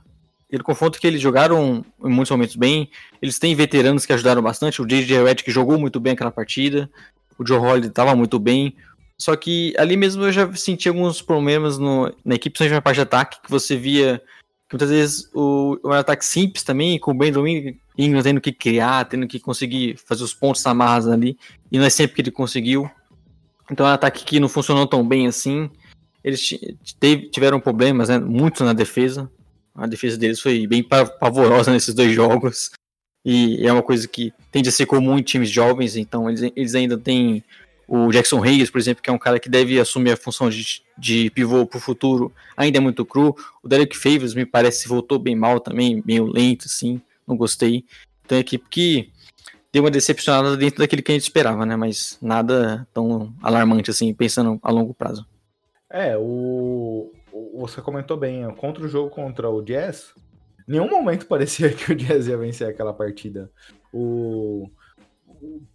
[0.50, 4.80] Ele confronto que eles jogaram em muitos momentos bem, eles têm veteranos que ajudaram bastante,
[4.80, 5.24] o J.J.
[5.24, 6.88] Redick jogou muito bem aquela partida,
[7.38, 8.74] o Joe Holliday estava muito bem.
[9.18, 12.96] Só que ali mesmo eu já senti alguns problemas no, na equipe, principalmente na parte
[12.96, 14.22] de ataque, que você via
[14.68, 17.46] que muitas vezes o, o ataque simples também, com o Brandon
[17.96, 21.38] Ingram tendo que criar, tendo que conseguir fazer os pontos amarras ali,
[21.70, 22.90] e não é sempre que ele conseguiu.
[23.70, 25.70] Então é um ataque que não funcionou tão bem assim.
[26.22, 26.40] Eles
[27.30, 29.30] tiveram problemas, né, muito na defesa.
[29.74, 32.70] A defesa deles foi bem pavorosa nesses dois jogos.
[33.28, 36.76] E é uma coisa que tende a ser comum em times jovens, então eles, eles
[36.76, 37.42] ainda têm
[37.88, 40.80] o Jackson Reyes, por exemplo, que é um cara que deve assumir a função de,
[40.96, 43.34] de pivô para o futuro, ainda é muito cru.
[43.64, 47.84] O Derek Favors me parece voltou bem mal também, meio lento, assim, não gostei.
[48.24, 49.10] Então é equipe que
[49.72, 51.74] deu uma decepcionada dentro daquilo que a gente esperava, né?
[51.74, 55.26] Mas nada tão alarmante assim, pensando a longo prazo.
[55.90, 57.12] É, o,
[57.56, 60.14] você comentou bem, contra o jogo contra o Jazz,
[60.66, 63.50] nenhum momento parecia que o Jazz ia vencer aquela partida.
[63.92, 64.68] O,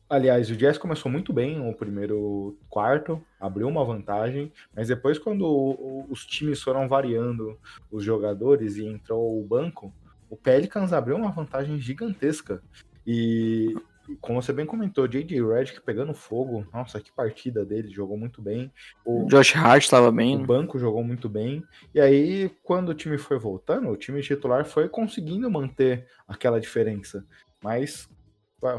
[0.10, 6.06] aliás, o Jazz começou muito bem o primeiro quarto, abriu uma vantagem, mas depois quando
[6.10, 7.58] os times foram variando
[7.92, 9.94] os jogadores e entrou o banco,
[10.30, 12.62] o Pelicans abriu uma vantagem gigantesca.
[13.06, 13.76] E
[14.20, 15.42] como você bem comentou, J.J.
[15.42, 18.72] Redick pegando fogo, nossa, que partida dele, jogou muito bem.
[19.06, 20.36] O Josh Hart estava bem.
[20.36, 20.46] O né?
[20.46, 21.64] banco jogou muito bem.
[21.94, 27.26] E aí, quando o time foi voltando, o time titular foi conseguindo manter aquela diferença.
[27.64, 28.10] Mas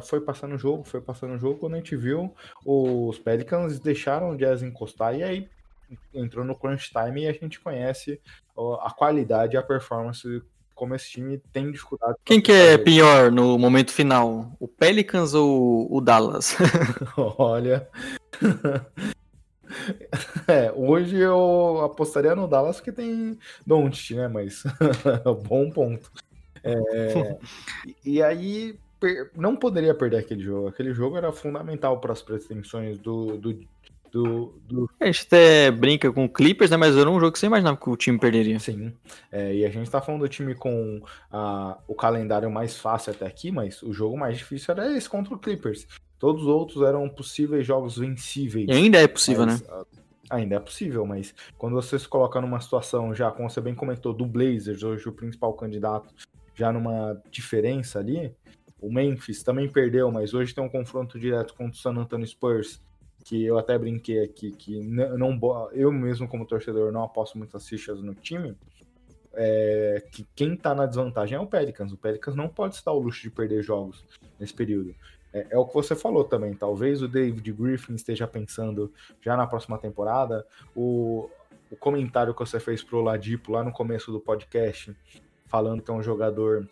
[0.02, 2.34] foi passando o jogo, foi passando o jogo, quando a gente viu,
[2.64, 5.48] os Pelicans deixaram o Jazz encostar e aí
[6.14, 8.20] entrou no crunch time e a gente conhece
[8.80, 10.42] a qualidade e a performance
[10.74, 12.16] como esse time tem dificuldade.
[12.24, 14.52] Quem que é pior no momento final?
[14.58, 16.56] O Pelicans ou o Dallas?
[17.16, 17.88] Olha.
[20.48, 24.28] é, hoje eu apostaria no Dallas que tem Don't, né?
[24.28, 24.62] Mas
[25.46, 26.10] bom ponto.
[26.64, 27.36] É,
[28.04, 28.78] e aí
[29.36, 30.68] não poderia perder aquele jogo.
[30.68, 33.58] Aquele jogo era fundamental para as pretensões do, do,
[34.12, 34.90] do, do...
[35.00, 36.76] A gente até brinca com o Clippers, né?
[36.76, 38.60] Mas era um jogo que você imaginava que o time perderia.
[38.60, 38.92] Sim.
[39.30, 43.26] É, e a gente tá falando do time com a, o calendário mais fácil até
[43.26, 45.86] aqui, mas o jogo mais difícil era esse contra o Clippers.
[46.18, 48.68] Todos os outros eram possíveis jogos vencíveis.
[48.68, 49.68] E ainda é possível, mas, né?
[50.28, 54.12] Ainda é possível, mas quando você se coloca numa situação, já como você bem comentou,
[54.12, 56.14] do Blazers, hoje o principal candidato,
[56.54, 58.34] já numa diferença ali,
[58.78, 62.78] o Memphis também perdeu, mas hoje tem um confronto direto contra o San Antonio Spurs
[63.24, 65.38] que eu até brinquei aqui, que não,
[65.72, 68.56] eu mesmo como torcedor não aposto muitas fichas no time,
[69.34, 71.92] é, que quem tá na desvantagem é o Pelicans.
[71.92, 74.04] O Pelicans não pode se dar o luxo de perder jogos
[74.38, 74.94] nesse período.
[75.32, 76.54] É, é, o que você falou também.
[76.54, 80.46] Talvez o David Griffin esteja pensando já na próxima temporada.
[80.76, 81.30] O,
[81.70, 84.94] o comentário que você fez pro Ladipo lá no começo do podcast,
[85.46, 86.68] falando que é um jogador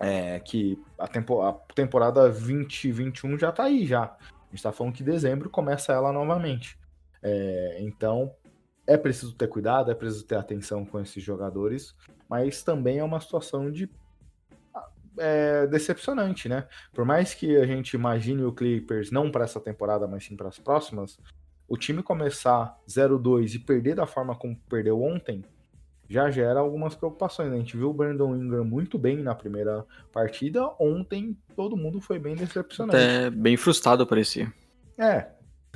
[0.00, 4.16] é, que a, tempo, a temporada 2021 já tá aí já.
[4.50, 6.76] A gente está falando que dezembro começa ela novamente.
[7.22, 8.34] É, então,
[8.86, 11.94] é preciso ter cuidado, é preciso ter atenção com esses jogadores,
[12.28, 13.88] mas também é uma situação de
[15.16, 16.66] é, decepcionante, né?
[16.92, 20.48] Por mais que a gente imagine o Clippers não para essa temporada, mas sim para
[20.48, 21.18] as próximas,
[21.68, 25.44] o time começar 0-2 e perder da forma como perdeu ontem,
[26.10, 27.48] já gera algumas preocupações.
[27.50, 27.56] Né?
[27.56, 30.68] A gente viu o Brandon Ingram muito bem na primeira partida.
[30.80, 32.96] Ontem todo mundo foi bem decepcionante.
[32.96, 34.52] É bem frustrado, parecia.
[34.98, 35.28] É,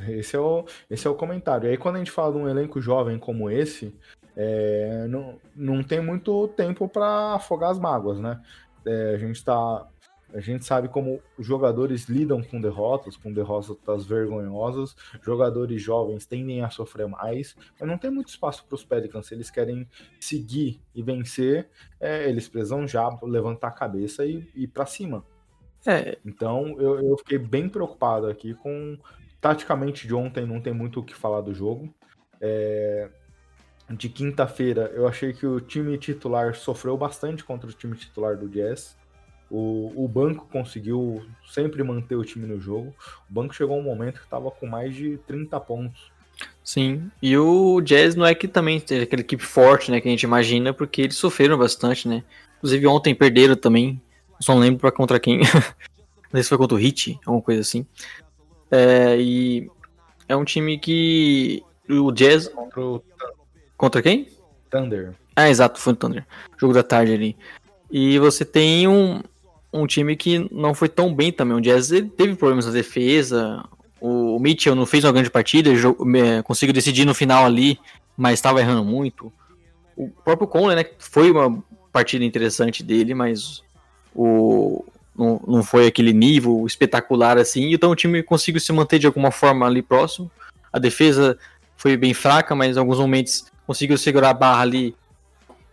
[0.08, 1.68] esse é, o, esse é o comentário.
[1.68, 3.94] E aí, quando a gente fala de um elenco jovem como esse,
[4.36, 8.40] é, não, não tem muito tempo para afogar as mágoas, né?
[8.84, 9.86] É, a gente está
[10.34, 14.96] a gente sabe como os jogadores lidam com derrotas, com derrotas vergonhosas.
[15.22, 19.26] Jogadores jovens tendem a sofrer mais, mas não tem muito espaço para os Pelicans.
[19.26, 19.88] Se eles querem
[20.18, 21.68] seguir e vencer,
[22.00, 25.24] é, eles precisam já levantar a cabeça e ir para cima.
[25.86, 26.18] É.
[26.24, 28.98] Então eu, eu fiquei bem preocupado aqui com.
[29.40, 31.94] Taticamente de ontem não tem muito o que falar do jogo.
[32.40, 33.10] É,
[33.90, 38.48] de quinta-feira, eu achei que o time titular sofreu bastante contra o time titular do
[38.48, 38.96] Jazz.
[39.50, 42.94] O, o banco conseguiu sempre manter o time no jogo.
[43.30, 46.12] O banco chegou um momento que estava com mais de 30 pontos.
[46.64, 50.10] Sim, e o Jazz não é que também seja aquela equipe forte, né, que a
[50.10, 52.24] gente imagina, porque eles sofreram bastante, né?
[52.56, 54.00] Inclusive ontem perderam também,
[54.40, 55.40] só não lembro pra contra quem.
[56.32, 57.86] não sei se foi contra o Hit, alguma coisa assim.
[58.70, 59.70] É, e
[60.26, 62.48] é um time que o Jazz...
[62.48, 63.04] Contra, o...
[63.76, 64.28] contra quem?
[64.70, 65.14] Thunder.
[65.36, 66.26] Ah, exato, foi o Thunder.
[66.58, 67.36] Jogo da tarde ali.
[67.90, 69.20] E você tem um,
[69.82, 71.56] um time que não foi tão bem também.
[71.56, 73.64] O Jazz teve problemas na defesa.
[74.00, 75.70] O Mitchell não fez uma grande partida,
[76.44, 77.78] conseguiu decidir no final ali,
[78.16, 79.32] mas estava errando muito.
[79.96, 83.62] O próprio Conley, né, foi uma partida interessante dele, mas
[84.14, 84.84] o
[85.16, 87.72] não, não foi aquele nível espetacular assim.
[87.72, 90.30] Então o time conseguiu se manter de alguma forma ali próximo.
[90.72, 91.38] A defesa
[91.76, 94.94] foi bem fraca, mas em alguns momentos conseguiu segurar a barra ali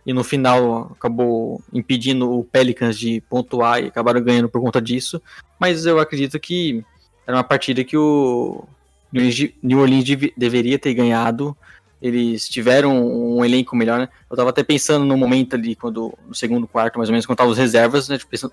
[0.04, 5.22] e no final acabou impedindo o Pelicans de pontuar e acabaram ganhando por conta disso.
[5.58, 6.84] Mas eu acredito que
[7.26, 8.64] era uma partida que o
[9.12, 10.04] New Orleans
[10.36, 11.56] deveria ter ganhado.
[12.00, 14.08] Eles tiveram um elenco melhor, né?
[14.28, 17.38] Eu tava até pensando no momento ali, quando no segundo quarto, mais ou menos, quando
[17.38, 18.18] tava os reservas, né?
[18.18, 18.52] Tipo, pensando,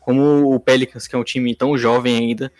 [0.00, 2.50] como o Pelicans, que é um time tão jovem ainda,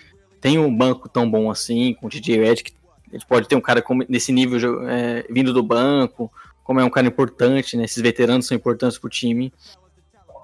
[0.41, 2.73] tem um banco tão bom assim, com o DJ Redick,
[3.13, 6.31] ele pode ter um cara nesse nível é, vindo do banco,
[6.69, 7.85] como é um cara importante, né?
[7.85, 9.51] Esses veteranos são importantes pro time.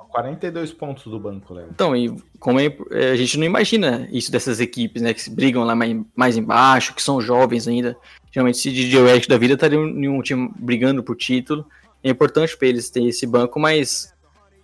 [0.08, 1.66] 42 pontos do banco, Léo.
[1.70, 5.12] Então, e como é, é, a gente não imagina isso dessas equipes, né?
[5.12, 7.94] Que se brigam lá mais, mais embaixo, que são jovens ainda.
[8.32, 11.66] Geralmente, se DJ West da vida estaria em um time brigando por título.
[12.02, 14.14] É importante para eles ter esse banco, mas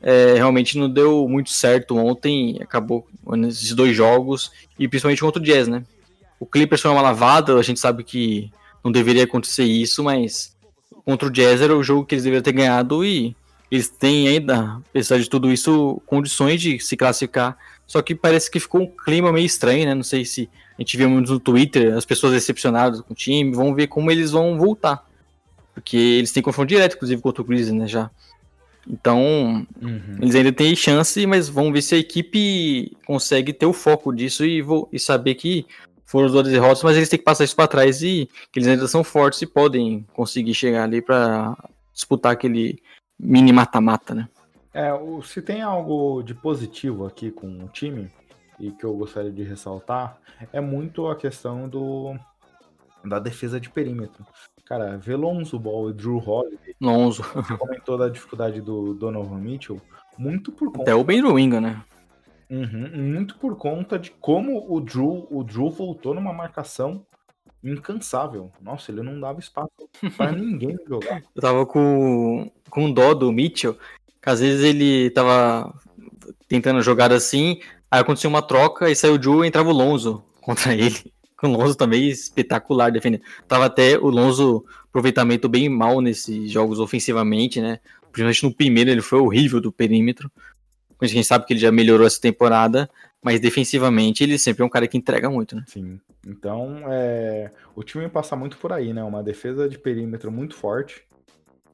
[0.00, 3.06] é, realmente não deu muito certo ontem, acabou
[3.36, 5.84] nesses dois jogos, e principalmente contra o Jazz, né?
[6.38, 8.50] O Clippers foi uma lavada, a gente sabe que
[8.82, 10.58] não deveria acontecer isso, mas
[11.10, 13.34] contra o Jazz era o jogo que eles deveriam ter ganhado e
[13.68, 17.56] eles têm ainda, apesar de tudo isso, condições de se classificar.
[17.86, 19.94] Só que parece que ficou um clima meio estranho, né?
[19.94, 23.52] Não sei se a gente viu muito no Twitter, as pessoas decepcionadas com o time,
[23.52, 25.04] vamos ver como eles vão voltar.
[25.74, 28.10] Porque eles têm confronto direto, inclusive, contra o Grizzlies, né, já.
[28.88, 30.16] Então, uhum.
[30.20, 34.44] eles ainda têm chance, mas vamos ver se a equipe consegue ter o foco disso
[34.44, 35.66] e, vou, e saber que
[36.10, 38.68] foram os duas derrotas, mas eles têm que passar isso para trás e que eles
[38.68, 41.56] ainda são fortes e podem conseguir chegar ali para
[41.94, 42.82] disputar aquele
[43.16, 44.28] mini mata-mata, né?
[44.74, 44.90] É,
[45.22, 48.10] se tem algo de positivo aqui com o time
[48.58, 50.18] e que eu gostaria de ressaltar,
[50.52, 52.16] é muito a questão do
[53.04, 54.26] da defesa de perímetro.
[54.66, 56.74] Cara, ver Lonzo Ball e Drew Holiday.
[56.80, 57.22] Lonzo.
[57.22, 59.80] Você comentou da dificuldade do Donovan Mitchell.
[60.18, 60.82] Muito por conta.
[60.82, 61.80] Até o Ben Winga, né?
[62.51, 67.06] Uhum, muito por conta de como o Drew, o Drew voltou numa marcação
[67.62, 68.51] incansável.
[68.60, 69.70] Nossa, ele não dava espaço
[70.16, 71.22] para ninguém jogar.
[71.35, 73.78] Eu tava com, com dó do Mitchell,
[74.20, 75.72] que às vezes ele tava
[76.48, 80.24] tentando jogar assim, aí aconteceu uma troca e saiu o Drew e entrava o Lonzo
[80.40, 80.97] contra ele
[81.43, 83.22] o Lonzo também espetacular defendendo.
[83.47, 87.78] Tava até o Lonzo aproveitamento bem mal nesses jogos ofensivamente, né?
[88.12, 90.31] Principalmente no primeiro ele foi horrível do perímetro.
[91.01, 92.89] A gente sabe que ele já melhorou essa temporada,
[93.22, 95.64] mas defensivamente ele sempre é um cara que entrega muito, né?
[95.66, 96.01] Sim.
[96.27, 97.51] Então, é...
[97.74, 99.02] o time passa muito por aí, né?
[99.02, 101.02] Uma defesa de perímetro muito forte.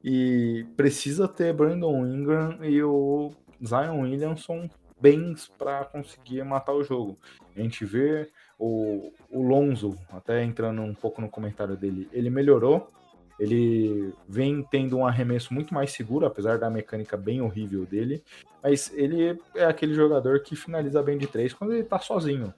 [0.04, 3.32] E precisa ter Brandon Ingram e o
[3.64, 4.68] Zion Williamson
[5.00, 7.16] bens para conseguir matar o jogo.
[7.54, 8.28] A gente vê
[8.58, 12.90] o, o Lonzo, até entrando um pouco no comentário dele, ele melhorou.
[13.38, 18.22] Ele vem tendo um arremesso muito mais seguro, apesar da mecânica bem horrível dele.
[18.62, 22.52] Mas ele é aquele jogador que finaliza bem de três quando ele tá sozinho.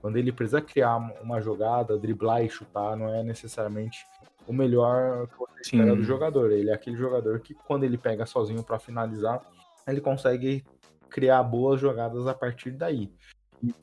[0.00, 4.04] Quando ele precisa criar uma jogada, driblar e chutar, não é necessariamente
[4.48, 6.50] o melhor que você espera do jogador.
[6.50, 9.40] Ele é aquele jogador que, quando ele pega sozinho para finalizar,
[9.86, 10.64] ele consegue
[11.08, 13.12] criar boas jogadas a partir daí.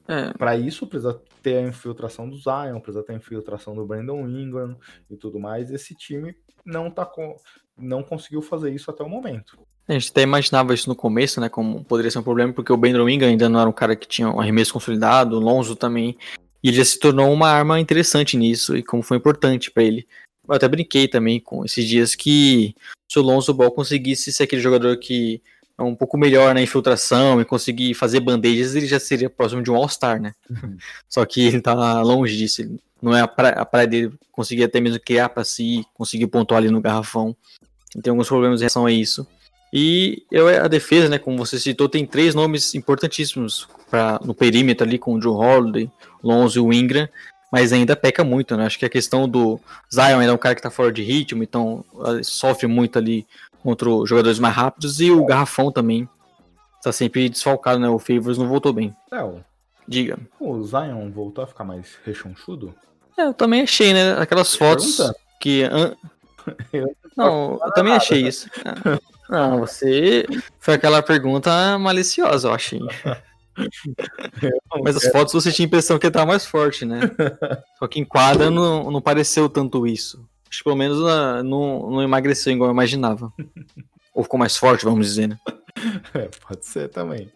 [0.08, 0.34] É.
[0.34, 4.78] Para isso, precisa ter a infiltração do Zion, precisa ter a infiltração do Brandon Ingram
[5.10, 5.72] e tudo mais.
[5.72, 6.36] Esse time
[6.66, 7.36] não, tá com,
[7.78, 9.58] não conseguiu fazer isso até o momento.
[9.88, 11.50] A gente até imaginava isso no começo, né?
[11.50, 14.08] Como poderia ser um problema, porque o Brandon Ingram ainda não era um cara que
[14.08, 16.16] tinha um arremesso consolidado, o Lonzo também.
[16.64, 20.08] E ele já se tornou uma arma interessante nisso, e como foi importante para ele.
[20.48, 22.76] Eu até brinquei também com esses dias que
[23.12, 25.42] se o Lonzo Ball conseguisse ser aquele jogador que
[25.80, 29.76] um pouco melhor na infiltração e conseguir fazer bandejas, ele já seria próximo de um
[29.76, 30.34] All-Star, né?
[30.50, 30.78] Uhum.
[31.08, 32.64] Só que ele tá longe disso.
[33.02, 36.60] Não é a praia, a praia dele conseguir até mesmo criar para si, conseguir pontuar
[36.60, 37.36] ali no garrafão.
[37.94, 39.26] Ele tem alguns problemas em relação a isso.
[39.72, 44.86] E eu, a defesa, né, como você citou, tem três nomes importantíssimos pra, no perímetro
[44.86, 45.92] ali, com o Joe Holiday,
[46.24, 47.08] Lonzo e o Ingram,
[47.52, 48.66] mas ainda peca muito, né?
[48.66, 49.60] Acho que a questão do
[49.94, 51.84] Zion ainda é um cara que tá fora de ritmo, então
[52.24, 53.26] sofre muito ali
[53.64, 56.08] contra os jogadores mais rápidos e o Garrafão também
[56.78, 57.90] está sempre desfalcado, né?
[57.90, 58.96] O Favors não voltou bem.
[59.12, 59.30] É,
[59.88, 60.20] Diga.
[60.40, 62.74] O Zion voltou a ficar mais rechonchudo?
[63.18, 64.14] É, eu também achei, né?
[64.20, 65.20] Aquelas fotos Pergunta?
[65.40, 65.64] que.
[65.64, 65.96] An...
[66.72, 68.48] eu não, eu também achei isso.
[69.28, 70.26] Não, você.
[70.60, 72.80] Foi aquela pergunta maliciosa, eu achei.
[74.84, 77.02] Mas as fotos você tinha a impressão que ele tava mais forte, né?
[77.78, 80.26] Só que em quadra não, não pareceu tanto isso.
[80.50, 83.32] Acho que pelo menos uh, não, não emagreceu igual eu imaginava.
[84.14, 85.40] Ou ficou mais forte, vamos dizer, né?
[86.14, 87.32] É, pode ser também.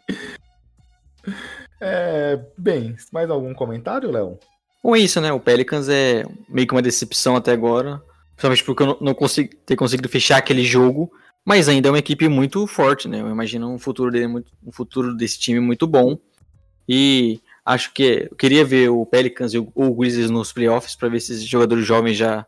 [1.80, 4.40] É, bem, mais algum comentário, Léo?
[4.84, 5.32] Bom, é isso, né?
[5.32, 8.02] O Pelicans é meio que uma decepção até agora.
[8.36, 11.12] Principalmente porque eu não, não consigo ter conseguido fechar aquele jogo.
[11.46, 13.22] Mas ainda é uma equipe muito forte, né?
[13.22, 16.18] Eu imagino um futuro dele muito, um futuro desse time muito bom.
[16.88, 21.10] E acho que eu queria ver o Pelicans e o, o Grizzlies nos playoffs para
[21.10, 22.46] ver se esses jogadores jovens já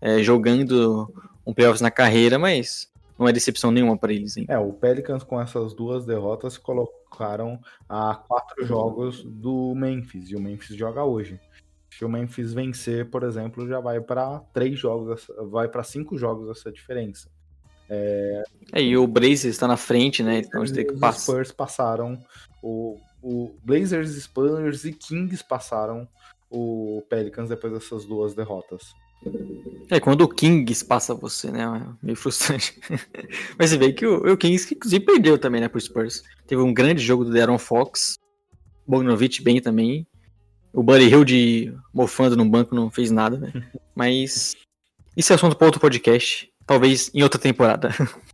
[0.00, 1.12] é, jogando
[1.46, 4.36] um playoffs na carreira, mas não é decepção nenhuma para eles.
[4.36, 4.46] Hein?
[4.48, 7.58] É, o Pelicans com essas duas derrotas colocaram
[7.88, 11.40] a quatro jogos do Memphis, e o Memphis joga hoje.
[11.90, 16.48] Se o Memphis vencer, por exemplo, já vai para três jogos, vai para cinco jogos
[16.48, 17.28] essa diferença.
[17.90, 18.42] É...
[18.74, 20.40] é, e o Blazers está na frente, né?
[20.40, 20.62] Então.
[20.62, 20.70] Os
[21.20, 22.22] Spurs passaram,
[22.62, 26.06] o, o Blazers, Spurs e Kings passaram
[26.50, 28.94] o Pelicans depois dessas duas derrotas.
[29.90, 31.62] É, quando o Kings passa você, né?
[31.62, 32.78] É meio frustrante.
[33.58, 36.22] Mas você vê que o, o Kings, inclusive, perdeu também, né, pro Spurs.
[36.46, 38.18] Teve um grande jogo do Deron Fox.
[38.86, 40.06] Bogdanovich bem também.
[40.72, 43.52] O Buddy Hill de mofando no banco não fez nada, né?
[43.94, 44.56] Mas
[45.16, 46.50] isso é assunto para outro podcast.
[46.66, 47.88] Talvez em outra temporada.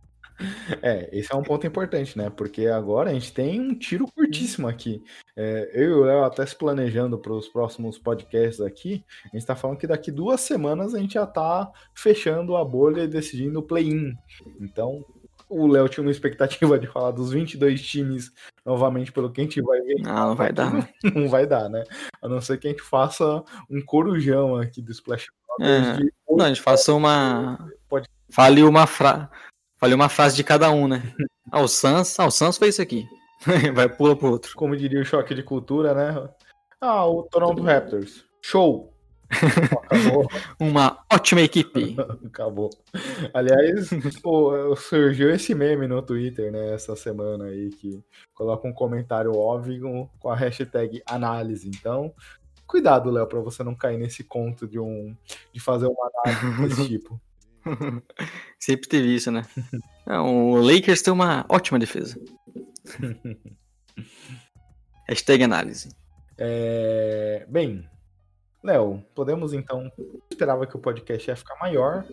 [0.81, 2.29] É, esse é um ponto importante, né?
[2.29, 5.03] Porque agora a gente tem um tiro curtíssimo aqui.
[5.35, 9.37] É, eu e o Léo até se planejando para os próximos podcasts aqui, a gente
[9.37, 13.59] está falando que daqui duas semanas a gente já está fechando a bolha e decidindo
[13.59, 14.13] o play-in.
[14.59, 15.03] Então,
[15.49, 18.31] o Léo tinha uma expectativa de falar dos 22 times
[18.65, 20.01] novamente, pelo que a gente vai ver.
[20.01, 20.73] Não, não vai dar.
[20.73, 20.89] Né?
[21.15, 21.83] Não vai dar, né?
[22.21, 25.27] A não ser que a gente faça um corujão aqui do Splash
[25.61, 25.97] é.
[26.29, 27.57] Não, a gente faça uma.
[27.87, 28.09] Pode...
[28.29, 29.27] Fale uma frase.
[29.85, 31.03] Fale uma frase de cada um, né?
[31.51, 33.07] Ah, o Sans, ah, o Sans fez isso aqui.
[33.75, 34.51] Vai, pula pro outro.
[34.55, 36.27] Como diria o choque de cultura, né?
[36.81, 38.25] Ah, o Toronto Raptors.
[38.41, 38.91] Show!
[39.29, 40.27] Acabou.
[40.59, 41.95] Uma ótima equipe.
[42.25, 42.71] Acabou.
[43.31, 43.91] Aliás,
[44.23, 48.03] pô, surgiu esse meme no Twitter, né, essa semana aí, que
[48.33, 51.69] coloca um comentário óbvio com a hashtag análise.
[51.69, 52.11] Então,
[52.65, 55.15] cuidado, Léo, para você não cair nesse conto de um
[55.53, 57.21] de fazer uma análise desse tipo.
[58.59, 59.43] Sempre teve isso, né?
[60.05, 62.19] Não, o Lakers tem uma ótima defesa.
[65.07, 65.89] Hashtag análise.
[66.37, 67.45] É...
[67.49, 67.87] Bem,
[68.63, 69.91] Léo, podemos então.
[69.97, 72.05] Eu esperava que o podcast ia ficar maior.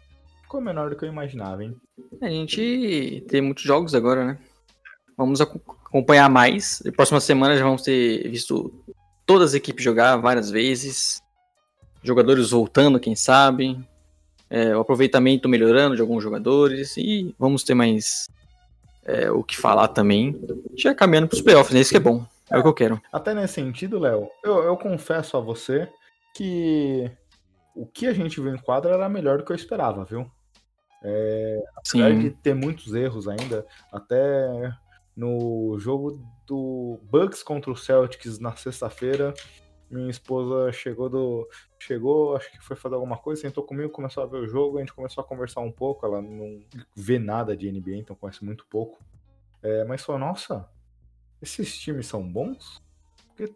[0.42, 1.76] Ficou menor do que eu imaginava, hein?
[2.20, 4.38] A gente tem muitos jogos agora, né?
[5.16, 6.82] Vamos acompanhar mais.
[6.84, 8.72] Na próxima semana já vamos ter visto
[9.24, 11.22] todas as equipes jogar várias vezes.
[12.02, 13.78] Jogadores voltando, quem sabe
[14.52, 18.28] é, o aproveitamento melhorando de alguns jogadores e vamos ter mais
[19.02, 20.38] é, o que falar também.
[20.76, 21.80] Já caminhando para os playoffs, né?
[21.80, 22.22] Isso que é bom.
[22.50, 23.02] É, é, o que eu quero.
[23.10, 25.88] Até nesse sentido, Léo, eu, eu confesso a você
[26.36, 27.10] que
[27.74, 30.30] o que a gente viu em quadra era melhor do que eu esperava, viu?
[31.02, 32.18] É, apesar Sim.
[32.18, 34.70] de ter muitos erros ainda, até
[35.16, 39.32] no jogo do Bucks contra o Celtics na sexta-feira,
[39.92, 41.48] minha esposa chegou do.
[41.82, 44.80] Chegou, acho que foi fazer alguma coisa, sentou comigo, começou a ver o jogo, a
[44.80, 46.06] gente começou a conversar um pouco.
[46.06, 46.62] Ela não
[46.94, 49.02] vê nada de NBA, então conhece muito pouco.
[49.60, 50.68] É, mas falou, nossa,
[51.40, 52.80] esses times são bons?
[53.26, 53.52] Porque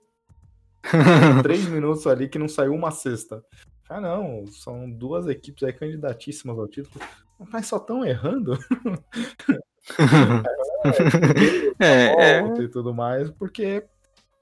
[1.44, 3.44] três minutos ali que não saiu uma cesta.
[3.88, 7.04] Ah, não, são duas equipes aí candidatíssimas ao título.
[7.52, 8.58] Mas só estão errando?
[11.78, 12.62] é, é, é.
[12.62, 13.84] E tudo mais, porque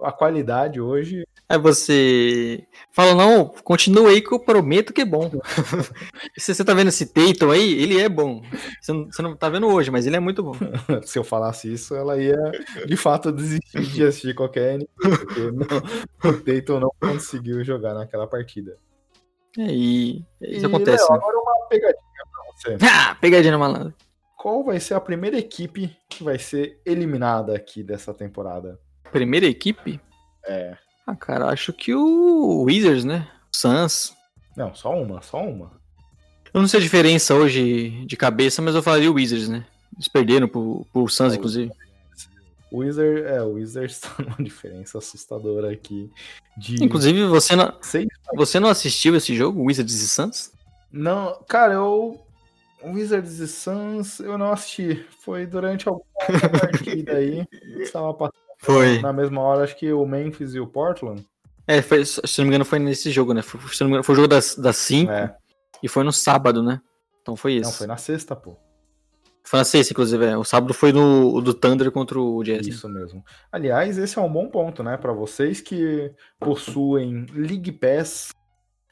[0.04, 1.24] a qualidade hoje.
[1.48, 5.30] Aí você fala, não, continua aí que eu prometo que é bom.
[6.38, 8.42] Se você tá vendo esse Tatum aí, ele é bom.
[8.80, 10.54] Você não, você não tá vendo hoje, mas ele é muito bom.
[11.04, 12.38] Se eu falasse isso, ela ia
[12.86, 18.26] de fato desistir de assistir qualquer NBA, porque não, o Tatum não conseguiu jogar naquela
[18.26, 18.76] partida.
[19.58, 21.04] É, e isso e, acontece.
[21.04, 21.18] Léo, né?
[21.18, 22.78] Agora uma pegadinha pra você.
[22.84, 23.94] Ah, pegadinha malandro.
[24.36, 28.78] Qual vai ser a primeira equipe que vai ser eliminada aqui dessa temporada?
[29.14, 30.00] Primeira equipe?
[30.44, 30.76] É.
[31.06, 33.28] Ah, cara, acho que o Wizards, né?
[33.52, 34.12] O Suns.
[34.56, 35.70] Não, só uma, só uma.
[36.52, 39.64] Eu não sei a diferença hoje de cabeça, mas eu falaria o Wizards, né?
[39.94, 41.70] Eles perderam pro, pro Suns, é, inclusive.
[42.72, 46.10] O Wizards, é, o Wizards tá numa diferença assustadora aqui.
[46.56, 47.72] De inclusive, você não,
[48.34, 50.52] você não assistiu esse jogo, Wizards e Suns?
[50.90, 52.20] Não, cara, eu.
[52.84, 55.06] Wizards e Suns, eu não assisti.
[55.20, 56.04] Foi durante alguma
[56.60, 57.46] partida aí.
[57.80, 59.00] Estava passando foi.
[59.00, 61.24] Na mesma hora, acho que o Memphis e o Portland.
[61.66, 63.42] É, foi, se não me engano, foi nesse jogo, né?
[63.42, 65.34] Foi, se não me engano, foi o jogo das 5 das cinco, é.
[65.82, 66.80] e foi no sábado, né?
[67.22, 67.70] Então foi isso.
[67.70, 68.56] Não, foi na sexta, pô.
[69.42, 70.36] Foi na sexta, inclusive, é.
[70.36, 72.66] O sábado foi no do Thunder contra o Jazz.
[72.66, 73.24] Isso mesmo.
[73.50, 74.96] Aliás, esse é um bom ponto, né?
[74.96, 78.30] Para vocês que possuem League Pass,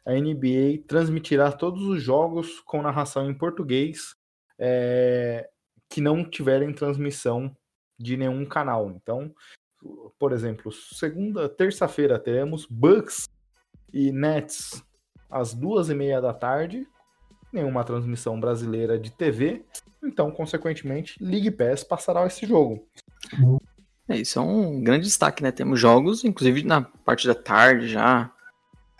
[0.06, 4.14] a NBA transmitirá todos os jogos com narração em português
[4.59, 5.48] é,
[5.89, 7.55] que não tiverem transmissão
[8.03, 8.91] de nenhum canal.
[8.91, 9.33] Então,
[10.19, 13.29] por exemplo, segunda, terça-feira teremos Bucks
[13.93, 14.83] e Nets
[15.31, 16.87] às duas e meia da tarde,
[17.53, 19.65] nenhuma transmissão brasileira de TV,
[20.03, 22.85] então, consequentemente, League Pass passará esse jogo.
[24.09, 25.53] É, isso é um grande destaque, né?
[25.53, 28.31] Temos jogos, inclusive na parte da tarde já.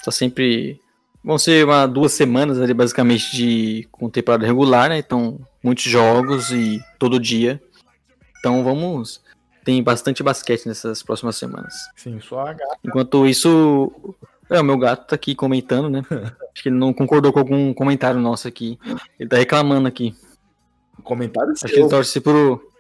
[0.05, 0.81] Tá sempre.
[1.25, 4.99] Vão ser uma, duas semanas ali, basicamente, de com temporada regular, né?
[4.99, 7.61] Então, muitos jogos e todo dia.
[8.43, 9.23] Então vamos
[9.65, 11.75] tem bastante basquete nessas próximas semanas.
[11.97, 12.79] Sim, só a gata.
[12.85, 13.93] Enquanto isso,
[14.51, 16.03] é, o meu gato tá aqui comentando, né?
[16.53, 18.79] Acho que ele não concordou com algum comentário nosso aqui.
[19.19, 20.15] Ele tá reclamando aqui.
[21.05, 21.69] Comentário Acho seu.
[21.69, 22.71] que ele torce pro.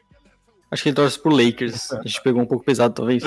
[0.70, 1.92] Acho que ele torce pro Lakers.
[1.92, 3.22] A gente pegou um pouco pesado, talvez.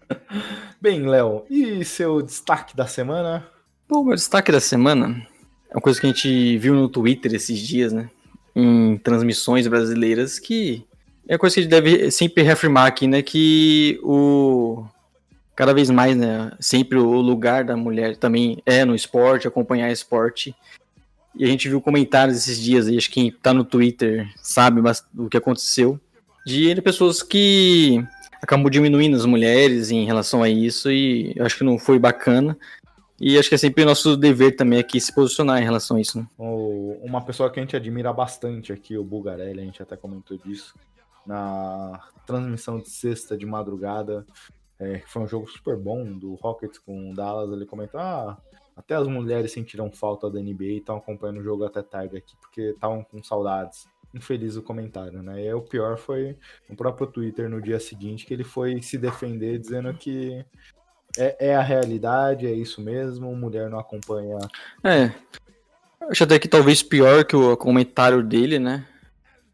[0.80, 3.46] Bem, Léo, e seu destaque da semana?
[3.86, 5.26] Bom, meu destaque da semana
[5.68, 8.10] é uma coisa que a gente viu no Twitter esses dias, né?
[8.56, 10.86] Em transmissões brasileiras que
[11.30, 13.22] é coisa que a gente deve sempre reafirmar aqui, né?
[13.22, 14.84] Que o.
[15.54, 16.50] Cada vez mais, né?
[16.58, 20.56] Sempre o lugar da mulher também é no esporte, acompanhar esporte.
[21.36, 24.82] E a gente viu comentários esses dias aí, acho que quem tá no Twitter sabe
[25.16, 26.00] o que aconteceu.
[26.44, 28.04] De pessoas que
[28.42, 32.58] acabam diminuindo as mulheres em relação a isso e acho que não foi bacana.
[33.20, 36.18] E acho que é sempre nosso dever também aqui se posicionar em relação a isso.
[36.18, 36.26] Né?
[36.38, 40.74] Uma pessoa que a gente admira bastante aqui, o Bugarelli, a gente até comentou disso,
[41.30, 44.26] na transmissão de sexta de madrugada,
[44.80, 48.36] é, que foi um jogo super bom do Rockets com o Dallas, ele comentou, ah,
[48.76, 52.34] até as mulheres sentiram falta da NBA e estão acompanhando o jogo até tarde aqui,
[52.40, 53.86] porque estavam com saudades.
[54.12, 55.44] Infeliz o comentário, né?
[55.44, 56.36] E o pior foi
[56.68, 60.44] no próprio Twitter no dia seguinte, que ele foi se defender dizendo que
[61.16, 64.36] é, é a realidade, é isso mesmo, mulher não acompanha.
[64.82, 65.12] É.
[66.10, 68.84] Acho até que talvez pior que o comentário dele, né?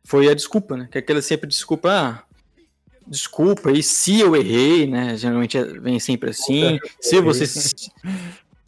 [0.06, 0.88] Foi a desculpa, né?
[0.90, 2.22] Que aquela sempre desculpa, ah,
[3.04, 5.16] desculpa, e se eu errei, né?
[5.16, 6.78] Geralmente vem sempre assim.
[7.00, 7.90] Se você se,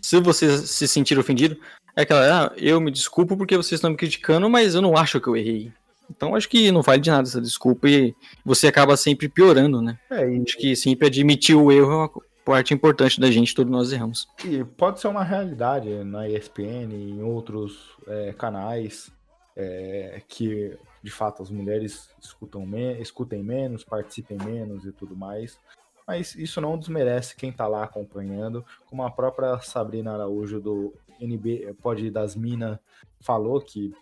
[0.00, 1.56] se você se sentir ofendido,
[1.94, 5.20] é aquela, ah, eu me desculpo porque vocês estão me criticando, mas eu não acho
[5.20, 5.72] que eu errei.
[6.10, 9.96] Então acho que não vale de nada essa desculpa e você acaba sempre piorando, né?
[10.10, 10.42] É, e...
[10.42, 12.10] Acho que sempre admitir o erro é uma
[12.44, 14.26] parte importante da gente, todos nós erramos.
[14.44, 19.08] E pode ser uma realidade na ESPN, em outros é, canais,
[19.54, 25.58] é, que de fato as mulheres escutam me escutem menos, participem menos e tudo mais.
[26.06, 31.74] Mas isso não desmerece quem está lá acompanhando, como a própria Sabrina Araújo do NB
[31.82, 32.78] Pode das Minas
[33.20, 33.94] falou que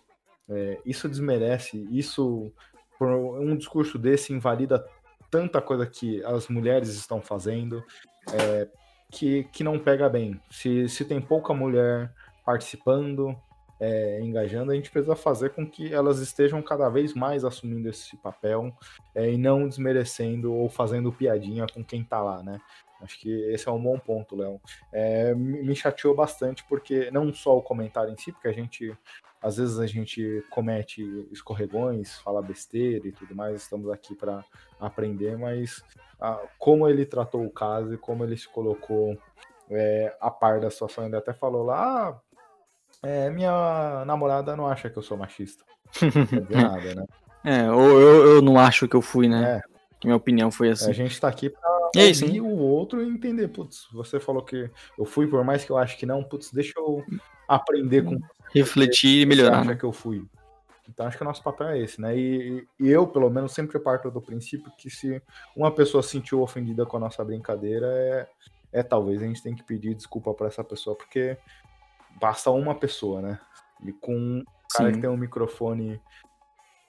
[0.49, 2.51] é, isso desmerece, isso
[2.97, 4.85] por um discurso desse invalida
[5.29, 7.83] tanta coisa que as mulheres estão fazendo
[8.33, 8.67] é,
[9.11, 10.39] que, que não pega bem.
[10.49, 12.13] Se, se tem pouca mulher
[12.45, 13.37] participando,
[13.79, 18.17] é, engajando, a gente precisa fazer com que elas estejam cada vez mais assumindo esse
[18.17, 18.73] papel
[19.13, 22.59] é, e não desmerecendo ou fazendo piadinha com quem tá lá, né?
[23.01, 24.59] Acho que esse é um bom ponto, Léo.
[24.91, 28.97] É, me chateou bastante porque não só o comentário em si, porque a gente
[29.41, 34.43] às vezes a gente comete escorregões, fala besteira e tudo mais, estamos aqui para
[34.79, 35.83] aprender, mas
[36.19, 39.15] ah, como ele tratou o caso e como ele se colocou
[39.69, 42.21] é, a par da situação, ele até falou lá, ah,
[43.03, 45.63] é, minha namorada não acha que eu sou machista.
[46.01, 47.05] Não quer nada, né?
[47.43, 49.61] É, ou eu, eu não acho que eu fui, né?
[49.63, 49.77] É.
[50.03, 50.89] Minha opinião foi assim.
[50.89, 53.47] A gente tá aqui pra é ouvir o outro e entender.
[53.47, 56.73] Putz, você falou que eu fui, por mais que eu acho que não, putz, deixa
[56.77, 57.03] eu
[57.47, 58.19] aprender com.
[58.53, 59.59] Refletir e melhorar.
[59.59, 59.75] Acha né?
[59.75, 60.25] que eu fui.
[60.89, 62.17] Então acho que o nosso papel é esse, né?
[62.17, 65.21] E, e, eu, pelo menos, sempre parto do princípio que se
[65.55, 68.27] uma pessoa se sentiu ofendida com a nossa brincadeira, é,
[68.71, 71.37] é talvez a gente tem que pedir desculpa para essa pessoa, porque
[72.19, 73.39] basta uma pessoa, né?
[73.83, 74.95] E com um cara Sim.
[74.95, 76.01] que tem um microfone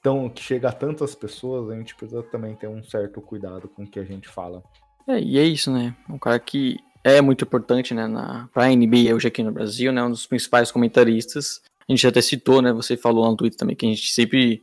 [0.03, 3.85] tão, que chega a tantas pessoas, a gente precisa também ter um certo cuidado com
[3.85, 4.63] o que a gente fala.
[5.07, 5.95] É, e é isso, né?
[6.09, 10.03] Um cara que é muito importante, né, na, pra NBA hoje aqui no Brasil, né?
[10.03, 11.63] Um dos principais comentaristas.
[11.89, 12.73] A gente até citou, né?
[12.73, 14.63] Você falou lá no Twitter também que a gente sempre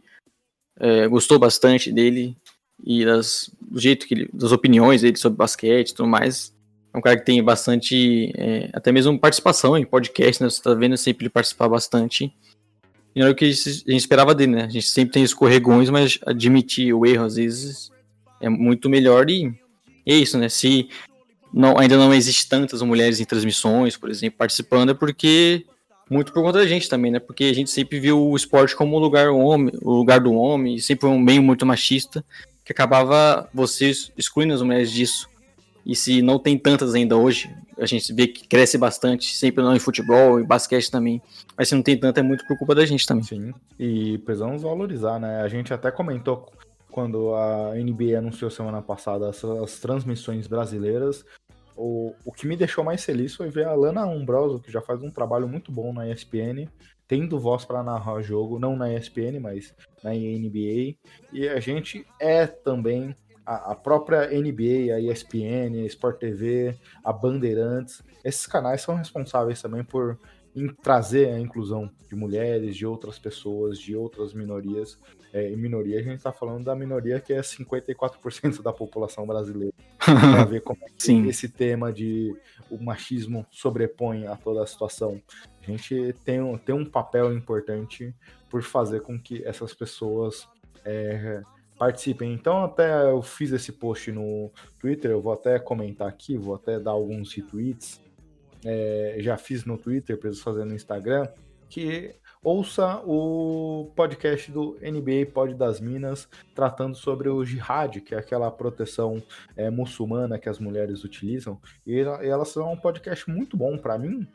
[0.79, 2.37] é, gostou bastante dele
[2.83, 6.54] e das, do jeito que ele, das opiniões dele sobre basquete e tudo mais.
[6.95, 10.49] É um cara que tem bastante, é, até mesmo participação em podcast, né?
[10.49, 12.33] Você tá vendo sempre ele participar bastante.
[13.13, 14.63] E não era o que a gente, esperava dele, né?
[14.63, 17.91] A gente sempre tem escorregões, mas admitir o erro às vezes
[18.39, 19.53] é muito melhor e,
[20.05, 20.47] é isso, né?
[20.47, 20.87] Se
[21.53, 25.65] não, ainda não existe tantas mulheres em transmissões, por exemplo, participando, é porque
[26.09, 27.19] muito por conta da gente também, né?
[27.19, 30.77] Porque a gente sempre viu o esporte como o lugar, homem, o lugar do homem,
[30.77, 32.23] sempre um meio muito machista,
[32.63, 35.34] que acabava vocês excluindo as mulheres disso.
[35.85, 39.75] E se não tem tantas ainda hoje, a gente vê que cresce bastante, sempre não
[39.75, 41.21] em futebol, em basquete também.
[41.55, 43.23] Mas se não tem tanto, é muito por culpa da gente também.
[43.23, 45.41] Sim, e precisamos valorizar, né?
[45.41, 46.51] A gente até comentou
[46.89, 51.25] quando a NBA anunciou semana passada as, as transmissões brasileiras.
[51.75, 55.03] O, o que me deixou mais feliz foi ver a Lana Umbroso, que já faz
[55.03, 56.69] um trabalho muito bom na ESPN,
[57.05, 60.95] tendo voz para narrar o jogo, não na ESPN, mas na NBA.
[61.33, 63.13] E a gente é também
[63.45, 69.83] a, própria NBA, a ESPN, a Sport TV, a Bandeirantes, esses canais são responsáveis também
[69.83, 70.17] por
[70.55, 74.97] em trazer a inclusão de mulheres, de outras pessoas, de outras minorias.
[75.33, 79.73] É, em minoria, a gente está falando da minoria que é 54% da população brasileira.
[79.99, 80.87] Para ver como é
[81.29, 82.33] esse tema de
[82.69, 85.21] o machismo sobrepõe a toda a situação.
[85.61, 88.15] A gente tem, um, tem um papel importante
[88.49, 90.47] por fazer com que essas pessoas
[90.85, 91.41] é,
[91.77, 92.33] participem.
[92.33, 96.79] Então, até eu fiz esse post no Twitter, eu vou até comentar aqui, vou até
[96.79, 98.01] dar alguns retweets.
[98.63, 101.27] É, já fiz no Twitter, preciso fazer no Instagram,
[101.69, 108.17] que ouça o podcast do NBA Pod das Minas, tratando sobre o jihad, que é
[108.17, 109.21] aquela proteção
[109.55, 111.59] é, muçulmana que as mulheres utilizam.
[111.85, 114.27] E, e elas são um podcast muito bom para mim.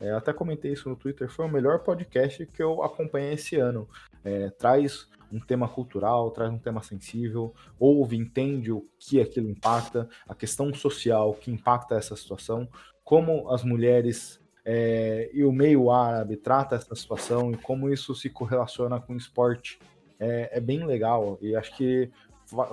[0.00, 3.88] É, até comentei isso no Twitter, foi o melhor podcast que eu acompanhei esse ano.
[4.24, 10.08] É, traz um tema cultural, traz um tema sensível, ouve, entende o que aquilo impacta,
[10.28, 12.68] a questão social que impacta essa situação,
[13.02, 18.30] como as mulheres é, e o meio árabe trata essa situação e como isso se
[18.30, 19.78] correlaciona com o esporte.
[20.18, 22.10] É, é bem legal e acho que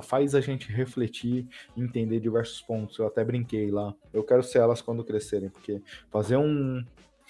[0.03, 2.98] faz a gente refletir entender diversos pontos.
[2.98, 3.93] Eu até brinquei lá.
[4.14, 6.84] Eu quero ser elas quando crescerem, porque fazer um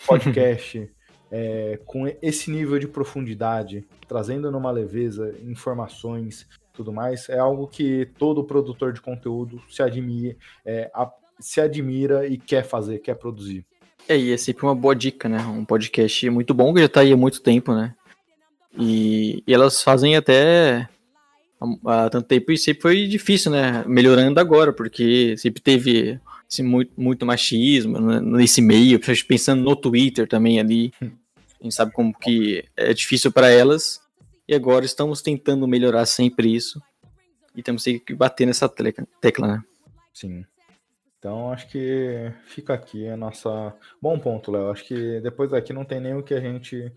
[0.06, 0.90] podcast
[1.32, 8.10] é, com esse nível de profundidade, trazendo numa leveza informações, tudo mais, é algo que
[8.18, 13.66] todo produtor de conteúdo se admira, é, a, se admira e quer fazer, quer produzir.
[14.08, 15.40] É, e é sempre uma boa dica, né?
[15.40, 17.96] Um podcast muito bom que já tá aí há muito tempo, né?
[18.78, 20.90] E, e elas fazem até
[21.86, 23.84] há tanto tempo e sempre foi difícil, né?
[23.88, 26.20] Melhorando agora, porque sempre teve
[26.52, 28.20] esse muito, muito machismo né?
[28.20, 30.92] nesse meio, pensando no Twitter também ali.
[31.02, 34.02] A gente sabe como que é difícil para elas.
[34.48, 36.82] E agora estamos tentando melhorar sempre isso.
[37.56, 39.64] E temos que bater nessa tecla, né?
[40.14, 40.46] Sim.
[41.18, 43.74] Então acho que fica aqui a nossa.
[44.02, 44.72] Bom ponto, Léo.
[44.72, 46.92] Acho que depois daqui não tem nem o que a gente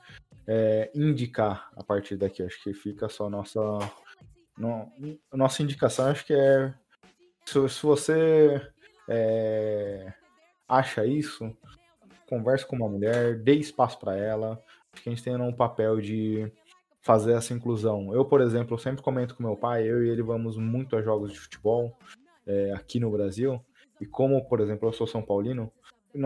[0.46, 2.42] é, indicar a partir daqui.
[2.42, 3.60] Acho que fica só a nossa.
[4.56, 4.90] No...
[5.32, 6.72] Nossa indicação acho que é.
[7.44, 8.73] Se, se você
[9.08, 10.12] é...
[10.68, 11.56] acha isso,
[12.28, 14.62] converse com uma mulher, dê espaço para ela.
[14.92, 16.50] Acho que a gente tem um papel de
[17.00, 18.14] fazer essa inclusão.
[18.14, 21.32] Eu, por exemplo, sempre comento com meu pai, eu e ele vamos muito a jogos
[21.32, 21.96] de futebol
[22.46, 23.60] é, aqui no Brasil.
[24.00, 25.70] E como, por exemplo, eu sou São Paulino,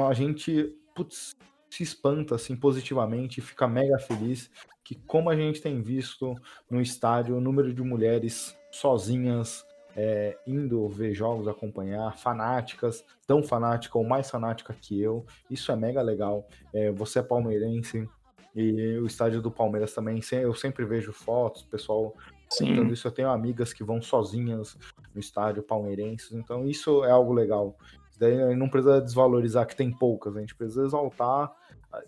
[0.09, 1.37] a gente putz,
[1.71, 4.51] se espanta assim positivamente, fica mega feliz
[4.89, 6.35] que como a gente tem visto
[6.71, 9.67] no estádio o número de mulheres sozinhas
[10.01, 15.27] é, indo ver jogos, acompanhar, fanáticas, tão fanática ou mais fanática que eu.
[15.51, 16.47] Isso é mega legal.
[16.73, 18.09] É, você é palmeirense
[18.55, 22.15] e o estádio do Palmeiras também, eu sempre vejo fotos, pessoal
[22.49, 22.87] Sim.
[22.87, 23.09] isso.
[23.09, 24.79] Eu tenho amigas que vão sozinhas
[25.13, 27.77] no estádio palmeirense, então isso é algo legal.
[28.21, 31.53] Daí não precisa desvalorizar que tem poucas, a gente precisa exaltar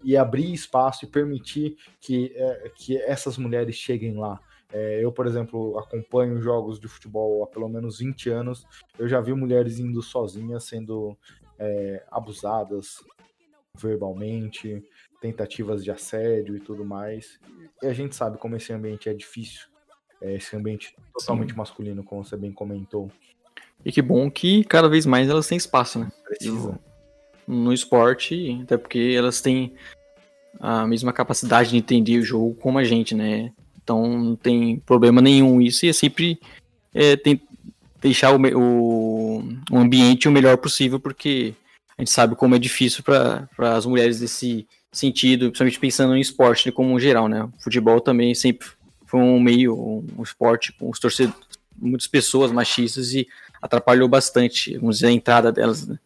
[0.04, 4.40] e abrir espaço e permitir que, é, que essas mulheres cheguem lá.
[4.72, 8.66] É, eu, por exemplo, acompanho jogos de futebol há pelo menos 20 anos.
[8.98, 11.16] Eu já vi mulheres indo sozinhas, sendo
[11.58, 13.02] é, abusadas
[13.76, 14.82] verbalmente,
[15.20, 17.38] tentativas de assédio e tudo mais.
[17.82, 19.68] E a gente sabe como esse ambiente é difícil.
[20.20, 21.56] É esse ambiente totalmente Sim.
[21.56, 23.10] masculino, como você bem comentou.
[23.84, 26.12] E que bom que cada vez mais elas têm espaço, né?
[26.24, 26.78] Precisa.
[27.46, 29.74] No esporte, até porque elas têm
[30.58, 33.52] a mesma capacidade de entender o jogo como a gente, né?
[33.90, 35.84] Então não tem problema nenhum isso.
[35.84, 36.38] E é sempre
[36.94, 37.42] é, tem,
[38.00, 39.38] deixar o, o,
[39.68, 41.54] o, ambiente o melhor possível, porque
[41.98, 46.66] a gente sabe como é difícil para as mulheres desse sentido, principalmente pensando em esporte
[46.66, 47.42] né, como um geral, né?
[47.42, 48.68] O futebol também sempre
[49.06, 51.36] foi um meio, um, um esporte com os torcedores,
[51.76, 53.26] muitas pessoas machistas e
[53.60, 55.98] atrapalhou bastante, vamos dizer, a entrada delas, né?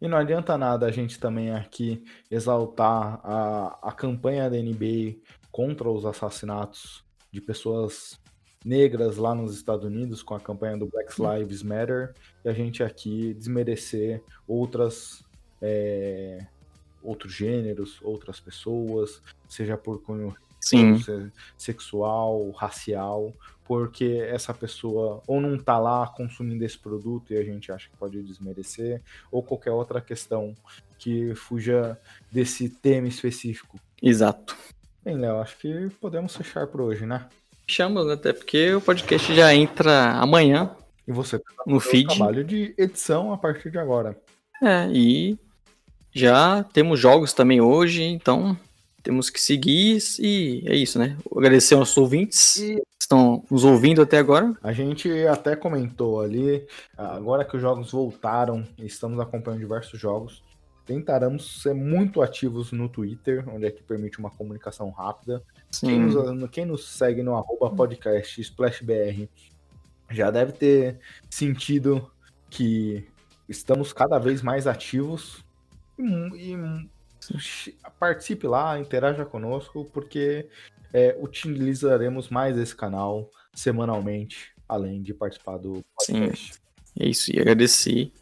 [0.00, 5.18] E não adianta nada a gente também aqui exaltar a, a campanha da NBA
[5.52, 8.20] contra os assassinatos de pessoas
[8.64, 12.14] negras lá nos Estados Unidos com a campanha do Black Lives Matter
[12.44, 15.24] e a gente aqui desmerecer outras
[15.60, 16.46] é,
[17.02, 21.02] outros gêneros, outras pessoas, seja por cunho Sim.
[21.58, 23.32] sexual, racial,
[23.64, 27.96] porque essa pessoa ou não tá lá consumindo esse produto e a gente acha que
[27.96, 30.54] pode desmerecer, ou qualquer outra questão
[30.98, 31.98] que fuja
[32.30, 33.80] desse tema específico.
[34.00, 34.56] Exato.
[35.04, 37.26] Bem, Léo, acho que podemos fechar por hoje, né?
[37.66, 40.70] Fechamos, até porque o podcast já entra amanhã.
[41.08, 42.06] E você tá no feed.
[42.06, 44.16] trabalho de edição a partir de agora.
[44.62, 45.36] É, e
[46.12, 48.56] já temos jogos também hoje, então
[49.02, 51.16] temos que seguir e é isso, né?
[51.36, 52.76] Agradecer aos ouvintes e...
[52.76, 54.54] que estão nos ouvindo até agora.
[54.62, 56.64] A gente até comentou ali,
[56.96, 60.44] agora que os jogos voltaram, estamos acompanhando diversos jogos
[60.84, 65.42] tentaremos ser muito ativos no Twitter, onde é que permite uma comunicação rápida.
[65.80, 69.28] Quem nos, quem nos, segue no arroba podcast SplashBR
[70.10, 70.98] já deve ter
[71.30, 72.10] sentido
[72.50, 73.08] que
[73.48, 75.44] estamos cada vez mais ativos
[75.98, 80.48] e, e participe lá, interaja conosco, porque
[80.92, 86.54] é, utilizaremos mais esse canal semanalmente, além de participar do podcast.
[86.54, 86.60] Sim.
[86.98, 88.12] É isso, e agradecer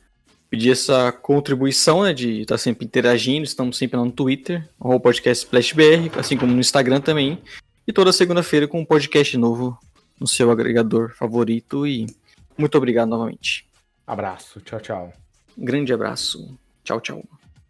[0.51, 4.98] pedir essa contribuição, né, de estar tá sempre interagindo, estamos sempre lá no Twitter, o
[4.98, 7.40] podcast SplashBR, assim como no Instagram também,
[7.86, 9.78] e toda segunda-feira com um podcast novo
[10.18, 12.06] no seu agregador favorito e
[12.59, 13.66] muito obrigado novamente.
[14.06, 15.12] Abraço, tchau, tchau.
[15.56, 17.40] grande abraço, tchau, tchau.